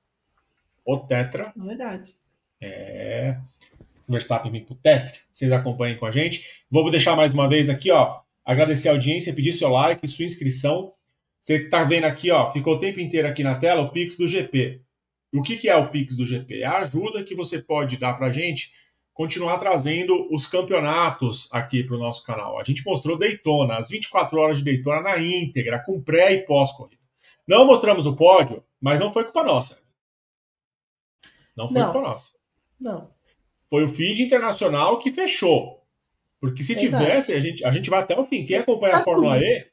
o 0.84 0.98
Tetra. 0.98 1.52
É 1.56 1.66
verdade. 1.66 2.14
É, 2.60 3.38
o 4.06 4.12
Verstappen 4.12 4.52
vem 4.52 4.64
pro 4.64 4.74
Tetra, 4.76 5.16
vocês 5.32 5.50
acompanhem 5.50 5.96
com 5.96 6.06
a 6.06 6.12
gente. 6.12 6.64
Vou 6.70 6.88
deixar 6.90 7.16
mais 7.16 7.34
uma 7.34 7.48
vez 7.48 7.68
aqui, 7.68 7.90
ó, 7.90 8.20
agradecer 8.44 8.88
a 8.88 8.92
audiência, 8.92 9.34
pedir 9.34 9.52
seu 9.52 9.68
like, 9.68 10.06
sua 10.06 10.24
inscrição. 10.24 10.92
Você 11.40 11.60
que 11.60 11.68
tá 11.68 11.82
vendo 11.84 12.04
aqui, 12.04 12.30
ó, 12.30 12.52
ficou 12.52 12.74
o 12.74 12.80
tempo 12.80 13.00
inteiro 13.00 13.26
aqui 13.26 13.42
na 13.42 13.56
tela 13.56 13.82
o 13.82 13.90
Pix 13.90 14.16
do 14.16 14.28
GP. 14.28 14.82
O 15.32 15.42
que, 15.42 15.56
que 15.56 15.68
é 15.68 15.76
o 15.76 15.90
Pix 15.90 16.16
do 16.16 16.24
GP? 16.24 16.60
É 16.60 16.64
a 16.64 16.78
ajuda 16.78 17.24
que 17.24 17.34
você 17.34 17.60
pode 17.60 17.96
dar 17.96 18.14
para 18.14 18.28
a 18.28 18.32
gente 18.32 18.72
continuar 19.16 19.56
trazendo 19.56 20.28
os 20.30 20.46
campeonatos 20.46 21.48
aqui 21.50 21.82
para 21.82 21.96
o 21.96 21.98
nosso 21.98 22.22
canal. 22.22 22.60
A 22.60 22.64
gente 22.64 22.84
mostrou 22.84 23.18
Daytona, 23.18 23.78
as 23.78 23.88
24 23.88 24.38
horas 24.38 24.58
de 24.58 24.64
Daytona 24.64 25.00
na 25.00 25.18
íntegra, 25.18 25.82
com 25.82 26.02
pré 26.02 26.34
e 26.34 26.42
pós-corrida. 26.42 27.00
Não 27.48 27.66
mostramos 27.66 28.06
o 28.06 28.14
pódio, 28.14 28.62
mas 28.78 29.00
não 29.00 29.10
foi 29.10 29.24
culpa 29.24 29.42
nossa. 29.42 29.80
Não 31.56 31.66
foi 31.66 31.80
não. 31.80 31.92
culpa 31.92 32.08
nossa. 32.10 32.36
Não. 32.78 33.10
Foi 33.70 33.84
o 33.84 33.88
feed 33.88 34.22
internacional 34.22 34.98
que 34.98 35.10
fechou. 35.10 35.82
Porque 36.38 36.62
se 36.62 36.74
Exato. 36.74 36.86
tivesse, 36.86 37.32
a 37.32 37.40
gente, 37.40 37.64
a 37.64 37.72
gente 37.72 37.88
vai 37.88 38.00
até 38.00 38.18
o 38.20 38.26
fim. 38.26 38.44
Quem 38.44 38.58
acompanha 38.58 38.96
tá 38.96 39.00
a 39.00 39.04
Fórmula 39.04 39.38
tudo. 39.38 39.46
E, 39.46 39.66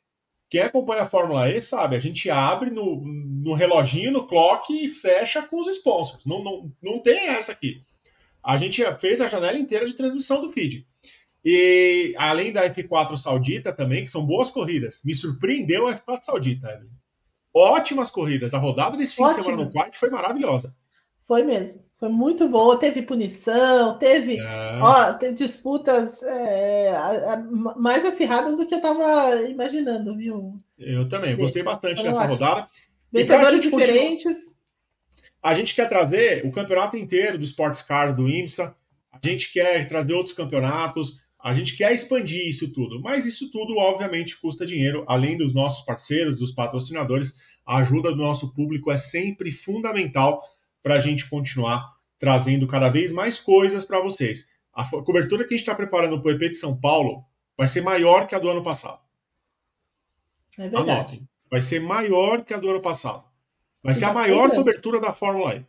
quem 0.50 0.62
acompanha 0.62 1.02
a 1.02 1.06
Fórmula 1.06 1.50
E 1.50 1.60
sabe, 1.60 1.98
a 1.98 2.00
gente 2.00 2.30
abre 2.30 2.70
no, 2.70 3.04
no 3.04 3.54
reloginho, 3.54 4.12
no 4.12 4.26
clock 4.26 4.74
e 4.74 4.88
fecha 4.88 5.42
com 5.42 5.60
os 5.60 5.68
sponsors. 5.68 6.26
Não, 6.26 6.42
não, 6.42 6.72
não 6.82 7.00
tem 7.00 7.28
essa 7.28 7.52
aqui 7.52 7.84
a 8.44 8.58
gente 8.58 8.84
fez 8.96 9.22
a 9.22 9.28
janela 9.28 9.58
inteira 9.58 9.86
de 9.86 9.94
transmissão 9.94 10.42
do 10.42 10.52
feed. 10.52 10.86
E 11.46 12.14
além 12.18 12.54
da 12.54 12.70
F4 12.70 13.18
Saudita 13.18 13.74
também, 13.74 14.04
que 14.04 14.12
são 14.12 14.26
boas 14.26 14.50
corridas, 14.50 15.02
me 15.04 15.14
surpreendeu 15.14 15.88
a 15.88 15.98
F4 16.00 16.20
Saudita. 16.22 16.82
Ótimas 17.54 18.10
corridas. 18.10 18.54
A 18.54 18.58
rodada 18.58 18.98
desse 18.98 19.16
fim 19.16 19.24
Ótimo. 19.24 19.40
de 19.40 19.46
semana 19.46 19.64
no 19.66 19.72
quad 19.72 19.96
foi 19.98 20.10
maravilhosa. 20.10 20.74
Foi 21.26 21.44
mesmo. 21.44 21.84
Foi 22.00 22.10
muito 22.10 22.50
boa, 22.50 22.78
teve 22.78 23.02
punição, 23.02 23.98
teve, 23.98 24.38
é. 24.38 24.80
ó, 24.82 25.14
teve 25.14 25.36
disputas 25.36 26.22
é, 26.22 26.92
mais 27.78 28.06
acirradas 28.06 28.58
do 28.58 28.66
que 28.66 28.74
eu 28.74 28.80
estava 28.80 29.42
imaginando, 29.44 30.14
viu? 30.18 30.58
Eu 30.78 31.08
também, 31.08 31.34
gostei 31.38 31.64
bastante 31.64 32.02
Foi 32.02 32.10
dessa 32.10 32.24
ótimo. 32.24 32.34
rodada. 32.34 32.68
Vencedores 33.10 33.64
diferentes. 33.64 34.34
Continua... 34.34 34.53
A 35.44 35.54
gente 35.54 35.76
quer 35.76 35.90
trazer 35.90 36.46
o 36.46 36.52
campeonato 36.52 36.96
inteiro 36.96 37.38
do 37.38 37.44
Sports 37.44 37.82
Car 37.82 38.16
do 38.16 38.30
IMSA, 38.30 38.74
a 39.12 39.20
gente 39.22 39.52
quer 39.52 39.86
trazer 39.88 40.14
outros 40.14 40.34
campeonatos, 40.34 41.22
a 41.38 41.54
gente 41.54 41.76
quer 41.76 41.92
expandir 41.92 42.48
isso 42.48 42.72
tudo, 42.72 43.02
mas 43.02 43.26
isso 43.26 43.52
tudo, 43.52 43.76
obviamente, 43.78 44.40
custa 44.40 44.66
dinheiro, 44.66 45.04
além 45.06 45.38
dos 45.38 45.54
nossos 45.54 45.86
parceiros, 45.86 46.40
dos 46.40 46.54
patrocinadores, 46.54 47.42
a 47.66 47.80
ajuda 47.80 48.12
do 48.12 48.18
nosso 48.18 48.54
público 48.54 48.90
é 48.90 48.96
sempre 48.96 49.52
fundamental 49.52 50.42
para 50.82 50.96
a 50.96 51.00
gente 51.00 51.30
continuar 51.30 51.92
trazendo 52.18 52.66
cada 52.66 52.88
vez 52.88 53.12
mais 53.12 53.38
coisas 53.38 53.84
para 53.84 54.02
vocês. 54.02 54.48
A 54.74 54.86
cobertura 54.86 55.44
que 55.44 55.54
a 55.54 55.58
gente 55.58 55.68
está 55.68 55.76
preparando 55.76 56.22
para 56.22 56.32
o 56.32 56.36
EP 56.36 56.52
de 56.52 56.56
São 56.56 56.80
Paulo 56.80 57.26
vai 57.58 57.68
ser 57.68 57.82
maior 57.82 58.28
que 58.28 58.36
a 58.36 58.40
do 58.40 58.50
ano 58.50 58.64
passado. 58.64 59.00
É 60.58 60.62
verdade. 60.62 60.90
Anotem. 60.90 61.30
Vai 61.52 61.62
ser 61.62 61.82
maior 61.82 62.44
que 62.46 62.54
a 62.54 62.58
do 62.58 62.70
ano 62.70 62.82
passado. 62.82 63.33
Vai 63.84 63.94
ser 63.94 64.06
a 64.06 64.14
maior 64.14 64.50
cobertura 64.50 65.00
da 65.00 65.12
Fórmula 65.12 65.56
E. 65.56 65.66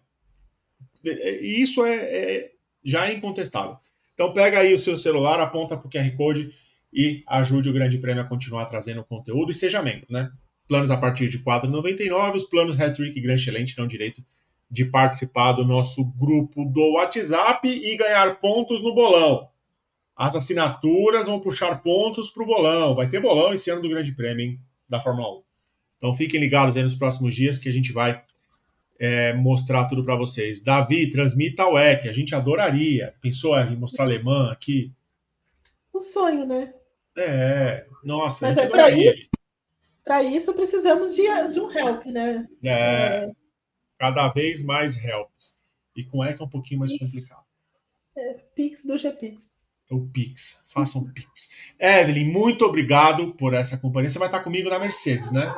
E 1.05 1.63
isso 1.63 1.85
é, 1.85 1.97
é, 1.97 2.53
já 2.85 3.09
é 3.09 3.15
incontestável. 3.15 3.77
Então 4.15 4.33
pega 4.33 4.61
aí 4.61 4.73
o 4.73 4.79
seu 4.79 4.97
celular, 4.97 5.41
aponta 5.41 5.77
para 5.77 5.87
o 5.87 5.91
QR 5.91 6.17
Code 6.17 6.51
e 6.93 7.25
ajude 7.27 7.69
o 7.69 7.73
Grande 7.73 7.99
Prêmio 7.99 8.23
a 8.23 8.27
continuar 8.27 8.67
trazendo 8.67 9.05
conteúdo 9.05 9.51
e 9.51 9.55
seja 9.55 9.83
membro, 9.83 10.07
né? 10.09 10.31
Planos 10.69 10.91
a 10.91 10.97
partir 10.97 11.29
de 11.29 11.39
R$ 11.39 11.45
4,99, 11.45 12.37
os 12.37 12.45
planos 12.45 12.81
Hat-Trick 12.81 13.19
e 13.19 13.21
Grand 13.21 13.35
Excelente 13.35 13.77
dão 13.77 13.87
direito 13.87 14.25
de 14.71 14.85
participar 14.85 15.53
do 15.53 15.65
nosso 15.65 16.05
grupo 16.13 16.65
do 16.65 16.93
WhatsApp 16.93 17.69
e 17.69 17.97
ganhar 17.97 18.41
pontos 18.41 18.81
no 18.81 18.95
bolão. 18.95 19.49
As 20.17 20.37
assinaturas 20.37 21.27
vão 21.27 21.41
puxar 21.41 21.83
pontos 21.83 22.31
para 22.31 22.43
o 22.45 22.47
bolão. 22.47 22.95
Vai 22.95 23.09
ter 23.09 23.21
bolão 23.21 23.53
esse 23.53 23.71
ano 23.71 23.83
do 23.83 23.89
Grande 23.89 24.15
Prêmio 24.15 24.47
hein, 24.47 24.61
da 24.89 25.01
Fórmula 25.01 25.39
1. 25.39 25.43
Então 25.97 26.13
fiquem 26.13 26.41
ligados 26.41 26.77
aí 26.77 26.83
nos 26.83 26.95
próximos 26.95 27.35
dias 27.35 27.59
que 27.59 27.69
a 27.69 27.73
gente 27.73 27.93
vai 27.93 28.23
é, 28.99 29.33
mostrar 29.33 29.87
tudo 29.87 30.05
para 30.05 30.17
vocês. 30.17 30.63
Davi, 30.63 31.11
transmita 31.11 31.67
o 31.67 31.79
EC, 31.79 32.09
a 32.09 32.13
gente 32.13 32.35
adoraria. 32.35 33.15
Pensou 33.21 33.57
em 33.59 33.77
mostrar 33.77 34.05
alemã 34.05 34.51
aqui? 34.51 34.93
Um 35.95 36.01
sonho, 36.01 36.47
né? 36.47 36.73
É, 37.17 37.87
nossa, 38.03 38.49
Mas 38.49 38.59
é 38.59 38.67
para 38.67 38.91
isso, 38.91 39.29
para 40.05 40.23
isso 40.23 40.53
precisamos 40.53 41.15
de, 41.15 41.23
de 41.53 41.61
um 41.61 41.71
help, 41.71 42.05
né? 42.07 42.47
É. 42.63 42.71
é 42.71 43.31
cada 43.99 44.29
vez 44.29 44.63
mais 44.63 44.97
helps. 45.03 45.59
E 45.97 46.05
com 46.05 46.25
ECA 46.25 46.43
é 46.43 46.47
um 46.47 46.51
pouquinho 46.51 46.81
mais 46.81 46.93
Pix. 46.93 47.05
complicado. 47.05 47.45
É, 48.17 48.35
Pix 48.55 48.85
do 48.85 48.99
GP. 48.99 49.39
O 49.91 50.01
Pix, 50.07 50.65
façam 50.73 51.03
um 51.03 51.13
Pix. 51.13 51.51
Evelyn, 51.79 52.33
muito 52.33 52.65
obrigado 52.65 53.35
por 53.35 53.55
essa 53.55 53.79
companhia. 53.79 54.11
Você 54.11 54.19
vai 54.19 54.29
estar 54.29 54.41
comigo 54.41 54.69
na 54.69 54.79
Mercedes, 54.79 55.31
né? 55.31 55.55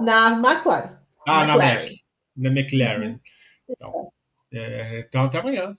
Na 0.00 0.30
McLaren. 0.30 0.98
Ah, 1.26 1.44
McLaren. 1.44 1.46
na 1.46 1.56
Mac. 1.56 1.90
Na 2.36 2.48
McLaren. 2.50 3.20
Então, 3.68 4.12
é, 4.52 5.04
então, 5.06 5.22
até 5.22 5.38
amanhã. 5.38 5.76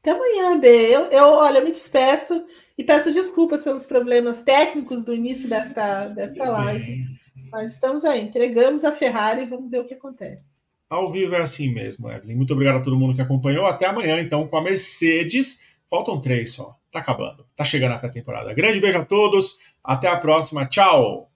Até 0.00 0.10
amanhã, 0.10 0.58
B. 0.58 0.68
Eu, 0.68 1.06
eu, 1.06 1.24
olha, 1.24 1.58
eu 1.58 1.64
me 1.64 1.72
despeço 1.72 2.46
e 2.76 2.84
peço 2.84 3.12
desculpas 3.12 3.64
pelos 3.64 3.86
problemas 3.86 4.42
técnicos 4.42 5.04
do 5.04 5.14
início 5.14 5.48
desta, 5.48 6.08
desta 6.08 6.48
live. 6.48 7.04
Mas 7.50 7.72
estamos 7.72 8.04
aí, 8.04 8.22
entregamos 8.22 8.84
a 8.84 8.92
Ferrari 8.92 9.42
e 9.42 9.46
vamos 9.46 9.70
ver 9.70 9.80
o 9.80 9.84
que 9.84 9.94
acontece. 9.94 10.44
Ao 10.88 11.10
vivo 11.10 11.34
é 11.34 11.40
assim 11.40 11.72
mesmo, 11.72 12.10
Evelyn. 12.10 12.36
Muito 12.36 12.52
obrigado 12.52 12.76
a 12.76 12.82
todo 12.82 12.96
mundo 12.96 13.14
que 13.14 13.22
acompanhou. 13.22 13.66
Até 13.66 13.86
amanhã, 13.86 14.20
então, 14.20 14.46
com 14.46 14.56
a 14.56 14.62
Mercedes. 14.62 15.60
Faltam 15.90 16.20
três 16.20 16.52
só. 16.52 16.76
Tá 16.92 17.00
acabando. 17.00 17.44
Tá 17.56 17.64
chegando 17.64 17.92
a 17.92 17.98
pré-temporada. 17.98 18.54
Grande 18.54 18.80
beijo 18.80 18.98
a 18.98 19.04
todos. 19.04 19.58
Até 19.82 20.08
a 20.08 20.16
próxima. 20.16 20.66
Tchau. 20.66 21.30